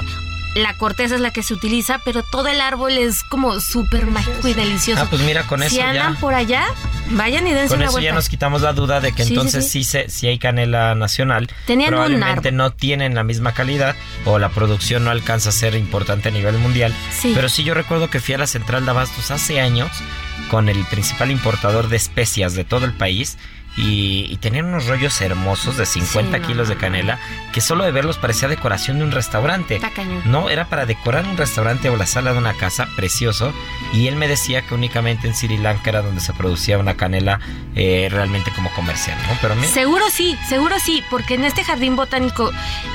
La 0.56 0.74
corteza 0.78 1.15
es 1.15 1.22
la 1.22 1.32
que 1.32 1.44
se 1.44 1.54
utiliza, 1.54 2.00
pero 2.06 2.24
todo 2.24 2.48
el 2.48 2.62
árbol 2.62 2.94
es 2.94 3.24
como 3.24 3.60
súper 3.60 4.06
mágico 4.08 4.48
y 4.48 4.54
delicioso. 4.54 5.02
Ah, 5.04 5.08
pues 5.10 5.22
mira, 5.22 5.44
con 5.46 5.60
si 5.60 5.78
eso 5.80 5.84
andan 5.86 6.13
ya. 6.13 6.20
por 6.22 6.34
allá, 6.34 6.63
vayan 7.12 7.46
y 7.46 7.52
dense 7.54 7.68
Con 7.70 7.78
una 7.80 7.86
eso 7.88 7.91
vuelta. 7.94 8.10
ya 8.10 8.13
nos 8.15 8.30
quitamos 8.30 8.62
la 8.62 8.72
duda 8.72 9.02
de 9.02 9.12
que 9.12 9.26
Sí, 9.26 9.34
entonces 9.34 9.65
sí. 9.70 9.84
sí, 9.84 9.91
se, 9.91 10.10
sí 10.10 10.28
hay 10.28 10.39
canela 10.39 10.96
nacional. 10.96 11.50
Tenían 11.68 11.89
un 11.94 11.96
Probablemente 12.00 12.48
árbol. 12.50 12.56
no 12.58 12.72
tienen 12.72 13.15
la 13.15 13.24
misma 13.26 13.52
calidad 13.54 13.96
o 14.24 14.39
la 14.39 14.48
producción 14.50 15.04
no 15.04 15.12
alcanza 15.12 15.50
a 15.50 15.52
ser 15.52 15.76
importante 15.76 16.30
a 16.30 16.32
nivel 16.32 16.58
mundial. 16.58 16.96
Sí. 17.12 17.34
Pero 17.36 17.50
sí 17.50 17.65
yo 17.65 17.74
recuerdo 17.74 18.10
que 18.10 18.22
fui 18.22 18.34
a 18.36 18.38
la 18.38 18.48
central 18.48 18.86
de 18.86 18.91
abastos 18.91 19.32
hace 19.32 19.60
años 19.60 19.91
con 20.50 20.70
el 20.70 20.86
principal 20.86 21.32
importador 21.32 21.89
de 21.89 21.98
especias 21.98 22.54
de 22.54 22.63
todo 22.63 22.86
el 22.86 22.94
país 22.94 23.38
y, 23.77 24.27
y 24.29 24.38
tenían 24.38 24.65
unos 24.65 24.85
rollos 24.88 25.19
hermosos 25.21 25.77
de 25.77 25.85
50 25.85 26.38
Sí, 26.38 26.41
no, 26.41 26.47
kilos 26.47 26.69
de 26.69 26.77
canela 26.77 27.19
que 27.51 27.61
solo 27.61 27.83
de 27.85 27.91
verlos 27.91 28.17
parecía 28.17 28.47
decoración 28.47 28.99
de 28.99 29.05
un 29.05 29.11
restaurante. 29.11 29.79
No, 30.25 30.49
era 30.49 30.65
para 30.65 30.85
decorar 30.85 31.25
un 31.25 31.38
restaurante 31.38 31.89
o 31.89 31.95
la 31.95 32.05
sala 32.05 32.33
de 32.33 32.38
una 32.38 32.53
casa, 32.53 32.88
precioso. 32.97 33.53
Y 33.93 34.07
él 34.07 34.17
me 34.17 34.27
decía 34.27 34.61
que 34.61 34.73
únicamente 34.73 35.27
en 35.27 35.33
Sri 35.33 35.57
Lanka 35.57 35.89
era 35.89 36.01
donde 36.01 36.19
se 36.19 36.33
producía 36.33 36.77
una 36.77 36.95
canela 36.97 37.39
eh, 37.75 38.09
realmente 38.11 38.51
como 38.53 38.69
comercial, 38.73 39.17
¿no? 39.27 39.38
Pero 39.41 39.55
mira, 39.55 39.67
Seguro 39.69 40.03
sí, 40.11 40.38
seguro 40.49 40.75
sí, 40.79 41.01
porque 41.09 41.35
en 41.35 41.45
este 41.45 41.63
jardín 41.63 41.95
botánico 41.95 42.51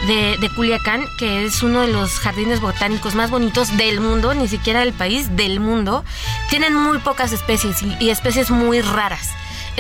de, 0.07 0.37
de 0.39 0.51
Culiacán, 0.51 1.05
que 1.19 1.45
es 1.47 1.63
uno 1.63 1.81
de 1.81 1.89
los 1.89 2.19
jardines 2.19 2.61
botánicos 2.61 3.15
más 3.15 3.31
bonitos 3.31 3.75
del 3.79 4.01
mundo, 4.01 4.35
ni 4.35 4.47
siquiera 4.47 4.81
del 4.81 4.93
país, 4.93 5.37
del 5.37 5.61
mundo, 5.61 6.05
tienen 6.51 6.75
muy 6.75 6.99
pocas 6.99 7.33
especies 7.33 7.83
y, 7.83 7.97
y 7.99 8.11
especies 8.11 8.51
muy 8.51 8.83
raras. 8.83 9.31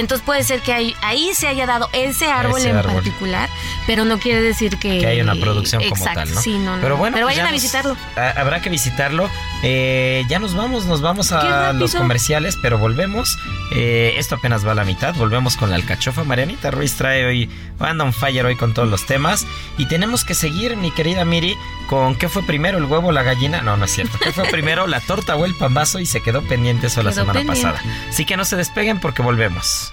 Entonces 0.00 0.24
puede 0.24 0.42
ser 0.44 0.60
que 0.60 0.72
ahí, 0.72 0.94
ahí 1.02 1.30
se 1.34 1.46
haya 1.46 1.66
dado 1.66 1.88
ese 1.92 2.26
árbol 2.30 2.60
Ese 2.60 2.70
en 2.70 2.76
árbol. 2.76 2.94
particular, 2.94 3.48
pero 3.86 4.04
no 4.04 4.18
quiere 4.18 4.40
decir 4.42 4.78
que... 4.78 4.98
que 4.98 5.06
hay 5.06 5.20
una 5.20 5.34
producción 5.34 5.82
como 5.88 6.04
tal, 6.04 6.32
¿no? 6.34 6.40
Sí, 6.40 6.58
no, 6.58 6.76
no. 6.76 6.82
Pero 6.82 6.96
bueno, 6.96 7.14
pero 7.14 7.26
pues 7.26 7.36
vayan 7.36 7.46
ya 7.46 7.50
a 7.50 7.52
visitarlo. 7.52 7.96
ha- 8.16 8.30
habrá 8.40 8.60
que 8.60 8.70
visitarlo. 8.70 9.30
Eh, 9.62 10.24
ya 10.28 10.38
nos 10.38 10.54
vamos, 10.54 10.86
nos 10.86 11.00
vamos 11.02 11.32
a 11.32 11.72
los 11.72 11.94
comerciales, 11.94 12.56
pero 12.62 12.78
volvemos. 12.78 13.36
Eh, 13.72 14.14
esto 14.16 14.34
apenas 14.36 14.66
va 14.66 14.72
a 14.72 14.74
la 14.74 14.84
mitad. 14.84 15.14
Volvemos 15.14 15.56
con 15.56 15.70
la 15.70 15.76
alcachofa. 15.76 16.24
Marianita 16.24 16.70
Ruiz 16.70 16.94
trae 16.96 17.26
hoy, 17.26 17.50
anda 17.88 18.05
on 18.05 18.12
fire 18.12 18.45
hoy 18.47 18.57
con 18.57 18.75
todos 18.75 18.88
los 18.88 19.07
temas. 19.07 19.47
Y 19.79 19.87
tenemos 19.87 20.25
que 20.25 20.35
seguir, 20.35 20.77
mi 20.77 20.90
querida 20.90 21.25
Miri, 21.25 21.57
con 21.88 22.14
qué 22.14 22.29
fue 22.29 22.43
primero, 22.43 22.79
el 22.79 22.85
huevo 22.85 23.09
o 23.09 23.12
la 23.12 23.23
gallina. 23.23 23.62
No, 23.62 23.77
no 23.77 23.85
es 23.85 23.90
cierto. 23.90 24.19
¿Qué 24.19 24.33
fue 24.33 24.45
primero, 24.51 24.87
la 24.87 25.01
torta 25.01 25.37
o 25.37 25.45
el 25.45 25.55
pambazo? 25.55 25.99
Y 25.99 26.07
se 26.07 26.23
quedó 26.23 26.43
pendiente 26.43 26.88
eso 26.88 27.03
la 27.03 27.12
semana 27.12 27.40
pendiente. 27.40 27.62
pasada. 27.62 27.83
Así 28.09 28.25
que 28.25 28.37
no 28.37 28.45
se 28.45 28.57
despeguen 28.57 29.01
porque 29.01 29.23
volvemos. 29.23 29.93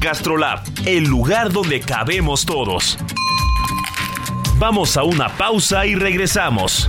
Gastrolab, 0.00 0.60
el 0.84 1.04
lugar 1.04 1.52
donde 1.52 1.80
cabemos 1.80 2.44
todos. 2.44 2.98
Vamos 4.56 4.96
a 4.96 5.04
una 5.04 5.28
pausa 5.28 5.86
y 5.86 5.94
regresamos. 5.94 6.88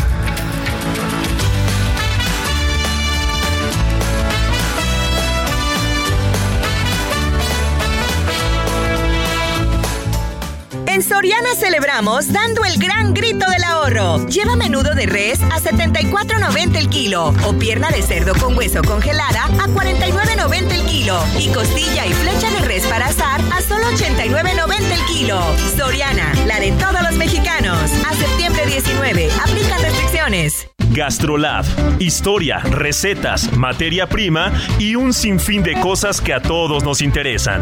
Soriana 11.03 11.55
celebramos 11.55 12.31
dando 12.31 12.63
el 12.63 12.77
gran 12.77 13.13
grito 13.13 13.49
del 13.49 13.63
ahorro. 13.63 14.25
Lleva 14.27 14.55
menudo 14.55 14.93
de 14.93 15.05
res 15.05 15.41
a 15.43 15.59
74.90 15.59 16.75
el 16.77 16.89
kilo 16.89 17.33
o 17.45 17.53
pierna 17.53 17.89
de 17.89 18.01
cerdo 18.01 18.33
con 18.35 18.57
hueso 18.57 18.81
congelada 18.83 19.45
a 19.45 19.67
49.90 19.67 20.71
el 20.71 20.85
kilo 20.85 21.19
y 21.39 21.47
costilla 21.49 22.05
y 22.05 22.13
flecha 22.13 22.51
de 22.51 22.59
res 22.67 22.85
para 22.87 23.07
asar 23.07 23.41
a 23.51 23.61
solo 23.61 23.85
89.90 23.87 24.91
el 24.91 25.05
kilo. 25.05 25.41
Soriana, 25.77 26.33
la 26.45 26.59
de 26.59 26.71
todos 26.73 27.01
los 27.01 27.15
mexicanos. 27.15 27.77
A 28.07 28.13
septiembre 28.13 28.65
19, 28.67 29.29
aplican 29.43 29.81
restricciones. 29.81 30.67
Gastrolab, 30.91 31.65
historia, 31.99 32.59
recetas, 32.59 33.51
materia 33.53 34.07
prima 34.07 34.51
y 34.77 34.95
un 34.95 35.13
sinfín 35.13 35.63
de 35.63 35.79
cosas 35.79 36.19
que 36.21 36.33
a 36.33 36.41
todos 36.41 36.83
nos 36.83 37.01
interesan. 37.01 37.61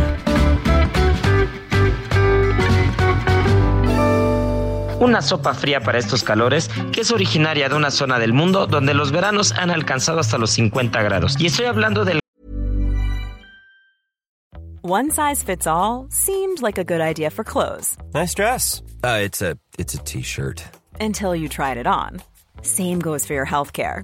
Una 4.99 5.21
sopa 5.21 5.53
fría 5.53 5.79
para 5.81 5.97
estos 5.97 6.23
calores 6.23 6.69
que 6.91 7.01
es 7.01 7.11
originaria 7.11 7.69
de 7.69 7.75
una 7.75 7.91
zona 7.91 8.19
del 8.19 8.33
mundo 8.33 8.67
donde 8.67 8.93
los 8.93 9.11
veranos 9.11 9.51
han 9.53 9.71
alcanzado 9.71 10.19
hasta 10.19 10.37
los 10.37 10.51
50 10.51 11.01
grados. 11.01 11.35
Y 11.39 11.45
estoy 11.47 11.65
hablando 11.65 12.05
del 12.05 12.19
One 14.81 15.09
size 15.11 15.43
fits 15.43 15.67
all 15.67 16.07
seemed 16.09 16.61
like 16.61 16.79
a 16.79 16.83
good 16.83 17.01
idea 17.01 17.29
for 17.29 17.43
clothes. 17.43 17.97
Nice 18.13 18.33
dress. 18.33 18.81
Uh, 19.03 19.19
it's 19.23 19.41
a 19.41 19.57
it's 19.77 19.93
a 19.93 19.99
t-shirt. 20.03 20.63
until 20.99 21.35
you 21.35 21.47
tried 21.47 21.77
it 21.77 21.87
on. 21.87 22.21
Same 22.61 22.99
goes 22.99 23.25
for 23.25 23.33
your 23.33 23.45
healthcare. 23.45 24.03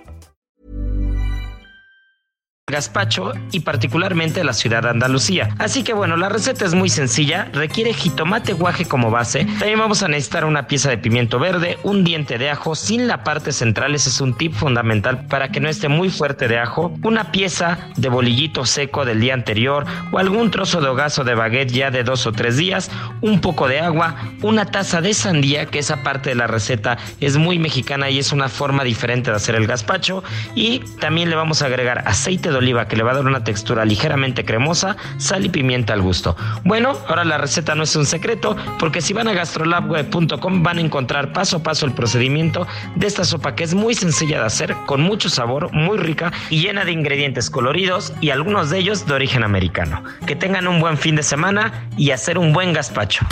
gazpacho 2.71 3.33
y 3.51 3.59
particularmente 3.59 4.43
la 4.43 4.53
ciudad 4.53 4.83
de 4.83 4.89
Andalucía. 4.89 5.49
Así 5.59 5.83
que 5.83 5.93
bueno, 5.93 6.17
la 6.17 6.29
receta 6.29 6.65
es 6.65 6.73
muy 6.73 6.89
sencilla, 6.89 7.49
requiere 7.53 7.93
jitomate 7.93 8.53
guaje 8.53 8.85
como 8.85 9.11
base. 9.11 9.45
También 9.59 9.79
vamos 9.79 10.01
a 10.03 10.07
necesitar 10.07 10.45
una 10.45 10.67
pieza 10.67 10.89
de 10.89 10.97
pimiento 10.97 11.37
verde, 11.37 11.77
un 11.83 12.03
diente 12.03 12.37
de 12.37 12.49
ajo 12.49 12.75
sin 12.75 13.07
la 13.07 13.23
parte 13.23 13.51
central, 13.51 13.93
ese 13.93 14.09
es 14.09 14.21
un 14.21 14.35
tip 14.35 14.53
fundamental 14.53 15.25
para 15.27 15.49
que 15.49 15.59
no 15.59 15.69
esté 15.69 15.87
muy 15.87 16.09
fuerte 16.09 16.47
de 16.47 16.57
ajo, 16.57 16.97
una 17.03 17.31
pieza 17.31 17.77
de 17.97 18.09
bolillito 18.09 18.65
seco 18.65 19.05
del 19.05 19.19
día 19.19 19.33
anterior 19.33 19.85
o 20.11 20.17
algún 20.17 20.51
trozo 20.51 20.81
de 20.81 20.87
hogazo 20.87 21.23
de 21.23 21.35
baguette 21.35 21.71
ya 21.71 21.91
de 21.91 22.03
dos 22.03 22.25
o 22.25 22.31
tres 22.31 22.57
días, 22.57 22.89
un 23.21 23.41
poco 23.41 23.67
de 23.67 23.79
agua, 23.79 24.15
una 24.41 24.65
taza 24.65 25.01
de 25.01 25.13
sandía, 25.13 25.65
que 25.65 25.79
esa 25.79 26.03
parte 26.03 26.29
de 26.29 26.35
la 26.35 26.47
receta 26.47 26.97
es 27.19 27.37
muy 27.37 27.59
mexicana 27.59 28.09
y 28.09 28.19
es 28.19 28.31
una 28.31 28.49
forma 28.49 28.83
diferente 28.83 29.31
de 29.31 29.37
hacer 29.37 29.55
el 29.55 29.67
gazpacho 29.67 30.23
y 30.55 30.79
también 30.99 31.29
le 31.29 31.35
vamos 31.35 31.61
a 31.61 31.65
agregar 31.65 32.03
aceite 32.07 32.49
de 32.49 32.57
oliva 32.61 32.87
que 32.87 32.95
le 32.95 33.03
va 33.03 33.11
a 33.11 33.15
dar 33.15 33.25
una 33.25 33.43
textura 33.43 33.85
ligeramente 33.85 34.45
cremosa, 34.45 34.95
sal 35.17 35.45
y 35.45 35.49
pimienta 35.49 35.93
al 35.93 36.01
gusto. 36.01 36.35
Bueno, 36.63 36.97
ahora 37.07 37.25
la 37.25 37.37
receta 37.37 37.75
no 37.75 37.83
es 37.83 37.95
un 37.95 38.05
secreto 38.05 38.55
porque 38.79 39.01
si 39.01 39.13
van 39.13 39.27
a 39.27 39.33
gastrolabweb.com 39.33 40.63
van 40.63 40.77
a 40.77 40.81
encontrar 40.81 41.33
paso 41.33 41.57
a 41.57 41.63
paso 41.63 41.85
el 41.85 41.93
procedimiento 41.93 42.67
de 42.95 43.07
esta 43.07 43.23
sopa 43.23 43.55
que 43.55 43.63
es 43.63 43.73
muy 43.73 43.93
sencilla 43.95 44.39
de 44.39 44.45
hacer, 44.45 44.75
con 44.85 45.01
mucho 45.01 45.29
sabor, 45.29 45.71
muy 45.73 45.97
rica 45.97 46.31
y 46.49 46.61
llena 46.61 46.85
de 46.85 46.91
ingredientes 46.91 47.49
coloridos 47.49 48.13
y 48.21 48.29
algunos 48.29 48.69
de 48.69 48.79
ellos 48.79 49.05
de 49.05 49.13
origen 49.13 49.43
americano. 49.43 50.03
Que 50.25 50.35
tengan 50.35 50.67
un 50.67 50.79
buen 50.79 50.97
fin 50.97 51.15
de 51.15 51.23
semana 51.23 51.87
y 51.97 52.11
hacer 52.11 52.37
un 52.37 52.53
buen 52.53 52.73
gazpacho. 52.73 53.25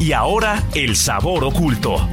Y 0.00 0.12
ahora 0.12 0.62
el 0.74 0.96
sabor 0.96 1.44
oculto. 1.44 2.08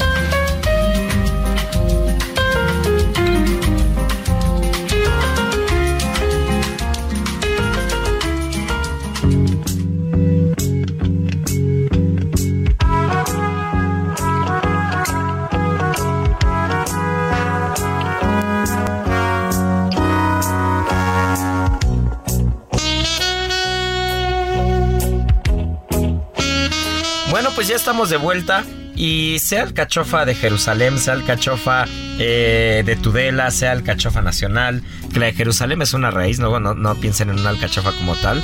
Pues 27.55 27.67
ya 27.67 27.75
estamos 27.75 28.09
de 28.09 28.17
vuelta. 28.17 28.63
Y 28.95 29.39
sea 29.39 29.63
el 29.63 29.73
cachofa 29.73 30.25
de 30.25 30.35
Jerusalén, 30.35 30.99
sea 30.99 31.13
el 31.13 31.23
cachofa 31.23 31.85
eh, 32.19 32.83
de 32.85 32.95
Tudela, 32.97 33.49
sea 33.49 33.71
el 33.71 33.83
cachofa 33.83 34.21
nacional, 34.21 34.83
que 35.13 35.19
la 35.19 35.27
de 35.27 35.33
Jerusalén 35.33 35.81
es 35.81 35.93
una 35.93 36.11
raíz, 36.11 36.39
no, 36.39 36.59
no 36.59 36.95
piensen 36.95 37.29
en 37.29 37.39
una 37.39 37.49
alcachofa 37.49 37.93
como 37.93 38.15
tal. 38.15 38.43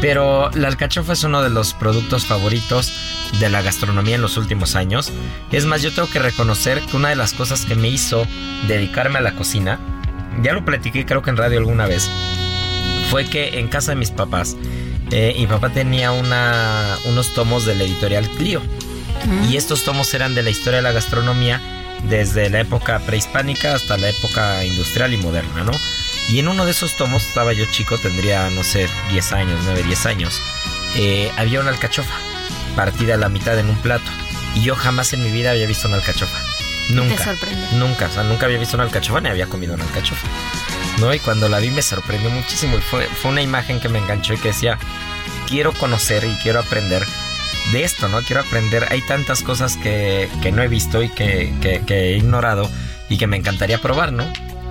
Pero 0.00 0.50
la 0.54 0.68
alcachofa 0.68 1.12
es 1.12 1.24
uno 1.24 1.42
de 1.42 1.50
los 1.50 1.74
productos 1.74 2.26
favoritos 2.26 2.92
de 3.38 3.48
la 3.48 3.62
gastronomía 3.62 4.14
en 4.14 4.22
los 4.22 4.36
últimos 4.36 4.76
años. 4.76 5.12
Es 5.50 5.66
más, 5.66 5.82
yo 5.82 5.92
tengo 5.92 6.08
que 6.08 6.20
reconocer 6.20 6.80
que 6.80 6.96
una 6.96 7.08
de 7.08 7.16
las 7.16 7.34
cosas 7.34 7.64
que 7.64 7.74
me 7.74 7.88
hizo 7.88 8.26
dedicarme 8.68 9.18
a 9.18 9.22
la 9.22 9.34
cocina, 9.34 9.78
ya 10.42 10.52
lo 10.52 10.64
platiqué 10.64 11.04
creo 11.04 11.22
que 11.22 11.30
en 11.30 11.36
radio 11.36 11.58
alguna 11.58 11.86
vez, 11.86 12.10
fue 13.10 13.26
que 13.26 13.58
en 13.58 13.68
casa 13.68 13.92
de 13.92 13.96
mis 13.96 14.10
papás, 14.10 14.56
eh, 15.12 15.34
mi 15.38 15.46
papá 15.46 15.70
tenía 15.70 16.10
una, 16.10 16.98
unos 17.04 17.34
tomos 17.34 17.64
de 17.66 17.74
la 17.74 17.84
editorial 17.84 18.28
Clio. 18.30 18.62
Y 19.48 19.56
estos 19.56 19.84
tomos 19.84 20.12
eran 20.14 20.34
de 20.34 20.42
la 20.42 20.50
historia 20.50 20.78
de 20.78 20.82
la 20.82 20.90
gastronomía 20.90 21.60
desde 22.02 22.50
la 22.50 22.60
época 22.60 22.98
prehispánica 22.98 23.74
hasta 23.74 23.96
la 23.96 24.08
época 24.08 24.64
industrial 24.64 25.14
y 25.14 25.18
moderna, 25.18 25.62
¿no? 25.62 25.72
Y 26.28 26.40
en 26.40 26.48
uno 26.48 26.64
de 26.64 26.72
esos 26.72 26.96
tomos, 26.96 27.24
estaba 27.24 27.52
yo 27.52 27.64
chico, 27.66 27.98
tendría, 27.98 28.50
no 28.50 28.64
sé, 28.64 28.88
10 29.10 29.32
años, 29.32 29.60
9, 29.64 29.82
10 29.84 30.06
años, 30.06 30.40
eh, 30.96 31.30
había 31.36 31.60
una 31.60 31.70
alcachofa 31.70 32.14
partida 32.74 33.14
a 33.14 33.18
la 33.18 33.28
mitad 33.28 33.58
en 33.58 33.68
un 33.68 33.76
plato. 33.76 34.10
Y 34.54 34.62
yo 34.62 34.74
jamás 34.74 35.12
en 35.12 35.22
mi 35.22 35.30
vida 35.30 35.50
había 35.50 35.66
visto 35.66 35.86
una 35.86 35.98
alcachofa. 35.98 36.38
Nunca. 36.90 37.16
Te 37.16 37.24
sorprendió. 37.24 37.66
Nunca, 37.78 38.06
o 38.06 38.10
sea, 38.10 38.22
nunca 38.24 38.46
había 38.46 38.58
visto 38.58 38.76
una 38.76 38.84
alcachofa 38.84 39.20
ni 39.20 39.28
había 39.28 39.46
comido 39.46 39.74
una 39.74 39.84
alcachofa. 39.84 40.26
¿No? 40.98 41.12
Y 41.14 41.18
cuando 41.20 41.48
la 41.48 41.58
vi 41.58 41.70
me 41.70 41.82
sorprendió 41.82 42.30
muchísimo. 42.30 42.76
Y 42.78 42.80
fue, 42.80 43.06
fue 43.06 43.30
una 43.30 43.42
imagen 43.42 43.80
que 43.80 43.88
me 43.88 43.98
enganchó 43.98 44.34
y 44.34 44.38
que 44.38 44.48
decía, 44.48 44.78
quiero 45.48 45.72
conocer 45.72 46.24
y 46.24 46.34
quiero 46.42 46.60
aprender 46.60 47.04
de 47.72 47.84
esto, 47.84 48.08
¿no? 48.08 48.20
Quiero 48.22 48.42
aprender. 48.42 48.86
Hay 48.90 49.00
tantas 49.02 49.42
cosas 49.42 49.76
que, 49.76 50.28
que 50.42 50.52
no 50.52 50.62
he 50.62 50.68
visto 50.68 51.02
y 51.02 51.08
que, 51.08 51.54
que- 51.62 51.80
que 51.86 52.10
he 52.12 52.16
ignorado 52.16 52.68
y 53.08 53.16
que 53.18 53.26
me 53.26 53.36
encantaría 53.36 53.78
probar, 53.78 54.12
¿no? 54.12 54.24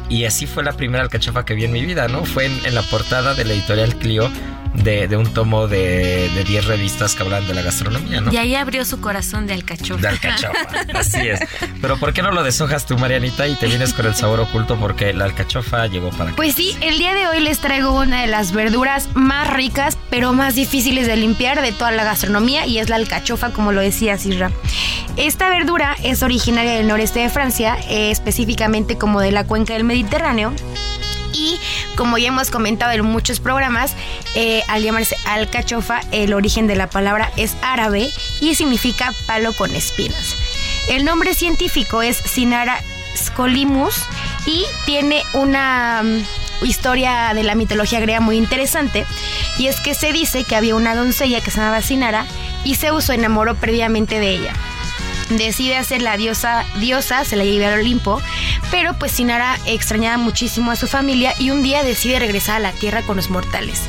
Y 0.10 0.26
así 0.26 0.46
fue 0.46 0.64
la 0.64 0.74
primera 0.74 1.02
alcachofa 1.04 1.46
que 1.46 1.54
vi 1.54 1.64
en 1.64 1.72
mi 1.72 1.86
vida, 1.86 2.08
¿no? 2.10 2.26
Fue 2.26 2.46
en, 2.46 2.66
en 2.66 2.76
la 2.76 2.82
portada 2.84 3.34
de 3.34 3.46
la 3.46 3.54
editorial 3.54 3.96
Clio 3.96 4.30
de, 4.74 5.08
de 5.08 5.18
un 5.18 5.34
tomo 5.34 5.68
de, 5.68 6.30
de 6.34 6.44
10 6.44 6.66
revistas 6.66 7.16
que 7.16 7.24
hablan 7.24 7.46
de 7.48 7.54
la 7.54 7.62
gastronomía, 7.62 8.22
¿no? 8.22 8.32
Y 8.32 8.38
ahí 8.38 8.56
abrió 8.56 8.86
su 8.86 9.02
corazón 9.02 9.48
de 9.48 9.54
alcachofa. 9.54 10.02
De 10.02 10.08
alcachofa, 10.08 10.68
así 10.94 11.28
es. 11.28 11.40
Pero 11.82 11.98
¿por 11.98 12.14
qué 12.14 12.22
no 12.22 12.32
lo 12.32 12.44
deshojas 12.44 12.86
tú, 12.86 12.98
Marianita, 12.98 13.48
y 13.48 13.56
te 13.56 13.68
vienes 13.68 13.94
con 13.94 14.06
el 14.06 14.16
sabor 14.16 14.40
oculto? 14.40 14.78
Porque 14.78 15.14
la 15.14 15.26
alcachofa 15.26 15.88
llegó 15.88 16.10
para 16.12 16.26
acá. 16.26 16.36
Pues 16.36 16.56
sí, 16.56 16.76
el 16.82 16.98
día 16.98 17.14
de 17.14 17.28
hoy 17.28 17.40
les 17.42 17.60
traigo 17.60 17.92
una 17.92 18.22
de 18.22 18.28
las 18.28 18.54
verduras 18.54 19.10
más 19.14 19.52
ricas, 19.54 19.98
pero 20.10 20.34
más 20.34 20.56
difíciles 20.56 21.08
de 21.08 21.18
limpiar 21.18 21.62
de 21.62 21.72
toda 21.72 21.92
la 21.92 22.04
gastronomía 22.04 22.66
y 22.66 22.80
es 22.80 22.90
la 22.90 22.96
alcachofa, 22.96 23.52
como 23.52 23.72
lo 23.72 23.82
decía 23.82 24.18
Sirra. 24.18 24.52
Esta 25.18 25.50
verdura 25.50 25.96
es 26.04 26.24
originaria 26.24 26.74
del 26.74 26.88
noreste 26.88 27.20
de 27.20 27.30
Francia, 27.30 27.78
eh, 27.90 28.12
específicamente 28.12 28.98
como 28.98 29.20
de 29.20 29.32
la 29.32 29.46
cuenca 29.46 29.74
del 29.74 29.84
Mediterráneo. 29.84 30.54
Y 31.34 31.60
como 31.96 32.18
ya 32.18 32.30
hemos 32.30 32.50
comentado 32.50 32.92
en 32.92 33.06
muchos 33.06 33.40
programas, 33.40 33.96
eh, 34.36 34.64
al 34.68 34.84
llamarse 34.84 35.16
alcachofa, 35.26 36.02
el 36.12 36.34
origen 36.34 36.68
de 36.68 36.76
la 36.76 36.90
palabra 36.90 37.32
es 37.38 37.56
árabe 37.62 38.10
y 38.40 38.56
significa 38.56 39.14
palo 39.26 39.54
con 39.54 39.74
espinas. 39.76 40.36
El 40.90 41.06
nombre 41.06 41.34
científico 41.34 42.02
es 42.02 42.18
Sinara 42.18 42.82
scolimus 43.16 43.96
y 44.46 44.66
tiene 44.86 45.24
una 45.34 46.02
mm, 46.04 46.66
historia 46.66 47.34
de 47.34 47.44
la 47.44 47.56
mitología 47.56 48.00
griega 48.00 48.22
muy 48.22 48.38
interesante. 48.38 49.06
Y 49.58 49.68
es 49.68 49.80
que 49.80 49.94
se 49.94 50.12
dice 50.12 50.44
que 50.44 50.56
había 50.56 50.76
una 50.76 50.96
doncella 50.96 51.42
que 51.42 51.52
se 51.52 51.58
llamaba 51.58 51.82
Sinara 51.82 52.26
y 52.64 52.76
Zeus 52.76 53.06
se 53.06 53.16
enamoró 53.16 53.56
previamente 53.56 54.20
de 54.20 54.30
ella 54.30 54.54
decide 55.38 55.78
hacer 55.78 56.02
la 56.02 56.18
diosa, 56.18 56.66
diosa, 56.80 57.26
se 57.26 57.36
la 57.36 57.44
lleva 57.44 57.68
al 57.68 57.80
Olimpo, 57.80 58.22
pero 58.70 58.94
pues 58.94 59.12
Sinara 59.12 59.58
extrañaba 59.66 60.18
muchísimo 60.18 60.72
a 60.72 60.76
su 60.76 60.88
familia 60.88 61.34
y 61.40 61.50
un 61.52 61.64
día 61.64 61.84
decide 61.84 62.20
regresar 62.20 62.58
a 62.58 62.60
la 62.60 62.72
tierra 62.72 63.02
con 63.02 63.18
los 63.18 63.30
mortales. 63.30 63.82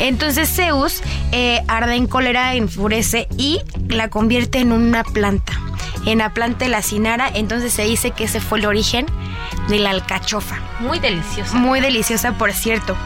Entonces 0.00 0.48
Zeus 0.54 1.02
eh, 1.32 1.62
arde 1.68 1.94
en 1.94 2.06
cólera, 2.06 2.54
enfurece 2.54 3.28
y 3.36 3.60
la 3.88 4.08
convierte 4.08 4.58
en 4.58 4.72
una 4.72 5.04
planta. 5.04 5.52
En 6.04 6.18
la 6.18 6.32
planta 6.32 6.64
de 6.66 6.70
la 6.70 6.82
Sinara, 6.82 7.28
entonces 7.34 7.72
se 7.72 7.82
dice 7.82 8.12
que 8.12 8.24
ese 8.24 8.40
fue 8.40 8.60
el 8.60 8.66
origen 8.66 9.06
de 9.68 9.80
la 9.80 9.90
alcachofa. 9.90 10.56
Muy 10.78 11.00
delicioso. 11.00 11.56
Muy 11.56 11.80
deliciosa, 11.80 12.32
por 12.38 12.52
cierto. 12.52 12.96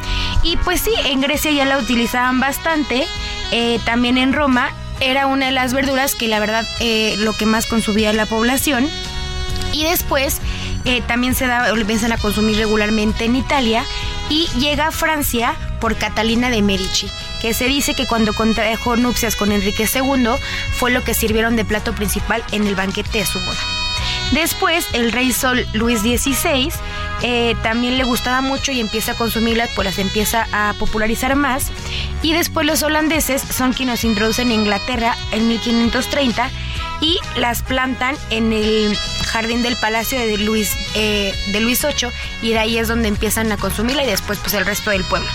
Y 0.42 0.58
pues 0.58 0.82
sí, 0.82 0.90
en 1.06 1.22
Grecia 1.22 1.50
ya 1.50 1.64
la 1.64 1.78
utilizaban 1.78 2.40
bastante. 2.40 3.06
eh, 3.52 3.80
también 3.84 4.18
en 4.18 4.32
Roma 4.32 4.70
era 5.00 5.26
una 5.26 5.46
de 5.46 5.52
las 5.52 5.72
verduras 5.72 6.14
que 6.14 6.28
la 6.28 6.40
verdad 6.40 6.66
eh, 6.80 7.14
lo 7.18 7.32
que 7.32 7.46
más 7.46 7.66
consumía 7.66 8.12
la 8.12 8.26
población. 8.26 8.88
Y 9.72 9.84
después 9.84 10.40
eh, 10.84 11.02
también 11.06 11.34
se 11.34 11.46
da, 11.46 11.68
empiezan 11.68 12.12
a 12.12 12.18
consumir 12.18 12.56
regularmente 12.56 13.24
en 13.24 13.36
Italia 13.36 13.84
y 14.28 14.48
llega 14.58 14.88
a 14.88 14.90
Francia 14.90 15.54
por 15.80 15.96
Catalina 15.96 16.50
de 16.50 16.62
Medici, 16.62 17.08
que 17.40 17.54
se 17.54 17.66
dice 17.66 17.94
que 17.94 18.06
cuando 18.06 18.34
contrajo 18.34 18.96
nupcias 18.96 19.36
con 19.36 19.52
Enrique 19.52 19.88
II 19.92 20.30
fue 20.72 20.90
lo 20.90 21.04
que 21.04 21.14
sirvieron 21.14 21.56
de 21.56 21.64
plato 21.64 21.94
principal 21.94 22.42
en 22.52 22.66
el 22.66 22.74
banquete 22.74 23.18
de 23.18 23.26
su 23.26 23.38
boda. 23.40 23.79
Después, 24.32 24.86
el 24.92 25.12
rey 25.12 25.32
Sol 25.32 25.66
Luis 25.72 26.00
XVI 26.00 26.70
eh, 27.22 27.56
también 27.62 27.98
le 27.98 28.04
gustaba 28.04 28.40
mucho 28.40 28.72
y 28.72 28.80
empieza 28.80 29.12
a 29.12 29.14
consumirlas, 29.16 29.70
pues 29.74 29.86
las 29.86 29.98
empieza 29.98 30.46
a 30.52 30.74
popularizar 30.78 31.34
más. 31.34 31.70
Y 32.22 32.32
después 32.32 32.66
los 32.66 32.82
holandeses 32.82 33.42
son 33.42 33.72
quienes 33.72 34.04
introducen 34.04 34.48
en 34.48 34.60
Inglaterra 34.60 35.16
en 35.32 35.48
1530 35.48 36.50
y 37.00 37.18
las 37.36 37.62
plantan 37.62 38.16
en 38.30 38.52
el 38.52 38.96
jardín 39.26 39.62
del 39.62 39.76
palacio 39.76 40.18
de 40.18 40.38
Luis, 40.38 40.76
eh, 40.94 41.34
de 41.52 41.60
Luis 41.60 41.82
VIII 41.82 42.10
y 42.42 42.52
de 42.52 42.58
ahí 42.58 42.78
es 42.78 42.88
donde 42.88 43.08
empiezan 43.08 43.50
a 43.52 43.56
consumirla 43.56 44.04
y 44.04 44.06
después 44.06 44.38
pues 44.38 44.54
el 44.54 44.66
resto 44.66 44.90
del 44.90 45.04
pueblo. 45.04 45.28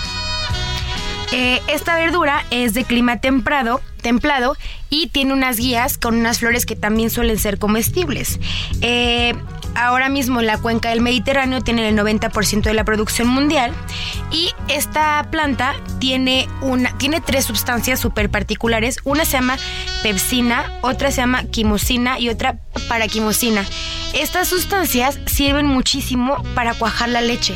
Eh, 1.32 1.60
esta 1.68 1.96
verdura 1.96 2.44
es 2.50 2.74
de 2.74 2.84
clima 2.84 3.20
templado, 3.20 3.80
templado 4.00 4.56
y 4.90 5.08
tiene 5.08 5.32
unas 5.32 5.56
guías 5.56 5.98
con 5.98 6.16
unas 6.16 6.38
flores 6.38 6.66
que 6.66 6.76
también 6.76 7.10
suelen 7.10 7.38
ser 7.38 7.58
comestibles. 7.58 8.38
Eh, 8.80 9.34
ahora 9.74 10.08
mismo 10.08 10.40
la 10.42 10.58
cuenca 10.58 10.90
del 10.90 11.00
Mediterráneo 11.00 11.60
tiene 11.60 11.88
el 11.88 11.96
90% 11.96 12.62
de 12.62 12.74
la 12.74 12.84
producción 12.84 13.28
mundial 13.28 13.72
y 14.30 14.50
esta 14.68 15.26
planta 15.30 15.74
tiene, 15.98 16.48
una, 16.60 16.96
tiene 16.98 17.20
tres 17.20 17.44
sustancias 17.44 17.98
súper 17.98 18.30
particulares. 18.30 18.98
Una 19.04 19.24
se 19.24 19.32
llama 19.32 19.58
pepsina, 20.02 20.78
otra 20.82 21.10
se 21.10 21.22
llama 21.22 21.44
quimosina 21.44 22.20
y 22.20 22.28
otra 22.28 22.60
paraquimosina. 22.88 23.64
Estas 24.14 24.48
sustancias 24.48 25.18
sirven 25.26 25.66
muchísimo 25.66 26.42
para 26.54 26.74
cuajar 26.74 27.08
la 27.08 27.20
leche. 27.20 27.54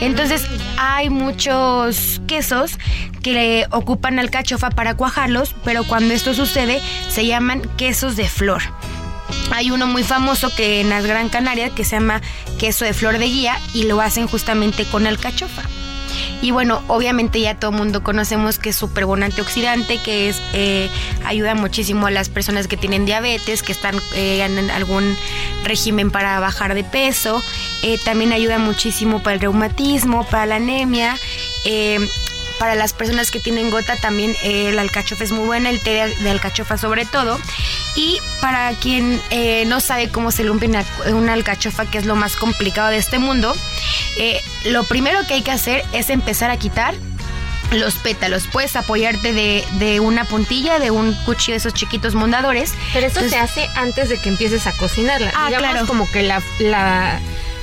Entonces 0.00 0.46
hay 0.78 1.10
muchos 1.10 2.20
quesos 2.26 2.78
que 3.22 3.66
ocupan 3.70 4.18
alcachofa 4.18 4.70
para 4.70 4.96
cuajarlos, 4.96 5.54
pero 5.64 5.84
cuando 5.84 6.14
esto 6.14 6.34
sucede 6.34 6.80
se 7.08 7.26
llaman 7.26 7.62
quesos 7.76 8.16
de 8.16 8.28
flor. 8.28 8.62
Hay 9.52 9.70
uno 9.70 9.86
muy 9.86 10.02
famoso 10.02 10.54
que 10.54 10.80
en 10.80 10.90
las 10.90 11.06
Gran 11.06 11.28
Canaria 11.28 11.70
que 11.70 11.84
se 11.84 11.96
llama 11.96 12.20
queso 12.58 12.84
de 12.84 12.94
flor 12.94 13.18
de 13.18 13.26
guía 13.26 13.58
y 13.74 13.84
lo 13.84 14.00
hacen 14.00 14.26
justamente 14.26 14.84
con 14.84 15.06
alcachofa. 15.06 15.62
Y 16.42 16.52
bueno, 16.52 16.82
obviamente 16.88 17.40
ya 17.40 17.54
todo 17.54 17.70
el 17.70 17.76
mundo 17.76 18.02
conocemos 18.02 18.58
que 18.58 18.70
es 18.70 18.76
súper 18.76 19.04
buen 19.04 19.22
antioxidante, 19.22 19.98
que 19.98 20.30
es 20.30 20.40
eh, 20.54 20.88
ayuda 21.24 21.54
muchísimo 21.54 22.06
a 22.06 22.10
las 22.10 22.28
personas 22.30 22.66
que 22.66 22.76
tienen 22.76 23.04
diabetes, 23.04 23.62
que 23.62 23.72
están 23.72 23.96
eh, 24.14 24.42
en 24.42 24.70
algún 24.70 25.16
régimen 25.64 26.10
para 26.10 26.40
bajar 26.40 26.74
de 26.74 26.84
peso. 26.84 27.42
Eh, 27.82 27.98
también 28.04 28.32
ayuda 28.32 28.58
muchísimo 28.58 29.22
para 29.22 29.34
el 29.34 29.40
reumatismo, 29.40 30.24
para 30.24 30.46
la 30.46 30.56
anemia. 30.56 31.16
Para 32.60 32.76
las 32.76 32.92
personas 32.92 33.32
que 33.32 33.40
tienen 33.40 33.70
gota 33.70 33.96
también 33.96 34.36
el 34.44 34.78
alcachofa 34.78 35.24
es 35.24 35.32
muy 35.32 35.46
buena, 35.46 35.70
el 35.70 35.80
té 35.80 36.14
de, 36.20 36.30
alcachofa 36.30 36.76
sobre 36.76 37.06
todo. 37.06 37.40
Y 37.96 38.20
para 38.40 38.70
quien 38.74 39.20
no 39.66 39.80
sabe 39.80 40.10
cómo 40.10 40.30
se 40.30 40.44
limpia 40.44 40.84
una, 41.06 41.32
alcachofa, 41.32 41.86
que 41.86 41.98
es 41.98 42.04
lo 42.04 42.16
más 42.16 42.36
complicado 42.36 42.90
de 42.90 42.98
este 42.98 43.18
mundo, 43.18 43.56
lo 44.66 44.84
primero 44.84 45.26
que 45.26 45.34
hay 45.34 45.42
que 45.42 45.50
hacer 45.50 45.84
es 45.92 46.10
empezar 46.10 46.50
a 46.50 46.58
quitar 46.58 46.94
los 47.72 47.94
pétalos. 47.96 48.46
Puedes 48.46 48.76
apoyarte 48.76 49.32
de, 49.32 50.00
una 50.00 50.24
puntilla, 50.24 50.78
de 50.78 50.90
un 50.90 51.14
cuchillo 51.24 51.54
de 51.54 51.58
esos 51.58 51.74
chiquitos 51.74 52.14
mondadores. 52.14 52.74
Pero 52.92 53.06
eso 53.06 53.26
se 53.28 53.38
hace 53.38 53.68
antes 53.74 54.08
de 54.08 54.18
que 54.18 54.28
empieces 54.28 54.66
a 54.66 54.72
cocinarla. 54.72 55.32
Ah, 55.34 55.50
claro. 55.56 55.86
como 55.86 56.10
que 56.10 56.22
la, 56.22 56.42
la, 56.58 57.20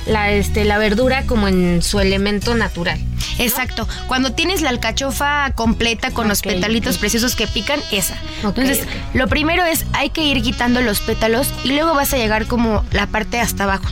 la, 0.08 0.32
este, 0.32 0.64
la 0.64 0.78
verdura 0.78 1.24
como 1.26 1.48
en 1.48 1.82
su 1.82 2.00
elemento 2.00 2.54
natural. 2.54 2.98
Exacto. 3.38 3.86
Cuando 4.06 4.32
tienes 4.32 4.62
la 4.62 4.70
alcachofa 4.70 5.52
completa 5.54 6.10
con 6.10 6.28
los 6.28 6.42
petalitos 6.42 6.98
preciosos 6.98 7.36
que 7.36 7.46
pican, 7.46 7.80
esa. 7.92 8.16
Entonces, 8.42 8.80
lo 9.14 9.28
primero 9.28 9.64
es 9.64 9.84
hay 9.92 10.10
que 10.10 10.24
ir 10.24 10.42
quitando 10.42 10.80
los 10.80 11.00
pétalos 11.00 11.52
y 11.64 11.72
luego 11.72 11.94
vas 11.94 12.12
a 12.12 12.16
llegar 12.16 12.46
como 12.46 12.84
la 12.92 13.06
parte 13.06 13.40
hasta 13.40 13.64
abajo. 13.64 13.88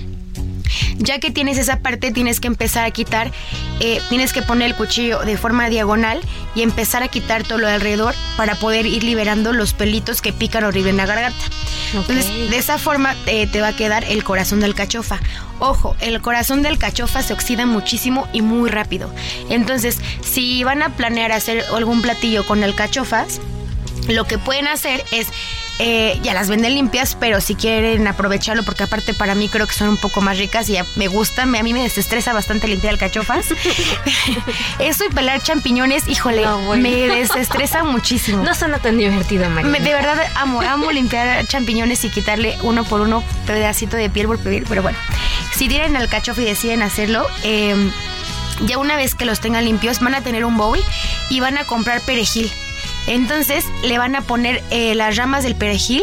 Ya 0.98 1.20
que 1.20 1.30
tienes 1.30 1.58
esa 1.58 1.80
parte, 1.80 2.10
tienes 2.10 2.40
que 2.40 2.48
empezar 2.48 2.84
a 2.84 2.90
quitar, 2.90 3.30
eh, 3.80 4.00
tienes 4.08 4.32
que 4.32 4.42
poner 4.42 4.68
el 4.68 4.74
cuchillo 4.74 5.20
de 5.20 5.36
forma 5.36 5.68
diagonal 5.68 6.20
y 6.54 6.62
empezar 6.62 7.02
a 7.02 7.08
quitar 7.08 7.44
todo 7.44 7.58
lo 7.58 7.66
de 7.68 7.74
alrededor 7.74 8.14
para 8.36 8.56
poder 8.56 8.86
ir 8.86 9.04
liberando 9.04 9.52
los 9.52 9.74
pelitos 9.74 10.22
que 10.22 10.32
pican 10.32 10.64
horrible 10.64 10.90
en 10.90 10.96
la 10.96 11.06
garganta. 11.06 11.44
Entonces, 11.94 12.50
de 12.50 12.56
esa 12.56 12.78
forma 12.78 13.14
eh, 13.26 13.46
te 13.46 13.60
va 13.60 13.68
a 13.68 13.76
quedar 13.76 14.04
el 14.04 14.24
corazón 14.24 14.60
del 14.60 14.74
cachofa. 14.74 15.20
Ojo, 15.58 15.96
el 16.00 16.20
corazón 16.20 16.62
del 16.62 16.78
cachofa 16.78 17.22
se 17.22 17.32
oxida 17.32 17.66
muchísimo 17.66 18.28
y 18.32 18.42
muy 18.42 18.70
rápido. 18.70 19.10
Entonces, 19.48 19.98
si 20.22 20.64
van 20.64 20.82
a 20.82 20.90
planear 20.90 21.32
hacer 21.32 21.64
algún 21.74 22.02
platillo 22.02 22.46
con 22.46 22.62
alcachofas, 22.62 23.40
lo 24.08 24.24
que 24.24 24.38
pueden 24.38 24.68
hacer 24.68 25.04
es 25.10 25.28
eh, 25.78 26.18
ya 26.22 26.32
las 26.32 26.48
venden 26.48 26.74
limpias, 26.74 27.16
pero 27.18 27.40
si 27.40 27.54
quieren 27.54 28.06
aprovecharlo, 28.06 28.62
porque 28.62 28.84
aparte 28.84 29.12
para 29.12 29.34
mí 29.34 29.48
creo 29.48 29.66
que 29.66 29.74
son 29.74 29.88
un 29.90 29.96
poco 29.98 30.20
más 30.20 30.38
ricas 30.38 30.68
y 30.68 30.74
ya 30.74 30.86
me 30.96 31.08
gustan, 31.08 31.54
a 31.54 31.62
mí 31.62 31.72
me 31.72 31.82
desestresa 31.82 32.32
bastante 32.32 32.66
limpiar 32.66 32.94
alcachofas. 32.94 33.46
Eso 34.78 35.04
y 35.04 35.08
pelar 35.08 35.42
champiñones, 35.42 36.08
híjole, 36.08 36.46
me 36.78 37.06
desestresa 37.08 37.84
muchísimo. 37.84 38.42
No 38.42 38.54
suena 38.54 38.78
tan 38.78 38.96
divertido, 38.96 39.48
María. 39.50 39.70
de 39.70 39.92
verdad 39.92 40.18
amo, 40.36 40.62
amo 40.62 40.90
limpiar 40.90 41.46
champiñones 41.46 42.04
y 42.04 42.10
quitarle 42.10 42.56
uno 42.62 42.84
por 42.84 43.02
uno 43.02 43.22
pedacito 43.46 43.96
de 43.96 44.08
piel 44.08 44.26
por 44.26 44.38
pedir, 44.38 44.64
pero 44.68 44.82
bueno, 44.82 44.98
si 45.54 45.68
tienen 45.68 45.96
alcachofa 45.96 46.40
y 46.40 46.44
deciden 46.46 46.82
hacerlo, 46.82 47.26
em, 47.42 47.90
ya 48.64 48.78
una 48.78 48.96
vez 48.96 49.14
que 49.14 49.24
los 49.24 49.40
tengan 49.40 49.64
limpios, 49.64 50.00
van 50.00 50.14
a 50.14 50.22
tener 50.22 50.44
un 50.44 50.56
bowl 50.56 50.80
y 51.28 51.40
van 51.40 51.58
a 51.58 51.64
comprar 51.64 52.00
perejil. 52.00 52.50
Entonces 53.06 53.64
le 53.84 53.98
van 53.98 54.16
a 54.16 54.22
poner 54.22 54.62
eh, 54.70 54.94
las 54.94 55.16
ramas 55.16 55.44
del 55.44 55.54
perejil 55.54 56.02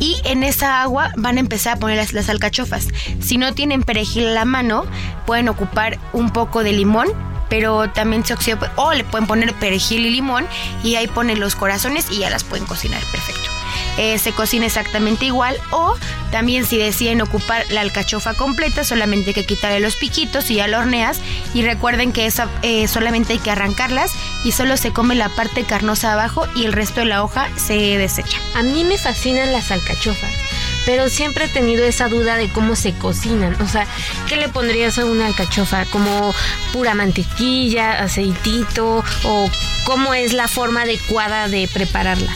y 0.00 0.16
en 0.24 0.42
esa 0.42 0.82
agua 0.82 1.12
van 1.16 1.36
a 1.36 1.40
empezar 1.40 1.76
a 1.76 1.80
poner 1.80 2.12
las, 2.12 2.28
alcachofas. 2.28 2.88
Si 3.20 3.38
no 3.38 3.54
tienen 3.54 3.82
perejil 3.82 4.28
a 4.28 4.32
la 4.32 4.44
mano, 4.44 4.84
pueden 5.26 5.48
ocupar 5.48 5.98
un 6.12 6.30
poco 6.30 6.62
de 6.62 6.72
limón 6.72 7.08
pero 7.48 7.88
también 7.88 8.26
se 8.26 8.34
oxida 8.34 8.70
o 8.76 8.92
le 8.92 9.04
pueden 9.04 9.26
poner 9.26 9.54
perejil 9.54 10.04
y 10.04 10.10
limón 10.10 10.46
y 10.84 10.96
ahí 10.96 11.06
ponen 11.06 11.40
los 11.40 11.56
corazones 11.56 12.06
y 12.10 12.18
ya 12.18 12.28
las 12.28 12.44
pueden 12.44 12.66
cocinar 12.66 13.02
perfecto. 13.10 13.57
Eh, 13.96 14.18
se 14.18 14.32
cocina 14.32 14.66
exactamente 14.66 15.26
igual 15.26 15.56
o 15.70 15.94
también 16.30 16.64
si 16.64 16.78
deciden 16.78 17.20
ocupar 17.20 17.64
la 17.70 17.80
alcachofa 17.80 18.34
completa 18.34 18.84
solamente 18.84 19.30
hay 19.30 19.34
que 19.34 19.46
quitarle 19.46 19.80
los 19.80 19.96
piquitos 19.96 20.50
y 20.50 20.56
ya 20.56 20.68
lo 20.68 20.78
horneas 20.78 21.20
y 21.54 21.62
recuerden 21.62 22.12
que 22.12 22.26
esa 22.26 22.48
eh, 22.62 22.86
solamente 22.86 23.34
hay 23.34 23.38
que 23.38 23.50
arrancarlas 23.50 24.12
y 24.44 24.52
solo 24.52 24.76
se 24.76 24.92
come 24.92 25.14
la 25.14 25.28
parte 25.30 25.64
carnosa 25.64 26.12
abajo 26.12 26.46
y 26.54 26.64
el 26.64 26.72
resto 26.72 27.00
de 27.00 27.06
la 27.06 27.22
hoja 27.22 27.48
se 27.56 27.74
desecha. 27.98 28.38
A 28.54 28.62
mí 28.62 28.84
me 28.84 28.98
fascinan 28.98 29.52
las 29.52 29.70
alcachofas 29.70 30.47
pero 30.88 31.10
siempre 31.10 31.44
he 31.44 31.48
tenido 31.48 31.84
esa 31.84 32.08
duda 32.08 32.36
de 32.36 32.48
cómo 32.48 32.74
se 32.74 32.94
cocinan. 32.94 33.60
O 33.60 33.68
sea, 33.68 33.86
¿qué 34.26 34.36
le 34.36 34.48
pondrías 34.48 34.98
a 34.98 35.04
una 35.04 35.26
alcachofa? 35.26 35.84
¿Como 35.84 36.34
pura 36.72 36.94
mantequilla, 36.94 38.02
aceitito? 38.02 39.04
¿O 39.24 39.50
cómo 39.84 40.14
es 40.14 40.32
la 40.32 40.48
forma 40.48 40.84
adecuada 40.84 41.46
de 41.48 41.68
prepararla? 41.70 42.32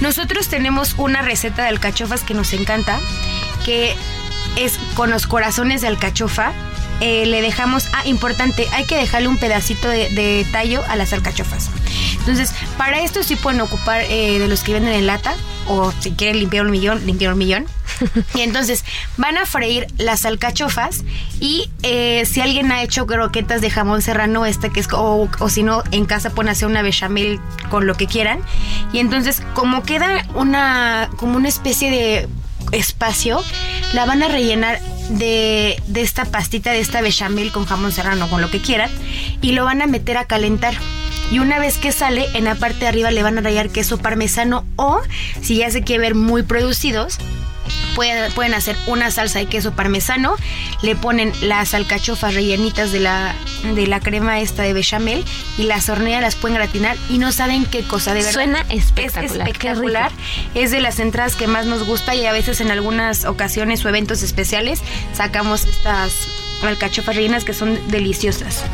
Nosotros 0.00 0.48
tenemos 0.48 0.94
una 0.96 1.20
receta 1.20 1.64
de 1.64 1.68
alcachofas 1.68 2.22
que 2.22 2.32
nos 2.32 2.54
encanta, 2.54 2.98
que 3.66 3.94
es 4.56 4.78
con 4.94 5.10
los 5.10 5.26
corazones 5.26 5.82
de 5.82 5.88
alcachofa. 5.88 6.54
Eh, 7.00 7.24
le 7.26 7.40
dejamos, 7.40 7.88
ah, 7.92 8.02
importante, 8.06 8.66
hay 8.72 8.84
que 8.84 8.96
dejarle 8.96 9.28
un 9.28 9.38
pedacito 9.38 9.88
de, 9.88 10.46
tallo 10.52 10.82
a 10.88 10.96
las 10.96 11.12
alcachofas. 11.12 11.70
Entonces, 12.18 12.52
para 12.76 13.00
esto 13.00 13.22
sí 13.22 13.36
pueden 13.36 13.60
ocupar 13.60 14.02
eh, 14.02 14.38
de 14.38 14.48
los 14.48 14.62
que 14.62 14.74
venden 14.74 14.92
en 14.92 15.06
lata, 15.06 15.34
o 15.66 15.92
si 16.00 16.12
quieren 16.12 16.38
limpiar 16.38 16.64
un 16.66 16.70
millón, 16.70 17.04
limpiar 17.06 17.32
un 17.32 17.38
millón. 17.38 17.66
y 18.34 18.40
entonces 18.40 18.84
van 19.16 19.38
a 19.38 19.46
freír 19.46 19.86
las 19.98 20.24
alcachofas 20.24 21.04
y 21.38 21.70
eh, 21.82 22.24
si 22.24 22.40
alguien 22.40 22.72
ha 22.72 22.82
hecho 22.82 23.06
croquetas 23.06 23.60
de 23.60 23.70
jamón 23.70 24.02
serrano, 24.02 24.46
este 24.46 24.70
que 24.70 24.80
es, 24.80 24.88
o, 24.92 25.28
si 25.48 25.62
no, 25.62 25.82
en 25.90 26.06
casa 26.06 26.30
pueden 26.30 26.50
hacer 26.50 26.68
una 26.68 26.82
bechamel 26.82 27.40
con 27.70 27.86
lo 27.86 27.94
que 27.94 28.06
quieran. 28.06 28.40
Y 28.92 28.98
entonces, 28.98 29.42
como 29.54 29.82
queda 29.82 30.26
una, 30.34 31.10
como 31.16 31.36
una 31.36 31.48
especie 31.48 31.90
de 31.90 32.28
espacio, 32.72 33.42
la 33.92 34.04
van 34.06 34.22
a 34.22 34.28
rellenar 34.28 34.80
de, 35.10 35.80
de, 35.86 36.00
esta 36.00 36.24
pastita, 36.24 36.72
de 36.72 36.80
esta 36.80 37.00
bechamel 37.00 37.52
con 37.52 37.64
jamón 37.64 37.92
serrano, 37.92 38.28
con 38.28 38.40
lo 38.40 38.50
que 38.50 38.60
quieran, 38.60 38.90
y 39.40 39.52
lo 39.52 39.64
van 39.64 39.82
a 39.82 39.86
meter 39.86 40.16
a 40.16 40.24
calentar. 40.24 40.74
Y 41.30 41.38
una 41.38 41.58
vez 41.58 41.78
que 41.78 41.92
sale, 41.92 42.26
en 42.34 42.44
la 42.44 42.56
parte 42.56 42.80
de 42.80 42.88
arriba 42.88 43.10
le 43.10 43.22
van 43.22 43.38
a 43.38 43.40
rayar 43.40 43.70
queso 43.70 43.98
parmesano 43.98 44.64
o 44.76 45.00
si 45.40 45.56
ya 45.56 45.70
se 45.70 45.82
quiere 45.82 46.00
ver 46.00 46.14
muy 46.14 46.42
producidos, 46.42 47.18
Pueden, 47.94 48.32
pueden, 48.32 48.54
hacer 48.54 48.76
una 48.86 49.10
salsa 49.10 49.40
de 49.40 49.46
queso 49.46 49.72
parmesano, 49.72 50.36
le 50.82 50.96
ponen 50.96 51.32
las 51.42 51.74
alcachofas 51.74 52.34
rellenitas 52.34 52.92
de 52.92 53.00
la, 53.00 53.34
de 53.74 53.86
la 53.86 54.00
crema 54.00 54.40
esta 54.40 54.62
de 54.62 54.72
bechamel 54.72 55.24
y 55.58 55.64
las 55.64 55.88
hornean, 55.88 56.22
las 56.22 56.36
pueden 56.36 56.56
gratinar 56.56 56.96
y 57.08 57.18
no 57.18 57.32
saben 57.32 57.64
qué 57.66 57.82
cosa, 57.82 58.14
de 58.14 58.20
verdad. 58.20 58.32
Suena 58.32 58.60
espectacular. 58.70 59.24
Es 59.24 59.32
espectacular. 59.32 60.12
Es 60.54 60.70
de 60.70 60.80
las 60.80 61.00
entradas 61.00 61.36
que 61.36 61.46
más 61.46 61.66
nos 61.66 61.84
gusta 61.84 62.14
y 62.14 62.26
a 62.26 62.32
veces 62.32 62.60
en 62.60 62.70
algunas 62.70 63.24
ocasiones 63.24 63.84
o 63.84 63.88
eventos 63.88 64.22
especiales 64.22 64.80
sacamos 65.12 65.64
estas 65.64 66.12
alcachofas 66.62 67.16
rellenas 67.16 67.44
que 67.44 67.54
son 67.54 67.78
deliciosas. 67.88 68.64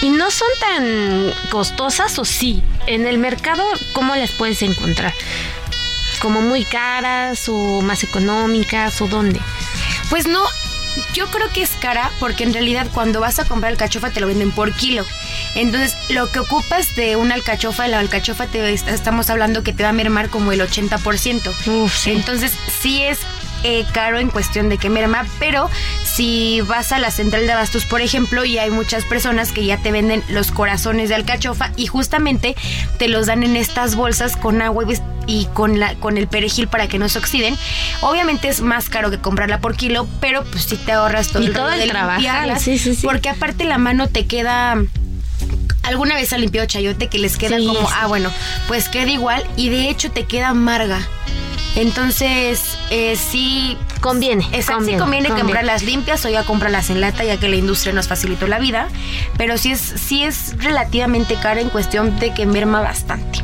¿Y 0.00 0.10
no 0.10 0.30
son 0.30 0.48
tan 0.60 1.32
costosas 1.50 2.18
o 2.18 2.24
sí? 2.24 2.62
En 2.86 3.06
el 3.06 3.18
mercado, 3.18 3.64
¿cómo 3.92 4.14
las 4.14 4.30
puedes 4.30 4.62
encontrar? 4.62 5.12
¿Como 6.20 6.40
muy 6.40 6.64
caras 6.64 7.48
o 7.48 7.80
más 7.80 8.02
económicas 8.02 9.00
o 9.00 9.08
dónde? 9.08 9.40
Pues 10.10 10.26
no, 10.26 10.44
yo 11.14 11.26
creo 11.26 11.48
que 11.50 11.62
es 11.62 11.70
cara 11.80 12.10
porque 12.18 12.44
en 12.44 12.52
realidad 12.52 12.88
cuando 12.92 13.20
vas 13.20 13.38
a 13.38 13.44
comprar 13.44 13.72
alcachofa 13.72 14.10
te 14.10 14.20
lo 14.20 14.26
venden 14.26 14.50
por 14.50 14.72
kilo. 14.74 15.04
Entonces, 15.54 15.96
lo 16.08 16.30
que 16.30 16.40
ocupas 16.40 16.94
de 16.94 17.16
una 17.16 17.34
alcachofa, 17.34 17.88
la 17.88 17.98
alcachofa 17.98 18.46
te 18.46 18.72
estamos 18.72 19.30
hablando 19.30 19.62
que 19.62 19.72
te 19.72 19.82
va 19.82 19.90
a 19.90 19.92
mermar 19.92 20.28
como 20.28 20.52
el 20.52 20.60
80%. 20.60 21.52
Uf, 21.66 22.06
Entonces, 22.06 22.52
sí 22.80 23.02
es 23.02 23.20
eh, 23.64 23.84
caro 23.92 24.18
en 24.18 24.30
cuestión 24.30 24.68
de 24.68 24.78
que 24.78 24.88
merma, 24.90 25.26
pero 25.38 25.68
si 26.04 26.60
vas 26.62 26.92
a 26.92 26.98
la 26.98 27.10
central 27.10 27.46
de 27.46 27.52
abastos, 27.52 27.84
por 27.84 28.00
ejemplo, 28.00 28.44
y 28.44 28.58
hay 28.58 28.70
muchas 28.70 29.04
personas 29.04 29.52
que 29.52 29.64
ya 29.64 29.76
te 29.78 29.92
venden 29.92 30.22
los 30.28 30.50
corazones 30.50 31.08
de 31.08 31.14
alcachofa 31.16 31.72
y 31.76 31.86
justamente 31.86 32.54
te 32.98 33.08
los 33.08 33.26
dan 33.26 33.42
en 33.42 33.56
estas 33.56 33.94
bolsas 33.94 34.36
con 34.36 34.62
agua 34.62 34.84
y 35.26 35.46
con, 35.54 35.78
la, 35.78 35.94
con 35.96 36.16
el 36.18 36.26
perejil 36.26 36.68
para 36.68 36.88
que 36.88 36.98
no 36.98 37.08
se 37.08 37.18
oxiden. 37.18 37.56
Obviamente 38.00 38.48
es 38.48 38.60
más 38.60 38.88
caro 38.88 39.10
que 39.10 39.18
comprarla 39.18 39.60
por 39.60 39.76
kilo, 39.76 40.08
pero 40.20 40.44
pues 40.44 40.64
si 40.64 40.76
te 40.76 40.92
ahorras 40.92 41.28
todo 41.28 41.42
Y 41.42 41.46
el 41.46 41.52
todo 41.52 41.68
trabajo, 41.88 42.22
sí, 42.58 42.78
sí, 42.78 42.94
sí. 42.94 43.06
Porque 43.06 43.28
aparte 43.28 43.64
la 43.64 43.78
mano 43.78 44.08
te 44.08 44.26
queda 44.26 44.76
alguna 45.82 46.14
vez 46.16 46.32
ha 46.32 46.38
limpiado 46.38 46.66
chayote 46.66 47.08
que 47.08 47.18
les 47.18 47.36
queda 47.36 47.58
Sí, 47.58 47.66
como, 47.66 47.80
sí. 47.80 47.94
ah, 48.00 48.06
bueno, 48.06 48.30
pues 48.66 48.88
queda 48.88 49.10
igual 49.10 49.44
y 49.56 49.68
de 49.70 49.88
hecho 49.88 50.10
te 50.10 50.24
queda 50.24 50.48
amarga. 50.48 51.00
Entonces, 51.76 52.76
eh, 52.90 53.16
sí. 53.16 53.76
Conviene, 54.00 54.44
Exacto, 54.52 54.74
conviene, 54.76 54.98
sí 54.98 55.02
conviene 55.02 55.28
conviene. 55.28 55.40
comprarlas 55.40 55.82
limpias 55.82 56.24
o 56.24 56.28
ya 56.28 56.44
comprarlas 56.44 56.90
en 56.90 57.00
lata, 57.00 57.24
ya 57.24 57.36
que 57.36 57.48
la 57.48 57.56
industria 57.56 57.92
nos 57.92 58.06
facilitó 58.06 58.46
la 58.46 58.58
vida. 58.60 58.88
Pero 59.36 59.58
sí 59.58 59.72
es, 59.72 59.80
sí 59.80 60.22
es 60.22 60.56
relativamente 60.58 61.34
cara 61.34 61.60
en 61.60 61.68
cuestión 61.68 62.18
de 62.20 62.32
que 62.32 62.46
merma 62.46 62.80
bastante. 62.80 63.40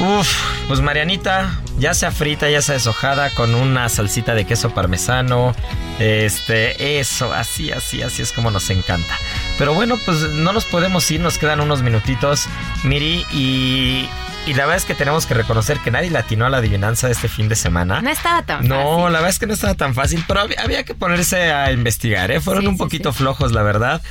Uf, 0.00 0.28
pues 0.68 0.80
Marianita, 0.80 1.60
ya 1.78 1.94
sea 1.94 2.10
frita, 2.10 2.50
ya 2.50 2.60
sea 2.60 2.74
deshojada, 2.74 3.30
con 3.30 3.54
una 3.54 3.88
salsita 3.88 4.34
de 4.34 4.44
queso 4.44 4.70
parmesano. 4.70 5.54
Este, 6.00 6.98
eso, 6.98 7.32
así, 7.32 7.70
así, 7.70 8.02
así 8.02 8.20
es 8.22 8.32
como 8.32 8.50
nos 8.50 8.68
encanta. 8.70 9.16
Pero 9.56 9.72
bueno, 9.72 9.96
pues 10.04 10.18
no 10.32 10.52
nos 10.52 10.64
podemos 10.64 11.08
ir, 11.10 11.20
nos 11.20 11.38
quedan 11.38 11.60
unos 11.60 11.82
minutitos, 11.82 12.46
Miri, 12.82 13.24
y, 13.32 14.08
y 14.46 14.54
la 14.54 14.64
verdad 14.66 14.76
es 14.76 14.84
que 14.84 14.94
tenemos 14.94 15.26
que 15.26 15.34
reconocer 15.34 15.78
que 15.78 15.90
nadie 15.90 16.10
latinó 16.10 16.46
a 16.46 16.50
la 16.50 16.58
adivinanza 16.58 17.06
de 17.06 17.12
este 17.14 17.28
fin 17.28 17.48
de 17.48 17.56
semana. 17.56 18.00
No 18.02 18.10
estaba 18.10 18.42
tan 18.44 18.66
No, 18.68 18.76
fácil. 18.76 19.02
la 19.04 19.08
verdad 19.10 19.28
es 19.30 19.38
que 19.38 19.46
no 19.46 19.54
estaba 19.54 19.74
tan 19.74 19.94
fácil, 19.94 20.24
pero 20.28 20.40
había, 20.40 20.60
había 20.62 20.84
que 20.84 20.94
ponerse 20.94 21.52
a 21.52 21.72
investigar, 21.72 22.30
¿eh? 22.30 22.40
Fueron 22.40 22.62
Sí, 22.62 22.68
un 22.68 22.74
sí, 22.74 22.78
poquito 22.78 23.12
flojos, 23.12 23.52
la 23.52 23.62
verdad, 23.62 24.02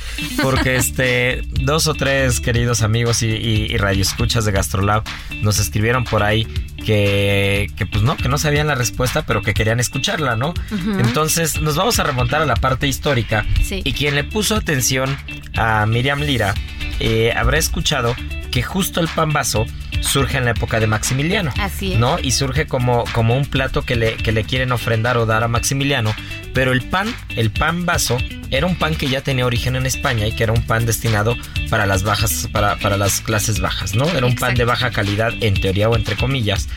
porque 0.42 0.76
este, 0.76 1.42
dos 1.60 1.86
o 1.86 1.94
tres 1.94 2.40
queridos 2.40 2.82
amigos 2.82 3.22
y, 3.22 3.28
y, 3.28 3.66
y 3.72 3.76
radioescuchas 3.76 4.44
de 4.44 4.52
Gastrolab 4.52 5.04
nos 5.42 5.58
escribieron 5.58 6.04
por 6.04 6.22
ahí 6.22 6.44
que, 6.84 7.68
que, 7.76 7.86
pues 7.86 8.02
no, 8.02 8.16
que 8.16 8.28
no 8.28 8.38
sabían 8.38 8.66
la 8.66 8.74
respuesta, 8.74 9.22
pero 9.26 9.42
que 9.42 9.54
querían 9.54 9.80
escucharla, 9.80 10.36
¿no? 10.36 10.54
Entonces 10.98 11.60
nos 11.60 11.76
vamos 11.76 11.98
a 11.98 12.02
remontar 12.04 12.42
a 12.42 12.46
la 12.46 12.56
parte 12.56 12.86
histórica 12.86 13.44
Sí. 13.62 13.80
y 13.84 13.92
quien 13.92 14.14
le 14.14 14.24
puso 14.24 14.54
atención 14.56 15.16
a 15.56 15.86
Miriam 15.86 16.20
Lira 16.20 16.54
eh, 17.00 17.32
habrá 17.36 17.58
escuchado 17.58 18.14
que 18.50 18.62
justo 18.62 19.00
el 19.00 19.08
pan 19.08 19.32
vaso 19.32 19.66
surge 20.04 20.38
en 20.38 20.44
la 20.44 20.52
época 20.52 20.80
de 20.80 20.86
Maximiliano. 20.86 21.52
Así 21.58 21.94
es. 21.94 21.98
¿no? 21.98 22.18
Y 22.20 22.30
surge 22.30 22.66
como, 22.66 23.04
como 23.12 23.36
un 23.36 23.46
plato 23.46 23.82
que 23.82 23.96
le, 23.96 24.16
que 24.16 24.32
le 24.32 24.44
quieren 24.44 24.72
ofrendar 24.72 25.16
o 25.16 25.26
dar 25.26 25.42
a 25.42 25.48
Maximiliano. 25.48 26.14
Pero 26.52 26.72
el 26.72 26.82
pan, 26.82 27.12
el 27.30 27.50
pan 27.50 27.84
vaso, 27.84 28.16
era 28.50 28.66
un 28.66 28.76
pan 28.76 28.94
que 28.94 29.08
ya 29.08 29.22
tenía 29.22 29.44
origen 29.46 29.74
en 29.76 29.86
España 29.86 30.26
y 30.26 30.32
que 30.32 30.44
era 30.44 30.52
un 30.52 30.62
pan 30.62 30.86
destinado 30.86 31.36
para 31.68 31.86
las 31.86 32.04
bajas, 32.04 32.48
para, 32.52 32.76
para 32.76 32.96
las 32.96 33.20
clases 33.20 33.60
bajas, 33.60 33.94
¿no? 33.94 34.08
Era 34.08 34.26
un 34.26 34.36
pan 34.36 34.54
de 34.54 34.64
baja 34.64 34.90
calidad, 34.90 35.32
en 35.40 35.54
teoría 35.54 35.88
o 35.88 35.96
entre 35.96 36.16
comillas, 36.16 36.68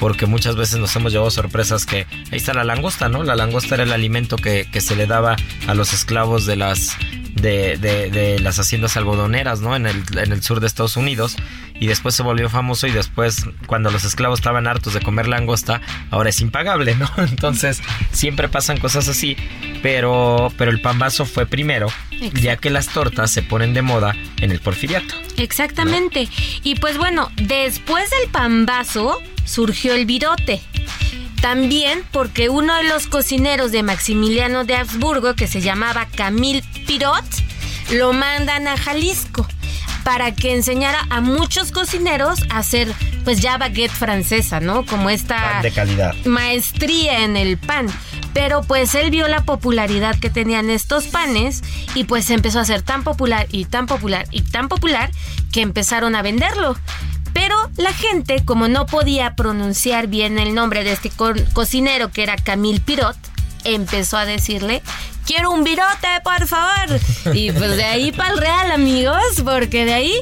porque 0.00 0.26
muchas 0.26 0.56
veces 0.56 0.78
nos 0.78 0.94
hemos 0.96 1.12
llevado 1.12 1.30
sorpresas 1.30 1.84
que 1.84 2.06
ahí 2.30 2.38
está 2.38 2.54
la 2.54 2.64
langosta, 2.64 3.08
¿no? 3.08 3.22
La 3.22 3.36
langosta 3.36 3.74
era 3.74 3.84
el 3.84 3.92
alimento 3.92 4.36
que, 4.36 4.66
que 4.72 4.80
se 4.80 4.96
le 4.96 5.06
daba 5.06 5.36
a 5.66 5.74
los 5.74 5.92
esclavos 5.92 6.46
de 6.46 6.56
las 6.56 6.96
de, 7.36 7.76
de- 7.76 8.10
de 8.10 8.38
las 8.40 8.58
haciendas 8.58 8.96
algodoneras, 8.96 9.60
¿no? 9.60 9.76
En 9.76 9.86
el, 9.86 10.02
en 10.18 10.32
el 10.32 10.42
sur 10.42 10.60
de 10.60 10.66
Estados 10.66 10.96
Unidos. 10.96 11.36
Y 11.78 11.86
después 11.88 12.14
se 12.14 12.22
volvió 12.22 12.48
famoso 12.48 12.86
y 12.86 12.90
después, 12.90 13.44
cuando 13.66 13.90
los 13.90 14.04
esclavos 14.04 14.38
estaban 14.40 14.66
hartos 14.66 14.94
de 14.94 15.00
comer 15.02 15.28
langosta, 15.28 15.82
ahora 16.10 16.30
es 16.30 16.40
impagable, 16.40 16.94
¿no? 16.94 17.10
Entonces, 17.18 17.82
siempre 18.12 18.48
pasan 18.48 18.78
cosas 18.78 19.08
así. 19.08 19.36
Pero, 19.82 20.50
pero 20.56 20.70
el 20.70 20.80
pambazo 20.80 21.26
fue 21.26 21.44
primero, 21.46 21.88
ya 22.32 22.56
que 22.56 22.70
las 22.70 22.88
tortas 22.88 23.30
se 23.30 23.42
ponen 23.42 23.74
de 23.74 23.82
moda 23.82 24.14
en 24.40 24.50
el 24.50 24.60
porfiriato. 24.60 25.14
Exactamente. 25.36 26.28
Y 26.64 26.76
pues 26.76 26.96
bueno, 26.96 27.30
después 27.36 28.08
del 28.10 28.30
pambazo 28.30 29.20
surgió 29.44 29.94
el 29.94 30.06
virote. 30.06 30.62
También 31.40 32.02
porque 32.12 32.48
uno 32.48 32.74
de 32.76 32.84
los 32.84 33.06
cocineros 33.06 33.72
de 33.72 33.82
Maximiliano 33.82 34.64
de 34.64 34.76
Habsburgo, 34.76 35.34
que 35.34 35.46
se 35.46 35.60
llamaba 35.60 36.06
Camille 36.14 36.64
Pirot, 36.86 37.24
lo 37.92 38.12
mandan 38.12 38.66
a 38.66 38.76
Jalisco 38.76 39.46
para 40.04 40.34
que 40.34 40.54
enseñara 40.54 41.04
a 41.10 41.20
muchos 41.20 41.72
cocineros 41.72 42.40
a 42.50 42.58
hacer 42.58 42.92
pues 43.24 43.40
ya 43.40 43.58
baguette 43.58 43.90
francesa, 43.90 44.60
¿no? 44.60 44.86
Como 44.86 45.10
esta 45.10 45.36
Pan 45.36 45.62
de 45.62 45.72
calidad. 45.72 46.14
maestría 46.24 47.24
en 47.24 47.36
el 47.36 47.58
pan. 47.58 47.88
Pero 48.32 48.62
pues 48.62 48.94
él 48.94 49.10
vio 49.10 49.26
la 49.28 49.42
popularidad 49.44 50.16
que 50.18 50.30
tenían 50.30 50.70
estos 50.70 51.06
panes 51.06 51.62
y 51.94 52.04
pues 52.04 52.30
empezó 52.30 52.60
a 52.60 52.64
ser 52.64 52.82
tan 52.82 53.02
popular 53.02 53.46
y 53.50 53.64
tan 53.64 53.86
popular 53.86 54.26
y 54.30 54.42
tan 54.42 54.68
popular 54.68 55.10
que 55.52 55.62
empezaron 55.62 56.14
a 56.14 56.22
venderlo. 56.22 56.76
Pero 57.36 57.54
la 57.76 57.92
gente, 57.92 58.42
como 58.46 58.66
no 58.66 58.86
podía 58.86 59.34
pronunciar 59.36 60.06
bien 60.06 60.38
el 60.38 60.54
nombre 60.54 60.84
de 60.84 60.92
este 60.92 61.10
co- 61.10 61.34
cocinero 61.52 62.10
que 62.10 62.22
era 62.22 62.36
Camille 62.36 62.80
Pirot, 62.80 63.14
empezó 63.64 64.16
a 64.16 64.24
decirle, 64.24 64.80
quiero 65.26 65.50
un 65.50 65.62
virote, 65.62 66.08
por 66.24 66.46
favor. 66.46 66.98
Y 67.34 67.52
pues 67.52 67.76
de 67.76 67.84
ahí 67.84 68.10
para 68.10 68.30
el 68.32 68.38
real, 68.38 68.70
amigos, 68.72 69.20
porque 69.44 69.84
de 69.84 69.92
ahí 69.92 70.14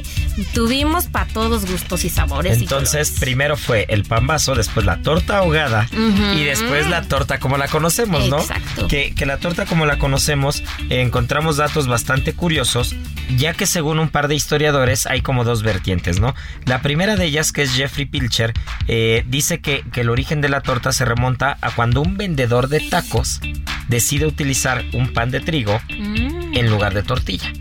tuvimos 0.53 1.05
para 1.05 1.25
todos 1.27 1.65
gustos 1.69 2.03
y 2.05 2.09
sabores. 2.09 2.57
y 2.59 2.61
Entonces, 2.63 3.11
primero 3.19 3.57
fue 3.57 3.85
el 3.89 4.03
pambazo, 4.03 4.55
después 4.55 4.85
la 4.85 5.01
torta 5.01 5.37
ahogada 5.37 5.87
y 6.35 6.43
después 6.43 6.87
la 6.89 7.03
torta 7.03 7.39
como 7.39 7.57
la 7.57 7.67
conocemos, 7.67 8.27
¿no? 8.29 8.39
Exacto. 8.39 8.87
Que, 8.87 9.13
que 9.15 9.25
la 9.25 9.37
torta 9.37 9.65
como 9.65 9.85
la 9.85 9.97
conocemos, 9.97 10.61
eh, 10.89 11.01
encontramos 11.01 11.57
datos 11.57 11.87
bastante 11.87 12.33
curiosos, 12.33 12.95
ya 13.37 13.53
que 13.53 13.65
según 13.65 13.99
un 13.99 14.09
par 14.09 14.27
de 14.27 14.35
historiadores 14.35 15.05
hay 15.05 15.21
como 15.21 15.43
dos 15.43 15.63
vertientes, 15.63 16.19
¿no? 16.19 16.35
La 16.65 16.81
primera 16.81 17.15
de 17.15 17.25
ellas, 17.25 17.51
que 17.51 17.61
es 17.63 17.73
Jeffrey 17.73 18.05
Pilcher, 18.05 18.53
eh, 18.87 19.23
dice 19.27 19.59
que, 19.59 19.83
que 19.91 20.01
el 20.01 20.09
origen 20.09 20.41
de 20.41 20.49
la 20.49 20.61
torta 20.61 20.91
se 20.91 21.05
remonta 21.05 21.57
a 21.61 21.71
cuando 21.71 22.01
un 22.01 22.17
vendedor 22.17 22.67
de 22.67 22.81
tacos 22.81 23.39
decide 23.87 24.25
utilizar 24.25 24.83
un 24.93 25.13
pan 25.13 25.31
de 25.31 25.39
trigo 25.39 25.79
Mm. 25.89 26.55
en 26.57 26.69
lugar 26.69 26.93
de 26.93 27.03
tortilla. 27.03 27.51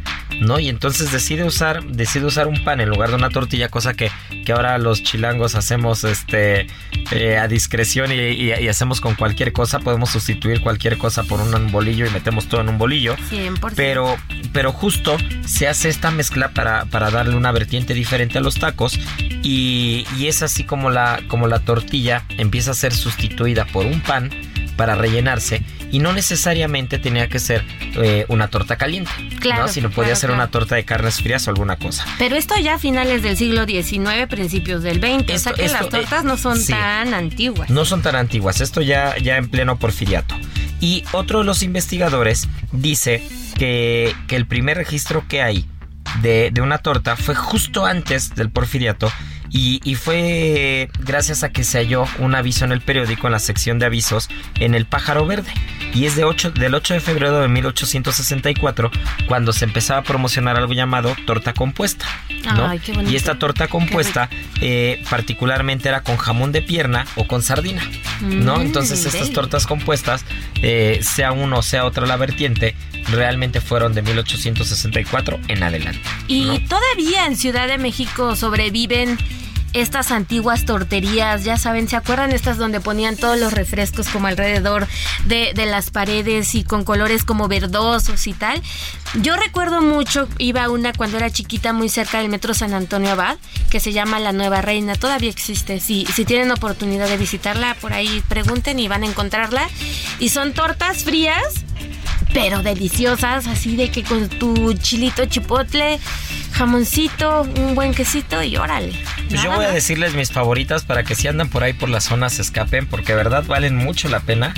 ¿No? 0.41 0.59
Y 0.59 0.69
entonces 0.69 1.13
decide 1.13 1.45
usar, 1.45 1.85
decide 1.85 2.27
usar 2.27 2.49
un 2.49 2.63
pan 2.65 2.81
en 2.81 2.89
lugar 2.89 3.11
de 3.11 3.17
una 3.17 3.31
tortilla, 3.31 3.69
cosa 3.69 3.95
que, 3.95 4.11
que 4.45 4.53
ahora 4.53 4.77
los 4.79 5.03
chilangos 5.03 5.55
hacemos 5.55 6.05
este 6.05 6.67
eh, 7.13 7.37
a 7.39 7.47
discreción 7.49 8.11
y, 8.13 8.15
y- 8.15 8.53
y 8.53 8.69
hacemos 8.69 9.01
con 9.01 9.15
cualquier 9.15 9.53
cosa. 9.53 9.79
Podemos 9.81 10.11
sustituir 10.11 10.61
cualquier 10.61 10.99
cosa 10.99 11.23
por 11.25 11.41
un 11.41 11.71
bolillo 11.71 12.05
y 12.07 12.11
metemos 12.11 12.47
todo 12.49 12.61
en 12.63 12.69
un 12.69 12.79
bolillo. 12.79 13.17
100%. 13.31 13.73
Pero, 13.77 14.17
pero 14.53 14.73
justo 14.73 15.17
se 15.47 15.69
hace 15.69 15.89
esta 15.89 16.11
mezcla 16.11 16.51
para, 16.51 16.85
para 16.87 17.11
darle 17.11 17.37
una 17.37 17.53
vertiente 17.53 17.95
diferente 17.95 18.39
a 18.39 18.41
los 18.41 18.57
tacos. 18.57 18.99
Y, 19.43 20.07
y 20.19 20.27
es 20.29 20.43
así 20.43 20.65
como 20.65 20.91
la, 20.91 21.21
como 21.29 21.47
la 21.49 21.61
tortilla 21.61 22.25
empieza 22.39 22.73
a 22.73 22.75
ser 22.75 22.93
sustituida 22.95 23.67
por 23.67 23.87
un 23.87 24.01
pan 24.01 24.31
para 24.77 24.95
rellenarse. 24.97 25.63
Y 25.95 26.01
no 26.01 26.13
necesariamente 26.13 26.99
tenía 26.99 27.29
que 27.29 27.39
ser 27.39 27.65
eh, 28.03 28.27
una 28.27 28.49
torta 28.49 28.75
caliente. 28.75 29.13
Claro, 29.39 29.63
¿no? 29.63 29.69
Sino 29.69 29.91
podía 29.91 30.07
claro, 30.07 30.17
ser 30.17 30.29
claro. 30.31 30.43
una 30.43 30.51
torta 30.51 30.75
de 30.75 30.85
carnes 30.85 31.23
frías 31.23 31.47
o 31.47 31.51
alguna 31.51 31.77
cosa. 31.77 32.05
Pero 32.19 32.35
esto 32.35 32.57
ya 32.59 32.75
a 32.75 32.79
finales 32.81 33.23
del 33.23 33.37
siglo 33.37 33.65
XIX, 33.65 34.27
principios 34.29 34.83
del 34.83 34.99
XX. 34.99 35.33
o 35.33 35.39
sea 35.39 35.53
que 35.53 35.67
esto, 35.67 35.79
las 35.79 35.89
tortas 35.89 36.25
eh, 36.25 36.27
no 36.27 36.37
son 36.37 36.59
sí. 36.59 36.73
tan 36.73 37.15
antiguas. 37.15 37.71
No 37.71 37.85
son 37.85 38.03
tan 38.03 38.17
antiguas, 38.17 38.61
esto 38.61 38.83
ya, 38.83 39.17
ya 39.19 39.37
en 39.37 39.49
pleno 39.49 39.79
porfiriato. 39.79 40.35
Y 40.81 41.05
otro 41.13 41.39
de 41.39 41.45
los 41.45 41.63
investigadores 41.63 42.49
dice 42.73 43.23
que, 43.57 44.13
que 44.27 44.35
el 44.35 44.47
primer 44.47 44.77
registro 44.77 45.25
que 45.29 45.43
hay 45.43 45.65
de, 46.23 46.51
de 46.53 46.61
una 46.61 46.79
torta 46.79 47.15
fue 47.15 47.37
justo 47.37 47.87
antes 47.87 48.35
del 48.35 48.51
porfiriato 48.51 49.13
y, 49.55 49.81
y 49.85 49.95
fue 49.95 50.91
gracias 50.99 51.45
a 51.45 51.51
que 51.51 51.63
se 51.63 51.79
halló 51.79 52.07
un 52.19 52.35
aviso 52.35 52.65
en 52.65 52.73
el 52.73 52.81
periódico 52.81 53.29
en 53.29 53.33
la 53.35 53.39
sección 53.39 53.79
de 53.79 53.87
avisos 53.87 54.29
en 54.59 54.75
el 54.75 54.85
pájaro 54.85 55.27
verde. 55.27 55.53
Y 55.95 56.07
es 56.07 56.17
de 56.17 56.25
8, 56.25 56.51
del 56.51 56.75
8 56.75 56.95
de 56.95 57.01
febrero 57.01 57.39
de 57.39 57.47
1864 57.47 58.91
cuando 59.29 59.53
se 59.53 59.65
empezaba 59.65 60.01
a 60.01 60.03
promocionar 60.03 60.57
algo 60.57 60.73
llamado 60.73 61.15
torta 61.25 61.55
compuesta. 61.55 62.05
¿no? 62.57 62.67
Ay, 62.67 62.81
qué 62.81 62.95
bonito. 62.95 63.13
Y 63.13 63.15
esta 63.15 63.39
torta 63.39 63.69
compuesta 63.69 64.29
eh, 64.61 65.05
particularmente 65.09 65.89
era 65.89 66.03
con 66.03 66.17
jamón 66.17 66.51
de 66.51 66.61
pierna 66.61 67.07
o 67.15 67.29
con 67.29 67.41
sardina, 67.41 67.89
¿no? 68.23 68.57
Mm, 68.57 68.63
Entonces 68.63 69.07
estas 69.07 69.31
tortas 69.31 69.69
compuestas, 69.69 70.25
eh, 70.63 70.99
sea 71.01 71.31
uno 71.31 71.59
o 71.59 71.63
sea 71.63 71.85
otra 71.85 72.07
la 72.07 72.17
vertiente, 72.17 72.75
realmente 73.09 73.61
fueron 73.61 73.95
de 73.95 74.03
1864 74.03 75.39
en 75.47 75.63
adelante. 75.63 76.03
Y 76.27 76.59
todavía 76.67 77.27
en 77.27 77.37
Ciudad 77.37 77.69
de 77.69 77.79
México 77.79 78.35
sobreviven 78.35 79.17
estas 79.75 80.11
antiguas 80.13 80.65
torterías, 80.65 81.45
ya 81.45 81.57
saben, 81.57 81.89
¿se 81.89 81.97
acuerdan 81.97 82.33
estas 82.33 82.57
donde 82.57 82.81
ponían 82.81 83.17
todos 83.17 83.39
los 83.39 83.53
refrescos 83.53 84.09
como 84.09 84.29
alrededor 84.29 84.87
de, 85.27 85.53
de 85.55 85.67
las 85.67 85.91
paredes 85.91 86.55
y 86.55 86.65
con 86.65 86.85
colores 86.85 87.25
como 87.25 87.49
verdosos 87.49 88.27
y 88.27 88.33
tal? 88.33 88.63
Yo 89.21 89.37
recuerdo 89.37 89.83
mucho, 89.83 90.29
iba 90.39 90.71
una 90.71 90.93
cuando 90.93 91.17
era 91.17 91.31
chiquita 91.31 91.73
muy 91.73 91.89
cerca 91.89 92.19
del 92.19 92.29
metro 92.29 92.55
San 92.55 92.73
Antonio 92.73 93.11
Abad, 93.11 93.37
que 93.71 93.81
se 93.81 93.93
llama 93.93 94.21
La 94.21 94.33
Nueva 94.33 94.63
Reina, 94.63 94.95
todavía 94.95 95.31
existe, 95.31 95.81
si, 95.81 96.07
si 96.07 96.25
tienen 96.25 96.51
oportunidad 96.51 97.09
de 97.09 97.17
visitarla, 97.17 97.77
por 97.81 97.93
ahí 97.93 98.23
pregunten 98.29 98.79
y 98.79 98.89
van 98.89 99.03
a 99.03 99.07
encontrarla. 99.07 99.69
Y 100.21 100.29
son 100.29 100.53
tortas 100.53 101.05
frías 101.05 101.65
pero 102.35 102.63
deliciosas, 102.63 103.47
así 103.47 103.77
de 103.77 103.91
que 103.91 104.03
con 104.03 104.29
tu 104.29 104.75
chilito 104.75 105.25
chipotle, 105.25 105.99
jamoncito, 106.53 107.43
un 107.43 107.75
buen 107.77 107.95
quesito 107.95 108.43
y 108.43 108.57
órale. 108.57 108.93
Pues 109.29 109.43
yo 109.43 109.53
voy 109.53 109.65
a 109.65 109.71
decirles 109.71 110.15
mis 110.15 110.33
favoritas 110.33 110.85
para 110.85 111.05
que 111.05 111.15
si 111.15 111.29
andan 111.29 111.49
por 111.49 111.63
ahí 111.63 111.73
por 111.73 111.89
las 111.89 112.05
zonas 112.05 112.35
se 112.35 112.43
escapen, 112.43 112.87
porque 112.87 113.13
de 113.13 113.17
verdad 113.17 113.45
valen 113.47 113.77
mucho 113.77 114.09
la 114.09 114.21
pena. 114.21 114.53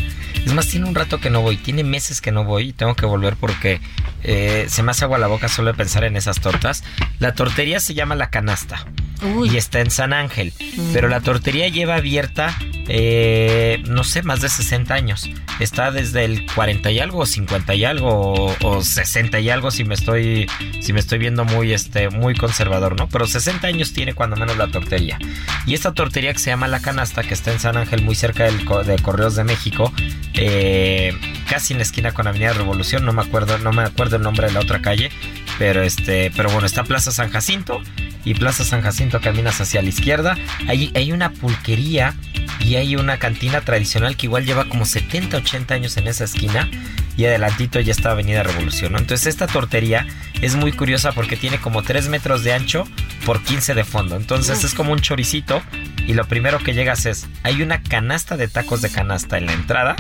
Es 0.45 0.55
más, 0.55 0.69
tiene 0.69 0.89
un 0.89 0.95
rato 0.95 1.21
que 1.21 1.29
no 1.29 1.43
voy, 1.43 1.59
tiene 1.59 1.85
meses 1.85 2.21
que 2.21 2.33
no 2.33 2.45
voy 2.45 2.69
y 2.69 2.73
tengo 2.73 2.95
que 2.95 3.05
volver 3.05 3.37
porque 3.37 3.81
eh, 4.29 4.67
se 4.69 4.83
me 4.83 4.91
hace 4.91 5.05
agua 5.05 5.19
la 5.19 5.29
boca 5.29 5.49
solo 5.49 5.71
de 5.71 5.79
pensar 5.79 6.03
en 6.03 6.17
esas 6.17 6.41
tortas. 6.41 6.83
La 7.21 7.35
tortería 7.35 7.79
se 7.79 7.95
llama 7.95 8.17
La 8.17 8.29
Canasta 8.29 8.85
Uy. 9.23 9.51
y 9.51 9.57
está 9.57 9.81
en 9.81 9.93
San 9.93 10.13
Ángel, 10.13 10.53
pero 10.93 11.09
la 11.09 11.21
tortería 11.21 11.69
lleva 11.69 11.95
abierta, 11.95 12.59
eh, 12.89 13.83
no 13.87 14.03
sé, 14.03 14.25
más 14.25 14.41
de 14.41 14.49
60 14.49 14.93
años. 14.93 15.31
Está 15.61 15.93
desde 15.93 16.25
el 16.25 16.45
40 16.53 16.91
y 16.91 16.99
algo, 16.99 17.21
o 17.21 17.27
50 17.27 17.75
y 17.77 17.85
algo, 17.85 18.11
o, 18.11 18.57
o 18.63 18.83
60 18.83 19.39
y 19.39 19.49
algo 19.49 19.71
si 19.71 19.85
me 19.85 19.95
estoy, 19.95 20.51
si 20.81 20.93
me 20.93 20.99
estoy 20.99 21.19
viendo 21.19 21.45
muy, 21.45 21.73
este, 21.73 22.11
muy 22.11 22.35
conservador, 22.35 22.99
¿no? 22.99 23.09
Pero 23.09 23.29
60 23.29 23.67
años 23.69 23.93
tiene 23.93 24.13
cuando 24.13 24.35
menos 24.35 24.57
la 24.57 24.67
tortería. 24.67 25.19
Y 25.67 25.75
esta 25.75 25.95
tortería 25.95 26.33
que 26.33 26.41
se 26.41 26.51
llama 26.51 26.67
La 26.67 26.81
Canasta, 26.81 27.23
que 27.23 27.35
está 27.35 27.53
en 27.53 27.61
San 27.61 27.77
Ángel, 27.77 28.03
muy 28.03 28.17
cerca 28.17 28.45
del, 28.45 28.59
de 28.59 28.99
Correos 29.01 29.37
de 29.37 29.45
México, 29.45 29.93
eh, 30.35 31.13
casi 31.49 31.73
en 31.73 31.79
la 31.79 31.85
esquina 31.85 32.13
con 32.13 32.27
Avenida 32.27 32.53
Revolución, 32.53 33.05
no 33.05 33.13
me 33.13 33.23
acuerdo, 33.23 33.59
no 33.59 33.73
me 33.73 33.83
acuerdo 33.83 34.16
el 34.17 34.23
nombre 34.23 34.47
de 34.47 34.53
la 34.53 34.61
otra 34.61 34.83
calle, 34.83 35.11
pero 35.59 35.83
este, 35.83 36.31
pero 36.35 36.51
bueno, 36.51 36.67
está 36.67 36.85
Plaza 36.85 37.11
San 37.11 37.31
Jacinto 37.31 37.81
y 38.25 38.35
Plaza 38.35 38.65
San 38.65 38.83
Jacinto 38.83 39.21
caminas 39.21 39.61
hacia 39.61 39.83
la 39.83 39.89
izquierda. 39.89 40.37
Hay, 40.67 40.91
hay 40.95 41.13
una 41.13 41.31
pulquería 41.31 42.15
y 42.61 42.75
hay 42.75 42.97
una 42.97 43.19
cantina 43.19 43.61
tradicional 43.61 44.17
que 44.17 44.27
igual 44.27 44.45
lleva 44.45 44.69
como 44.69 44.85
70, 44.85 45.37
80 45.37 45.75
años 45.75 45.97
en 45.97 46.09
esa 46.09 46.25
esquina. 46.25 46.69
Y 47.17 47.25
adelantito 47.25 47.81
ya 47.81 47.93
está 47.93 48.11
Avenida 48.11 48.43
Revolución. 48.43 48.93
¿no? 48.93 48.99
Entonces 48.99 49.29
esta 49.29 49.47
tortería 49.47 50.07
es 50.43 50.55
muy 50.55 50.73
curiosa 50.73 51.13
porque 51.13 51.37
tiene 51.37 51.59
como 51.59 51.83
3 51.83 52.09
metros 52.09 52.45
de 52.45 52.53
ancho 52.53 52.85
por 53.25 53.43
15 53.43 53.75
de 53.75 53.85
fondo. 53.85 54.17
Entonces 54.17 54.65
es 54.65 54.75
como 54.75 54.93
un 54.93 55.01
choricito. 55.01 55.63
Y 56.07 56.15
lo 56.15 56.27
primero 56.27 56.59
que 56.59 56.75
llegas 56.75 57.07
es, 57.07 57.27
hay 57.43 57.63
una 57.63 57.83
canasta 57.83 58.37
de 58.37 58.49
tacos 58.49 58.83
de 58.83 58.91
canasta 58.91 59.39
en 59.39 59.47
la 59.47 59.53
entrada. 59.53 59.97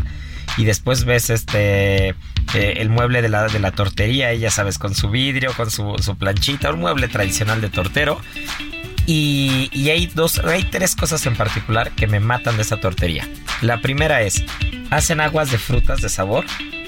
Y 0.57 0.65
después 0.65 1.05
ves 1.05 1.31
este 1.31 2.09
eh, 2.55 2.75
el 2.79 2.89
mueble 2.89 3.23
de 3.23 3.29
la, 3.29 3.49
de 3.49 3.59
la 3.59 3.73
tortería, 3.73 4.33
ya 4.35 4.51
sabes, 4.51 4.79
con 4.79 4.95
su 4.95 5.11
vidrio, 5.11 5.53
con 5.55 5.71
su, 5.71 5.97
su 5.99 6.17
planchita, 6.17 6.73
un 6.73 6.81
mueble 6.81 7.09
tradicional 7.09 7.61
de 7.61 7.69
tortero. 7.69 8.21
Y, 9.07 9.71
y 9.73 9.91
hay 9.91 10.07
dos, 10.07 10.39
hay 10.41 10.65
tres 10.65 10.97
cosas 10.97 11.25
en 11.27 11.37
particular 11.37 11.93
que 11.93 12.07
me 12.07 12.21
matan 12.21 12.57
de 12.57 12.63
esa 12.63 12.79
tortería. 12.79 13.29
La 13.63 13.81
primera 13.81 14.23
es, 14.23 14.45
hacen 14.91 15.21
aguas 15.21 15.51
de 15.51 15.59
frutas 15.59 16.01
de 16.01 16.09
sabor 16.09 16.45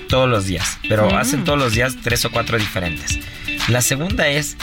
todos 0.08 0.28
los 0.28 0.46
días, 0.46 0.78
pero 0.88 1.16
hacen 1.16 1.44
todos 1.44 1.58
los 1.58 1.72
días 1.72 1.94
tres 2.02 2.24
o 2.24 2.30
cuatro 2.30 2.58
diferentes. 2.58 3.18
La 3.68 3.82
segunda 3.82 4.28
es, 4.28 4.56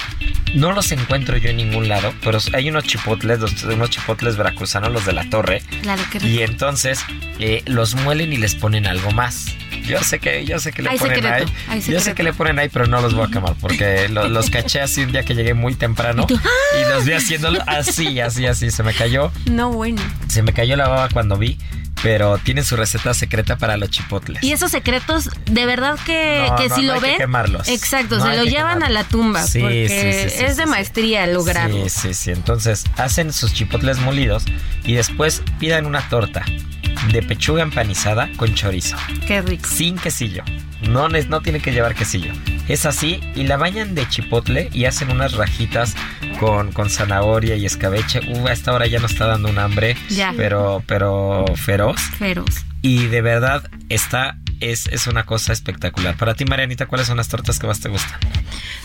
no 0.56 0.72
los 0.72 0.92
encuentro 0.92 1.38
yo 1.38 1.50
en 1.50 1.58
ningún 1.58 1.88
lado, 1.88 2.14
pero 2.24 2.40
hay 2.54 2.70
unos 2.70 2.86
chipotles, 2.86 3.40
los- 3.40 3.64
unos 3.64 3.90
chipotles 3.92 4.36
veracruzanos, 4.36 4.92
los 4.92 5.06
de 5.06 5.14
la 5.14 5.30
torre, 5.30 5.62
Claro, 5.84 6.02
qué 6.12 6.20
rico. 6.20 6.32
y 6.34 6.42
entonces 6.42 7.00
eh, 7.40 7.62
los 7.68 7.94
muelen 7.96 8.34
y 8.34 8.38
les 8.38 8.56
ponen 8.56 8.88
algo 8.88 9.12
más. 9.12 9.46
Yo 9.86 10.02
sé 10.02 10.18
que, 10.18 10.44
yo 10.46 10.58
sé 10.58 10.72
que 10.72 10.82
le 10.82 10.90
Hay 10.90 10.98
ponen 10.98 11.22
secreto, 11.22 11.52
ahí. 11.68 11.82
Yo 11.88 12.00
sé 12.00 12.16
que 12.16 12.24
le 12.24 12.34
ponen 12.34 12.58
ahí, 12.58 12.70
pero 12.70 12.88
no 12.88 13.02
los 13.02 13.14
voy 13.14 13.28
a 13.28 13.30
quemar 13.32 13.54
porque 13.62 14.10
lo- 14.10 14.28
los 14.28 14.50
caché 14.50 14.82
así 14.82 15.02
un 15.04 15.12
día 15.12 15.22
que 15.24 15.36
llegué 15.36 15.54
muy 15.54 15.76
temprano 15.76 16.24
Y 16.24 16.34
tú, 16.34 16.40
¡ah! 16.44 16.80
y 16.82 16.90
los 16.92 17.06
vi 17.06 17.14
haciéndolo 17.14 17.60
así, 17.68 18.20
así, 18.20 18.48
así. 18.48 18.72
Se 18.72 18.82
me 18.82 18.94
cayó, 18.96 19.32
No, 19.46 19.70
bueno. 19.72 20.02
se 20.28 20.42
me 20.42 20.54
cayó 20.54 20.76
la 20.76 20.88
baba 20.88 21.10
cuando 21.10 21.38
vi, 21.38 21.60
pero 22.04 22.38
tienen 22.38 22.64
su 22.64 22.76
receta 22.76 23.14
secreta 23.14 23.58
para 23.58 23.78
los 23.78 23.90
chipotles. 23.90 24.44
Y 24.44 24.52
esos 24.52 24.72
secretos, 24.72 25.30
de 25.46 25.66
verdad 25.66 25.98
que, 26.06 26.46
No, 26.50 26.56
que 26.58 26.70
no, 26.70 26.76
si 26.76 26.82
no 26.82 26.88
lo 26.88 26.94
hay 26.96 27.00
que 27.02 27.08
ven. 27.08 27.18
quemarlos. 27.18 27.68
Exacto, 27.68 28.20
se 28.20 28.36
lo 28.36 28.44
llevan 28.44 28.80
quemarlos. 28.80 28.90
a 28.90 28.90
la 28.92 29.04
tumba. 29.06 29.44
Sí, 29.44 29.60
porque 29.60 30.30
sí, 30.36 30.44
es 30.44 30.58
de 30.58 30.66
maestría 30.66 31.26
lograrlo. 31.28 31.88
Sí, 31.90 32.10
sí, 32.10 32.14
sí. 32.14 32.32
Entonces 32.32 32.84
hacen 32.98 33.32
sus 33.34 33.54
chipotles 33.54 33.98
molidos 34.00 34.44
y 34.84 34.94
después 34.94 35.42
pidan 35.60 35.86
una 35.86 36.08
torta 36.10 36.46
de 37.12 37.22
pechuga 37.24 37.64
empanizada 37.64 38.30
con 38.38 38.54
chorizo. 38.56 38.98
Qué 39.28 39.42
rico. 39.42 39.68
sin 39.70 39.98
quesillo. 39.98 40.44
No, 40.82 41.08
no 41.10 41.42
tiene 41.42 41.60
que 41.60 41.72
llevar 41.72 41.96
quesillo. 41.96 42.32
Es 42.68 42.86
así 42.86 43.20
y 43.36 43.44
la 43.44 43.58
bañan 43.58 43.96
de 43.96 44.08
chipotle 44.10 44.70
y 44.74 44.86
hacen 44.86 45.12
unas 45.12 45.34
rajitas 45.34 45.96
con, 46.40 46.72
con 46.72 46.90
zanahoria 46.90 47.56
y 47.56 47.66
escabeche. 47.66 48.20
Uh, 48.28 48.48
a 48.48 48.52
esta 48.54 48.74
hora 48.74 48.88
ya 48.88 49.00
nos 49.00 49.12
está 49.12 49.26
dando 49.28 49.50
un 49.50 49.58
hambre, 49.60 49.96
Ya. 50.10 50.34
pero, 50.36 50.84
pero 50.88 51.46
feroz. 51.56 52.00
Feroz. 52.18 52.66
Y 52.82 53.08
de 53.08 53.22
verdad 53.22 53.70
está, 53.90 54.38
es, 54.60 54.88
es 54.88 55.08
una 55.08 55.26
cosa 55.26 55.54
espectacular. 55.54 56.16
Para 56.18 56.34
ti, 56.36 56.46
Marianita, 56.46 56.86
¿cuáles 56.88 57.08
son 57.08 57.18
las 57.18 57.28
tortas 57.30 57.58
que 57.60 57.68
más 57.68 57.80
te 57.80 57.90
gustan? 57.90 58.20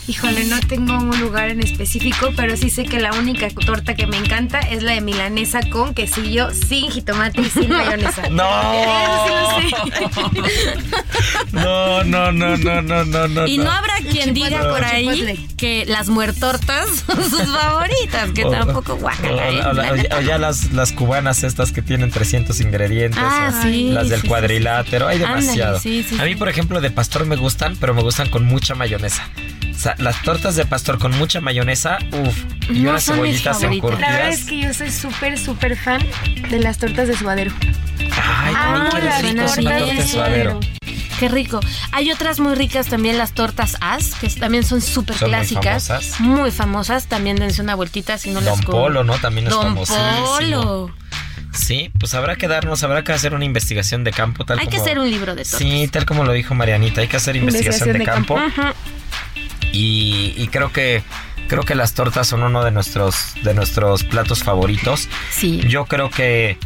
Híjole, 0.09 0.45
no 0.47 0.59
tengo 0.61 0.95
un 0.99 1.21
lugar 1.21 1.51
en 1.51 1.61
específico, 1.61 2.31
pero 2.37 2.57
sí 2.57 2.69
sé 2.71 2.85
que 2.85 2.99
la 2.99 3.13
única 3.13 3.49
torta 3.51 3.95
que 3.95 4.07
me 4.07 4.17
encanta 4.17 4.59
es 4.59 4.83
la 4.83 4.93
de 4.93 5.01
milanesa 5.01 5.61
con 5.71 5.95
quesillo, 5.95 6.51
sin 6.53 6.91
jitomate 6.91 7.41
y 7.43 7.45
sin 7.51 7.69
mayonesa. 7.71 8.29
¡No! 8.29 8.45
Eso 8.73 9.61
sí 9.61 9.71
lo 10.41 10.49
sé. 10.49 10.75
No, 11.53 12.03
no, 12.05 12.33
no, 12.33 12.57
no, 12.57 12.83
no, 12.83 13.05
no, 13.05 13.29
no. 13.29 13.47
Y 13.47 13.59
no 13.59 13.71
habrá 13.71 13.95
quien 13.99 14.11
chipotle, 14.13 14.33
diga 14.33 14.69
por 14.69 14.85
ahí 14.85 15.05
chipotle. 15.11 15.39
que 15.57 15.85
las 15.87 16.09
muertortas 16.09 16.89
son 17.07 17.23
sus 17.31 17.43
favoritas, 17.53 18.31
que 18.35 18.45
O- 18.45 18.51
tampoco 18.51 18.97
guacala. 18.97 19.35
o- 19.35 19.95
¿eh? 19.95 20.09
o- 20.17 20.21
ya 20.23 20.39
las, 20.39 20.73
las 20.73 20.93
cubanas 20.93 21.45
estas 21.45 21.73
que 21.73 21.83
tienen 21.83 22.11
300 22.11 22.61
ingredientes. 22.61 23.21
Ah, 23.23 23.53
o 23.57 23.63
sí, 23.63 23.91
Las 23.93 24.09
del 24.09 24.23
sí, 24.23 24.29
cuadrilátero. 24.29 25.07
Hay 25.09 25.17
Ándale, 25.23 25.41
demasiado. 25.43 25.79
sí, 25.81 26.05
sí, 26.09 26.17
a 26.19 26.25
mí, 26.25 26.35
por 26.35 26.49
ejemplo, 26.49 26.81
de 26.81 26.91
pastor 26.91 27.27
me 27.27 27.37
gustan, 27.37 27.77
pero 27.77 27.95
me 27.95 28.03
gustan 28.03 28.29
con 28.29 28.45
mucha 28.45 28.75
mayonesa. 28.75 29.29
O 29.81 29.83
sea, 29.83 29.95
las 29.97 30.21
tortas 30.21 30.57
de 30.57 30.67
pastor 30.67 30.99
con 30.99 31.17
mucha 31.17 31.41
mayonesa, 31.41 31.97
uff. 32.13 32.45
Y 32.69 32.81
No 32.81 32.91
unas 32.91 33.03
son 33.03 33.23
mis 33.23 33.41
cebollitas 33.43 33.57
favoritas. 33.63 33.77
encurtidas. 33.79 34.11
La 34.11 34.17
verdad 34.19 34.29
es 34.35 34.45
que 34.45 34.61
yo 34.61 34.75
soy 34.75 34.91
súper, 34.91 35.39
súper 35.39 35.75
fan 35.75 36.03
de 36.51 36.59
las 36.59 36.77
tortas 36.77 37.09
de 37.09 37.17
suadero. 37.17 37.51
Ay, 37.99 38.53
Ah, 38.55 38.91
qué 38.93 39.01
las 39.01 39.23
rico 39.23 39.43
es 39.43 39.57
una 39.57 39.71
tortas 39.71 39.79
torta 39.79 39.87
de 39.87 39.95
de 39.95 40.07
suadero. 40.07 40.61
Qué 41.19 41.29
rico. 41.31 41.61
Hay 41.93 42.13
otras 42.13 42.41
muy 42.41 42.55
ricas 42.57 42.89
también, 42.89 43.17
las 43.17 43.33
tortas 43.33 43.79
As, 43.81 44.11
que 44.17 44.29
también 44.29 44.65
son 44.65 44.83
súper 44.83 45.17
Son 45.17 45.31
muy 45.31 45.39
clásicas. 45.39 45.87
famosas. 45.89 46.21
Muy 46.21 46.51
famosas. 46.51 47.07
También 47.07 47.37
dense 47.37 47.63
una 47.63 47.75
vueltita 47.75 48.19
si 48.19 48.31
no 48.33 48.43
las 48.43 48.57
Don 48.57 48.63
con- 48.65 48.75
Polo, 48.75 49.03
¿no? 49.03 49.15
También 49.19 49.47
es 49.47 49.55
Don 49.55 49.63
famosísimo. 49.63 50.27
Polo. 50.27 50.95
Sí, 51.55 51.91
pues 51.99 52.13
habrá 52.13 52.37
que 52.37 52.49
darnos, 52.49 52.83
habrá 52.85 53.03
que 53.03 53.13
hacer 53.13 53.33
una 53.33 53.47
investigación 53.47 54.05
de 54.05 54.11
campo 54.13 54.45
tal 54.45 54.59
Hay 54.59 54.67
que 54.69 54.77
hacer 54.77 54.99
un 54.99 55.11
libro 55.11 55.35
de 55.35 55.45
tortas. 55.45 55.59
Sí, 55.59 55.89
tal 55.89 56.05
como 56.05 56.25
lo 56.25 56.33
dijo 56.35 56.55
Marianita, 56.55 57.01
hay 57.01 57.09
que 57.09 57.17
hacer 57.17 57.35
investigación, 57.37 57.89
Investigación 57.89 58.27
de, 58.27 58.35
de 58.37 58.45
campo. 58.45 58.63
Ujú. 58.63 58.75
Y, 59.73 60.35
y 60.37 60.49
creo 60.49 60.73
que 60.73 61.03
creo 61.49 61.65
que 61.65 61.75
las 61.75 61.95
tortas 61.95 62.29
son 62.29 62.43
uno 62.43 62.65
de 62.65 62.71
nuestros 62.71 63.35
de 63.43 63.55
nuestros 63.55 64.05
platos 64.05 64.43
favoritos. 64.43 65.09
Sí. 65.31 65.61
Yo 65.67 65.87
creo 65.87 66.11
que 66.11 66.59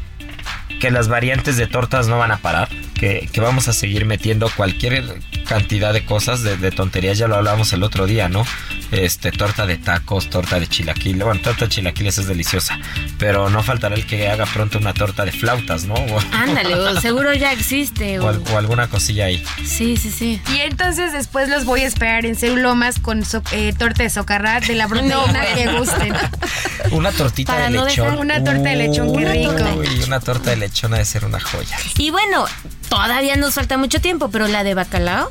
que 0.81 0.91
las 0.91 1.09
variantes 1.09 1.57
de 1.57 1.67
tortas 1.67 2.09
no 2.09 2.19
van 2.19 2.33
a 2.33 2.39
parar, 2.39 2.69
que, 2.95 3.29
que 3.33 3.41
vamos 3.41 3.69
a 3.69 3.73
seguir 3.73 4.05
metiendo 4.07 4.49
cualquier 4.57 5.05
cantidad 5.47 5.93
de 5.93 6.05
cosas, 6.05 6.43
de, 6.43 6.57
de 6.57 6.71
tonterías, 6.71 7.19
ya 7.19 7.29
lo 7.29 7.37
hablábamos 7.37 7.73
el 7.73 7.83
otro 7.83 8.07
día, 8.07 8.29
¿no? 8.29 8.47
Este, 8.93 9.33
torta 9.33 9.67
de 9.67 9.77
tacos, 9.77 10.31
torta 10.31 10.61
de 10.61 10.67
chilaquiles, 10.69 11.25
bueno, 11.25 11.41
torta 11.41 11.65
de 11.65 11.71
chilaquiles 11.71 12.17
es 12.19 12.27
deliciosa, 12.29 12.79
pero 13.19 13.51
no 13.51 13.63
faltará 13.63 13.95
el 13.97 14.07
que 14.07 14.29
haga 14.29 14.47
pronto 14.47 14.79
una 14.79 14.95
torta 14.95 15.25
de 15.25 15.33
flautas, 15.33 15.85
¿no? 15.85 15.95
Ándale, 16.33 16.75
o 16.77 17.01
seguro 17.01 17.35
ya 17.35 17.53
existe. 17.53 18.19
o 18.21 18.25
o- 18.25 18.29
al- 18.29 18.43
o 18.53 18.59
alguna 18.59 18.87
cosilla 18.89 19.27
ahí. 19.27 19.43
Sí, 19.65 19.97
sí, 19.97 20.11
sí. 20.11 20.41
Y 20.55 20.61
entonces 20.61 21.13
después 21.13 21.49
los 21.49 21.65
voy 21.65 21.81
a 21.81 21.87
esperar 21.87 22.25
en 22.25 22.37
Ceulomas 22.37 22.99
con 23.01 23.25
so- 23.25 23.43
eh, 23.53 23.73
torta 23.77 24.03
de 24.05 24.11
socarrat 24.11 24.65
de 24.65 24.75
la 24.77 24.87
proteína 24.89 25.45
que 25.55 25.67
gusten. 25.77 26.15
Una 26.93 27.11
tortita 27.13 27.53
Para 27.53 27.65
de 27.71 27.77
no 27.77 27.85
lechón. 27.87 28.05
dejar- 28.07 28.19
Una 28.21 28.45
torta 28.45 28.69
de 28.71 28.77
lechón, 28.77 29.13
qué 29.13 29.19
Uy, 29.19 29.25
rico. 29.25 30.07
una 30.07 30.21
torta 30.21 30.51
de 30.51 30.57
lechón 30.57 30.95
ha 30.95 30.99
de 30.99 31.05
ser 31.05 31.25
una 31.25 31.41
joya. 31.41 31.77
Y 31.99 32.11
bueno, 32.11 32.45
todavía 33.03 33.37
nos 33.37 33.55
falta 33.55 33.77
mucho 33.79 34.01
tiempo, 34.01 34.31
pero 34.31 34.47
la 34.49 34.65
de 34.65 34.75
bacalao 34.75 35.31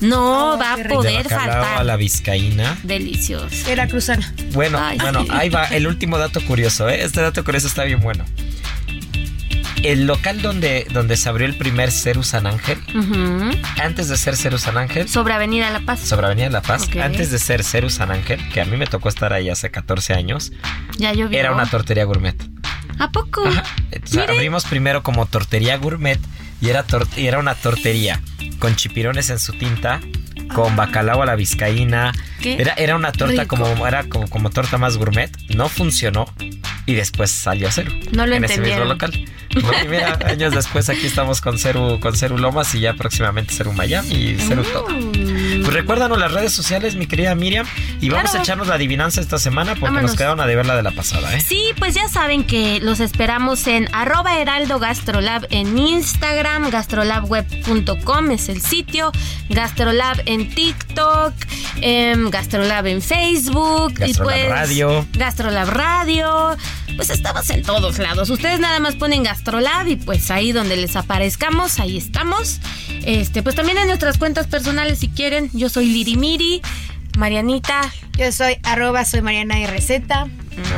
no 0.00 0.54
Oh, 0.54 0.58
va 0.58 0.72
a. 0.72 0.76
De 0.76 0.84
poder 0.86 1.22
bacalao 1.24 1.62
faltar. 1.62 1.78
a 1.80 1.84
la 1.84 1.96
vizcaína. 1.96 2.76
Delicioso. 2.82 3.54
Era 3.70 3.86
cruzana. 3.86 4.32
Bueno, 4.52 4.78
Ay, 4.80 4.98
bueno, 4.98 5.24
ahí 5.30 5.48
va 5.48 5.66
el 5.66 5.86
último 5.86 6.18
dato 6.18 6.40
curioso, 6.44 6.88
¿eh? 6.88 7.02
Este 7.04 7.20
dato 7.20 7.44
curioso 7.44 7.66
está 7.68 7.84
bien 7.84 8.00
bueno. 8.00 8.24
el 9.84 10.06
local 10.06 10.42
donde, 10.42 10.86
donde 10.92 11.16
se 11.16 11.28
abrió 11.28 11.46
el 11.46 11.56
primer 11.56 11.90
Ceru 11.90 12.22
San 12.22 12.46
Ángel, 12.46 12.78
antes 13.82 14.08
de 14.08 14.16
ser 14.16 14.36
Ceru 14.36 14.56
San 14.58 14.76
Ángel, 14.78 15.08
Sobre 15.08 15.34
Avenida 15.34 15.70
La 15.70 15.80
Paz. 15.80 16.00
sobre 16.00 16.26
Avenida 16.26 16.48
La 16.50 16.62
Paz, 16.62 16.88
antes 17.02 17.30
de 17.32 17.38
ser 17.40 17.64
Ceru 17.64 17.90
San 17.90 18.12
Ángel, 18.12 18.40
que 18.50 18.60
a 18.60 18.64
mí 18.64 18.76
me 18.76 18.86
tocó 18.86 19.08
estar 19.08 19.32
ahí 19.32 19.50
hace 19.50 19.70
14 19.72 20.14
años, 20.14 20.52
Ya 20.98 21.12
llovió. 21.12 21.36
era 21.38 21.50
una 21.52 21.66
tortería 21.66 22.04
gourmet. 22.04 22.36
¿A 23.00 23.10
poco? 23.10 23.44
Ajá. 23.44 23.64
Abrimos 24.28 24.64
primero 24.66 25.02
como 25.02 25.26
tortería 25.26 25.76
gourmet 25.78 26.20
y 26.62 26.70
era, 26.70 26.86
y 27.16 27.26
era 27.26 27.40
una 27.40 27.54
tortería 27.56 28.22
con 28.58 28.76
chipirones 28.76 29.28
en 29.30 29.40
su 29.40 29.52
tinta, 29.52 30.00
con 30.54 30.76
bacalao 30.76 31.22
a 31.22 31.26
la 31.26 31.34
vizcaína. 31.36 32.12
¿Qué? 32.40 32.54
Era, 32.60 32.74
era 32.74 32.96
una 32.96 33.12
torta 33.12 33.42
Rico. 33.42 33.56
como, 33.56 33.86
era 33.86 34.04
como, 34.04 34.28
como 34.28 34.50
torta 34.50 34.78
más 34.78 34.96
gourmet. 34.96 35.30
No 35.54 35.68
funcionó 35.68 36.26
y 36.86 36.94
después 36.94 37.30
salió 37.30 37.70
cero. 37.70 37.92
No 38.12 38.26
lo 38.26 38.34
en 38.34 38.44
ese 38.44 38.60
mismo 38.60 38.84
local. 38.84 39.12
No, 39.54 39.70
y 39.84 39.88
mira, 39.88 40.18
años 40.26 40.52
después 40.54 40.88
aquí 40.88 41.06
estamos 41.06 41.40
con 41.40 41.58
Ceru, 41.58 42.00
con 42.00 42.16
Ceru 42.16 42.38
Lomas 42.38 42.74
y 42.74 42.80
ya 42.80 42.94
próximamente 42.94 43.54
Ceru 43.54 43.72
Miami 43.72 44.08
y 44.14 44.36
Ceru 44.38 44.64
todo. 44.64 44.88
Mm. 44.88 45.62
Pues 45.62 45.74
recuérdanos 45.74 46.18
las 46.18 46.32
redes 46.32 46.52
sociales, 46.52 46.96
mi 46.96 47.06
querida 47.06 47.34
Miriam, 47.36 47.66
y 48.00 48.08
vamos 48.08 48.30
Claro. 48.30 48.40
a 48.40 48.42
echarnos 48.42 48.66
la 48.66 48.74
adivinanza 48.74 49.20
esta 49.20 49.38
semana 49.38 49.72
porque 49.74 49.84
Vámonos. 49.86 50.10
nos 50.12 50.16
quedaron 50.16 50.40
a 50.40 50.46
deber 50.46 50.66
la 50.66 50.74
de 50.74 50.82
la 50.82 50.90
pasada, 50.90 51.36
¿eh? 51.36 51.40
Sí, 51.40 51.66
pues 51.78 51.94
ya 51.94 52.08
saben 52.08 52.44
que 52.44 52.80
los 52.80 52.98
esperamos 52.98 53.66
en 53.68 53.88
arroba 53.94 54.38
heraldo 54.40 54.78
gastrolab 54.80 55.46
en 55.50 55.78
Instagram, 55.78 56.70
gastrolabweb.com 56.70 58.30
es 58.30 58.48
el 58.48 58.60
sitio, 58.62 59.12
gastrolab 59.50 60.20
en 60.26 60.31
TikTok, 60.38 61.34
em, 61.80 62.30
gastrolab 62.30 62.86
en 62.86 63.02
Facebook 63.02 63.92
y 63.98 64.12
Gastrolab 64.12 64.24
pues 64.24 64.48
Radio. 64.48 65.06
Gastrolab 65.12 65.68
Radio, 65.68 66.56
pues 66.96 67.10
estamos 67.10 67.48
en 67.50 67.62
todos 67.62 67.98
lados. 67.98 68.30
Ustedes 68.30 68.60
nada 68.60 68.78
más 68.80 68.96
ponen 68.96 69.22
gastrolab 69.22 69.86
y 69.88 69.96
pues 69.96 70.30
ahí 70.30 70.52
donde 70.52 70.76
les 70.76 70.96
aparezcamos, 70.96 71.78
ahí 71.78 71.96
estamos. 71.96 72.60
Este, 73.04 73.42
pues 73.42 73.54
también 73.54 73.78
en 73.78 73.86
nuestras 73.86 74.18
cuentas 74.18 74.46
personales 74.46 74.98
si 75.00 75.08
quieren, 75.08 75.50
yo 75.52 75.68
soy 75.68 75.86
Lirimiri, 75.86 76.62
Marianita, 77.16 77.92
Yo 78.16 78.30
soy 78.32 78.58
arroba, 78.62 79.04
soy 79.04 79.22
Mariana 79.22 79.60
y 79.60 79.66
Receta. 79.66 80.28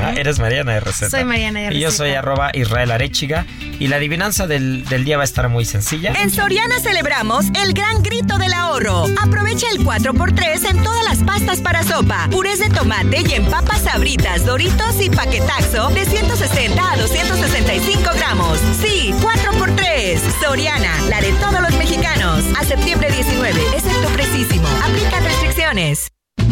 Ah, 0.02 0.14
eres 0.16 0.38
Mariana 0.38 0.74
de 0.74 0.80
Receta. 0.80 1.10
Soy 1.10 1.24
Mariana 1.24 1.60
de 1.60 1.74
Y 1.74 1.80
yo 1.80 1.90
soy 1.90 2.12
arroba 2.12 2.50
Israel 2.54 2.90
Arechiga. 2.90 3.46
Y 3.78 3.88
la 3.88 3.96
adivinanza 3.96 4.46
del, 4.46 4.84
del 4.84 5.04
día 5.04 5.16
va 5.16 5.22
a 5.22 5.24
estar 5.24 5.48
muy 5.48 5.64
sencilla. 5.64 6.12
En 6.22 6.30
Soriana 6.30 6.78
celebramos 6.80 7.46
el 7.62 7.72
gran 7.74 8.02
grito 8.02 8.38
del 8.38 8.52
ahorro. 8.52 9.06
Aprovecha 9.20 9.66
el 9.72 9.84
4x3 9.84 10.70
en 10.70 10.82
todas 10.82 11.04
las 11.04 11.18
pastas 11.24 11.60
para 11.60 11.82
sopa, 11.82 12.28
purés 12.30 12.60
de 12.60 12.68
tomate 12.70 13.22
y 13.28 13.34
en 13.34 13.46
papas 13.46 13.82
sabritas, 13.82 14.44
doritos 14.46 15.00
y 15.00 15.10
paquetaxo 15.10 15.88
de 15.90 16.04
160 16.04 16.92
a 16.92 16.96
265 16.96 18.10
gramos. 18.14 18.58
Sí, 18.80 19.12
4x3. 19.20 20.18
Soriana, 20.40 20.92
la 21.08 21.20
de 21.20 21.32
todos 21.34 21.60
los 21.60 21.72
mexicanos. 21.76 22.44
A 22.58 22.64
septiembre 22.64 23.10
19, 23.10 23.60
excepto 23.74 24.08
precisísimo. 24.10 24.68
Aplican 24.84 25.24
restricciones. 25.24 26.10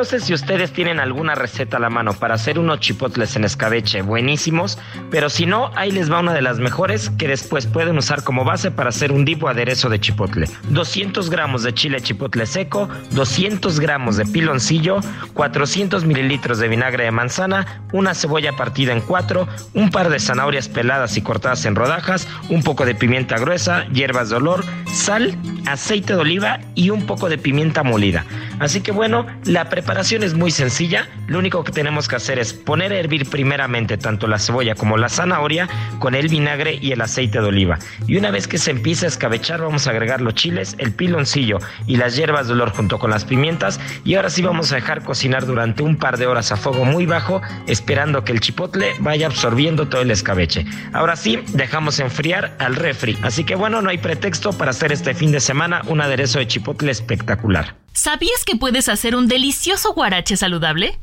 No 0.00 0.06
sé 0.06 0.18
si 0.18 0.32
ustedes 0.32 0.72
tienen 0.72 0.98
alguna 0.98 1.34
receta 1.34 1.76
a 1.76 1.80
la 1.80 1.90
mano 1.90 2.14
para 2.14 2.32
hacer 2.32 2.58
unos 2.58 2.80
chipotles 2.80 3.36
en 3.36 3.44
escabeche 3.44 4.00
buenísimos, 4.00 4.78
pero 5.10 5.28
si 5.28 5.44
no, 5.44 5.70
ahí 5.76 5.90
les 5.90 6.10
va 6.10 6.20
una 6.20 6.32
de 6.32 6.40
las 6.40 6.58
mejores 6.58 7.10
que 7.18 7.28
después 7.28 7.66
pueden 7.66 7.98
usar 7.98 8.24
como 8.24 8.42
base 8.42 8.70
para 8.70 8.88
hacer 8.88 9.12
un 9.12 9.26
dip 9.26 9.44
o 9.44 9.48
aderezo 9.48 9.90
de 9.90 10.00
chipotle. 10.00 10.48
200 10.70 11.28
gramos 11.28 11.64
de 11.64 11.74
chile 11.74 12.00
chipotle 12.00 12.46
seco, 12.46 12.88
200 13.10 13.78
gramos 13.78 14.16
de 14.16 14.24
piloncillo, 14.24 15.00
400 15.34 16.06
mililitros 16.06 16.60
de 16.60 16.68
vinagre 16.68 17.04
de 17.04 17.10
manzana, 17.10 17.82
una 17.92 18.14
cebolla 18.14 18.56
partida 18.56 18.94
en 18.94 19.02
cuatro, 19.02 19.48
un 19.74 19.90
par 19.90 20.08
de 20.08 20.18
zanahorias 20.18 20.70
peladas 20.70 21.18
y 21.18 21.20
cortadas 21.20 21.66
en 21.66 21.74
rodajas, 21.74 22.26
un 22.48 22.62
poco 22.62 22.86
de 22.86 22.94
pimienta 22.94 23.36
gruesa, 23.36 23.84
hierbas 23.92 24.30
de 24.30 24.36
olor, 24.36 24.64
sal, 24.94 25.36
aceite 25.66 26.14
de 26.14 26.20
oliva 26.20 26.60
y 26.74 26.88
un 26.88 27.04
poco 27.04 27.28
de 27.28 27.36
pimienta 27.36 27.82
molida. 27.82 28.24
Así 28.60 28.82
que 28.82 28.92
bueno, 28.92 29.26
la 29.44 29.70
preparación 29.70 30.22
es 30.22 30.34
muy 30.34 30.50
sencilla. 30.50 31.08
Lo 31.26 31.38
único 31.38 31.64
que 31.64 31.72
tenemos 31.72 32.08
que 32.08 32.16
hacer 32.16 32.38
es 32.38 32.52
poner 32.52 32.92
a 32.92 32.98
hervir 32.98 33.28
primeramente 33.28 33.96
tanto 33.96 34.26
la 34.26 34.38
cebolla 34.38 34.74
como 34.74 34.98
la 34.98 35.08
zanahoria 35.08 35.66
con 35.98 36.14
el 36.14 36.28
vinagre 36.28 36.78
y 36.80 36.92
el 36.92 37.00
aceite 37.00 37.40
de 37.40 37.46
oliva. 37.46 37.78
Y 38.06 38.16
una 38.18 38.30
vez 38.30 38.46
que 38.46 38.58
se 38.58 38.70
empiece 38.70 39.06
a 39.06 39.08
escabechar, 39.08 39.62
vamos 39.62 39.86
a 39.86 39.90
agregar 39.90 40.20
los 40.20 40.34
chiles, 40.34 40.76
el 40.78 40.92
piloncillo 40.92 41.58
y 41.86 41.96
las 41.96 42.16
hierbas 42.16 42.48
de 42.48 42.52
olor 42.52 42.70
junto 42.70 42.98
con 42.98 43.10
las 43.10 43.24
pimientas. 43.24 43.80
Y 44.04 44.14
ahora 44.14 44.28
sí 44.28 44.42
vamos 44.42 44.72
a 44.72 44.74
dejar 44.74 45.02
cocinar 45.04 45.46
durante 45.46 45.82
un 45.82 45.96
par 45.96 46.18
de 46.18 46.26
horas 46.26 46.52
a 46.52 46.56
fuego 46.56 46.84
muy 46.84 47.06
bajo, 47.06 47.40
esperando 47.66 48.24
que 48.24 48.32
el 48.32 48.40
chipotle 48.40 48.92
vaya 49.00 49.26
absorbiendo 49.26 49.88
todo 49.88 50.02
el 50.02 50.10
escabeche. 50.10 50.66
Ahora 50.92 51.16
sí, 51.16 51.38
dejamos 51.54 51.98
enfriar 51.98 52.56
al 52.58 52.76
refri. 52.76 53.16
Así 53.22 53.44
que 53.44 53.54
bueno, 53.54 53.80
no 53.80 53.88
hay 53.88 53.98
pretexto 53.98 54.52
para 54.52 54.72
hacer 54.72 54.92
este 54.92 55.14
fin 55.14 55.32
de 55.32 55.40
semana 55.40 55.80
un 55.86 56.02
aderezo 56.02 56.38
de 56.38 56.46
chipotle 56.46 56.90
espectacular. 56.90 57.74
¿Sabías 57.92 58.44
que 58.44 58.56
puedes 58.56 58.88
hacer 58.88 59.16
un 59.16 59.26
delicioso 59.26 59.92
guarache 59.92 60.36
saludable? 60.36 60.98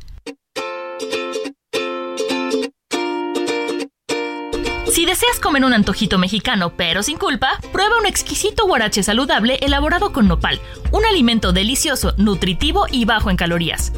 Si 4.91 5.05
deseas 5.05 5.39
comer 5.39 5.63
un 5.63 5.73
antojito 5.73 6.17
mexicano 6.17 6.73
pero 6.75 7.03
sin 7.03 7.17
culpa, 7.17 7.59
prueba 7.71 7.99
un 7.99 8.05
exquisito 8.05 8.65
guarache 8.65 9.03
saludable 9.03 9.59
elaborado 9.61 10.11
con 10.11 10.27
nopal, 10.27 10.59
un 10.91 11.05
alimento 11.05 11.51
delicioso, 11.51 12.13
nutritivo 12.17 12.85
y 12.89 13.05
bajo 13.05 13.29
en 13.29 13.37
calorías. 13.37 13.91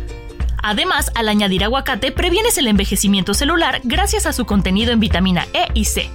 Además, 0.62 1.12
al 1.16 1.30
añadir 1.30 1.64
aguacate 1.64 2.12
previenes 2.12 2.58
el 2.58 2.68
envejecimiento 2.68 3.34
celular 3.34 3.80
gracias 3.84 4.26
a 4.26 4.34
su 4.34 4.46
contenido 4.46 4.92
en 4.92 5.00
vitamina 5.00 5.48
E 5.54 5.68
y 5.74 5.86
C. 5.86 6.10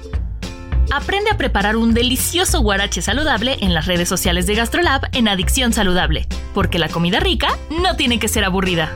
Aprende 0.90 1.30
a 1.30 1.36
preparar 1.36 1.76
un 1.76 1.94
delicioso 1.94 2.60
guarache 2.60 3.02
saludable 3.02 3.56
en 3.60 3.74
las 3.74 3.86
redes 3.86 4.08
sociales 4.08 4.46
de 4.46 4.54
GastroLab 4.54 5.08
en 5.12 5.28
Adicción 5.28 5.72
Saludable, 5.72 6.26
porque 6.52 6.78
la 6.78 6.88
comida 6.88 7.20
rica 7.20 7.48
no 7.82 7.96
tiene 7.96 8.18
que 8.18 8.28
ser 8.28 8.44
aburrida. 8.44 8.92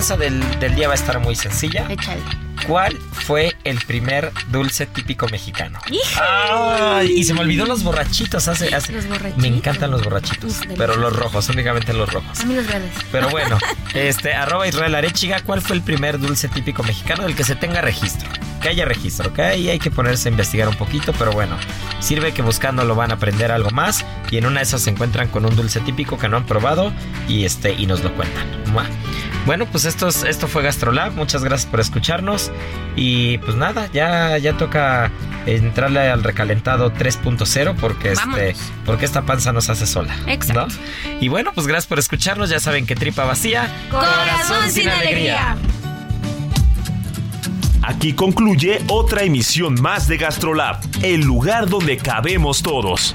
Adivinanza 0.00 0.16
del, 0.16 0.60
del 0.60 0.74
día 0.74 0.88
va 0.88 0.94
a 0.94 0.96
estar 0.96 1.18
muy 1.20 1.36
sencilla. 1.36 1.86
échale. 1.90 2.20
¿Cuál 2.66 2.98
fue 3.12 3.56
el 3.64 3.78
primer 3.86 4.30
dulce 4.50 4.84
típico 4.86 5.26
mexicano? 5.28 5.78
Ay, 6.20 7.10
y 7.16 7.24
se 7.24 7.32
me 7.32 7.40
olvidó 7.40 7.64
los 7.64 7.82
borrachitos. 7.82 8.48
Hace, 8.48 8.74
hace- 8.74 8.92
Los 8.92 9.06
borrachitos. 9.08 9.38
Me 9.42 9.48
encantan 9.48 9.90
los 9.90 10.02
borrachitos, 10.04 10.50
Uf, 10.50 10.66
pero 10.76 10.96
los 10.96 11.14
rojos, 11.16 11.48
únicamente 11.48 11.92
los 11.94 12.12
rojos. 12.12 12.40
A 12.40 12.44
mí 12.44 12.54
los 12.54 12.66
verdes. 12.66 12.92
Pero 13.10 13.30
bueno, 13.30 13.56
este, 13.94 14.34
arroba 14.34 14.68
Israel 14.68 14.94
Arechiga, 14.94 15.40
¿cuál 15.40 15.62
fue 15.62 15.76
el 15.76 15.82
primer 15.82 16.18
dulce 16.18 16.48
típico 16.48 16.82
mexicano 16.82 17.22
del 17.24 17.34
que 17.34 17.44
se 17.44 17.56
tenga 17.56 17.80
registro? 17.80 18.28
Que 18.60 18.68
haya 18.68 18.84
registro, 18.84 19.32
que 19.32 19.40
ahí 19.42 19.70
hay 19.70 19.78
que 19.78 19.90
ponerse 19.90 20.28
a 20.28 20.32
investigar 20.32 20.68
un 20.68 20.76
poquito, 20.76 21.14
pero 21.14 21.32
bueno, 21.32 21.56
sirve 22.00 22.32
que 22.32 22.42
buscándolo 22.42 22.94
van 22.94 23.10
a 23.10 23.14
aprender 23.14 23.50
algo 23.52 23.70
más 23.70 24.04
y 24.30 24.36
en 24.36 24.44
una 24.44 24.60
de 24.60 24.64
esas 24.64 24.82
se 24.82 24.90
encuentran 24.90 25.28
con 25.28 25.46
un 25.46 25.56
dulce 25.56 25.80
típico 25.80 26.18
que 26.18 26.28
no 26.28 26.36
han 26.36 26.44
probado 26.44 26.92
y 27.26 27.46
este 27.46 27.72
y 27.72 27.86
nos 27.86 28.02
lo 28.04 28.14
cuentan. 28.14 28.46
¿mua? 28.70 28.84
Bueno, 29.46 29.66
pues 29.66 29.84
esto, 29.84 30.08
es- 30.08 30.22
esto 30.22 30.46
fue 30.48 30.62
Gastrolab, 30.62 31.12
muchas 31.14 31.42
gracias 31.42 31.68
por 31.70 31.80
escucharnos 31.80 32.50
y 32.94 33.38
pues 33.38 33.56
nada, 33.56 33.88
ya, 33.92 34.36
ya 34.38 34.52
toca 34.56 35.10
entrarle 35.46 36.08
al 36.10 36.22
recalentado 36.22 36.92
3.0 36.92 37.74
porque 37.80 38.12
este 38.12 38.54
porque 38.84 39.06
esta 39.06 39.22
panza 39.22 39.52
nos 39.52 39.70
hace 39.70 39.86
sola. 39.86 40.14
Exacto. 40.26 40.66
¿no? 40.68 41.18
Y 41.20 41.28
bueno, 41.28 41.52
pues 41.54 41.66
gracias 41.66 41.86
por 41.86 41.98
escucharnos. 41.98 42.50
Ya 42.50 42.60
saben 42.60 42.86
que 42.86 42.94
tripa 42.94 43.24
vacía, 43.24 43.68
Corazón 43.90 44.70
sin 44.70 44.88
alegría. 44.88 45.56
Aquí 47.82 48.12
concluye 48.12 48.82
otra 48.88 49.22
emisión 49.22 49.74
más 49.80 50.06
de 50.06 50.18
Gastrolab, 50.18 50.80
el 51.02 51.22
lugar 51.22 51.68
donde 51.68 51.96
cabemos 51.96 52.62
todos. 52.62 53.14